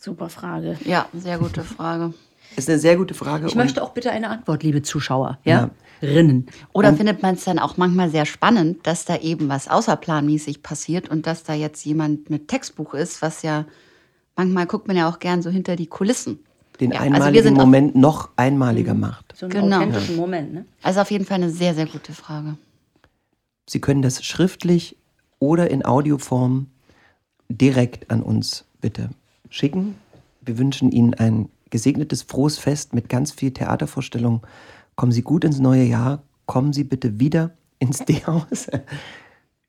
Super 0.03 0.29
Frage. 0.29 0.77
Ja, 0.83 1.05
sehr 1.13 1.37
gute 1.37 1.63
Frage. 1.63 2.13
Ist 2.57 2.67
eine 2.67 2.79
sehr 2.79 2.97
gute 2.97 3.13
Frage. 3.13 3.45
Ich 3.47 3.53
und- 3.53 3.59
möchte 3.59 3.81
auch 3.83 3.91
bitte 3.91 4.11
eine 4.11 4.29
Antwort, 4.29 4.63
liebe 4.63 4.81
Zuschauer. 4.81 5.37
Ja? 5.45 5.69
Rinnen. 6.01 6.47
Oder 6.73 6.93
findet 6.95 7.21
man 7.21 7.35
es 7.35 7.43
dann 7.43 7.59
auch 7.59 7.77
manchmal 7.77 8.09
sehr 8.09 8.25
spannend, 8.25 8.85
dass 8.87 9.05
da 9.05 9.17
eben 9.17 9.47
was 9.47 9.67
außerplanmäßig 9.67 10.63
passiert 10.63 11.09
und 11.09 11.27
dass 11.27 11.43
da 11.43 11.53
jetzt 11.53 11.85
jemand 11.85 12.31
mit 12.31 12.47
Textbuch 12.47 12.95
ist, 12.95 13.21
was 13.21 13.43
ja 13.43 13.65
manchmal 14.35 14.65
guckt 14.65 14.87
man 14.87 14.97
ja 14.97 15.07
auch 15.07 15.19
gern 15.19 15.43
so 15.43 15.51
hinter 15.51 15.75
die 15.75 15.85
Kulissen. 15.87 16.39
den 16.79 16.91
Ja, 16.91 17.01
also 17.01 17.09
wir 17.11 17.15
einmaligen 17.15 17.43
sind 17.43 17.53
auch- 17.59 17.65
Moment 17.65 17.95
noch 17.95 18.29
einmaliger 18.37 18.95
macht. 18.95 19.35
So 19.37 19.45
einen 19.45 19.53
Genau. 19.53 19.77
authentischen 19.77 20.15
Moment, 20.15 20.51
ne? 20.53 20.65
Also 20.81 21.01
auf 21.01 21.11
jeden 21.11 21.25
Fall 21.25 21.35
eine 21.35 21.51
sehr, 21.51 21.75
sehr 21.75 21.85
gute 21.85 22.11
Frage. 22.13 22.57
Sie 23.69 23.79
können 23.79 24.01
das 24.01 24.25
schriftlich 24.25 24.97
oder 25.37 25.69
in 25.69 25.85
Audioform 25.85 26.67
direkt 27.49 28.09
an 28.09 28.23
uns 28.23 28.65
bitte 28.81 29.11
schicken. 29.51 29.95
Wir 30.41 30.57
wünschen 30.57 30.91
Ihnen 30.91 31.13
ein 31.13 31.49
gesegnetes, 31.69 32.23
frohes 32.23 32.57
Fest 32.57 32.95
mit 32.95 33.09
ganz 33.09 33.31
viel 33.31 33.51
Theatervorstellung. 33.51 34.41
Kommen 34.95 35.11
Sie 35.11 35.21
gut 35.21 35.43
ins 35.43 35.59
neue 35.59 35.83
Jahr. 35.83 36.23
Kommen 36.47 36.73
Sie 36.73 36.83
bitte 36.83 37.19
wieder 37.19 37.51
ins 37.79 37.99
D-Haus. 37.99 38.67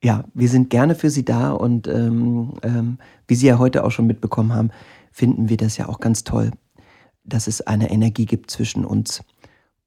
Ja, 0.03 0.25
wir 0.35 0.49
sind 0.49 0.71
gerne 0.71 0.95
für 0.95 1.11
Sie 1.11 1.25
da 1.25 1.53
und 1.53 1.87
ähm, 1.87 2.55
ähm, 2.63 2.99
wie 3.29 3.35
Sie 3.35 3.47
ja 3.47 3.59
heute 3.59 3.85
auch 3.85 3.91
schon 3.91 4.07
mitbekommen 4.07 4.53
haben, 4.53 4.71
finden 5.13 5.49
wir 5.49 5.57
das 5.57 5.77
ja 5.77 5.89
auch 5.89 6.01
ganz 6.01 6.25
toll, 6.25 6.51
dass 7.25 7.47
es 7.47 7.61
eine 7.61 7.91
Energie 7.91 8.27
gibt 8.27 8.51
zwischen 8.51 8.85
uns 8.85 9.23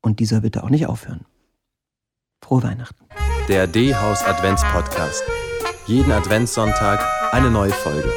und 0.02 0.20
die 0.20 0.26
soll 0.26 0.42
bitte 0.42 0.64
auch 0.64 0.70
nicht 0.70 0.88
aufhören. 0.88 1.26
Frohe 2.42 2.64
Weihnachten. 2.64 3.06
der 3.50 3.68
D-Haus 3.68 4.24
Advents 4.24 4.64
Podcast. 4.72 5.24
Jeden 5.88 6.12
Adventssonntag 6.12 7.04
eine 7.32 7.52
neue 7.52 7.72
Folge. 7.72 8.12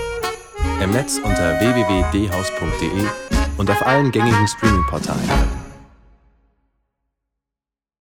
Im 0.83 0.91
Netz 0.91 1.19
unter 1.23 1.59
www.dhaus.de 1.61 3.07
und 3.57 3.71
auf 3.71 3.87
allen 3.87 4.11
gängigen 4.11 4.47
Streaming-Portalen. 4.47 5.58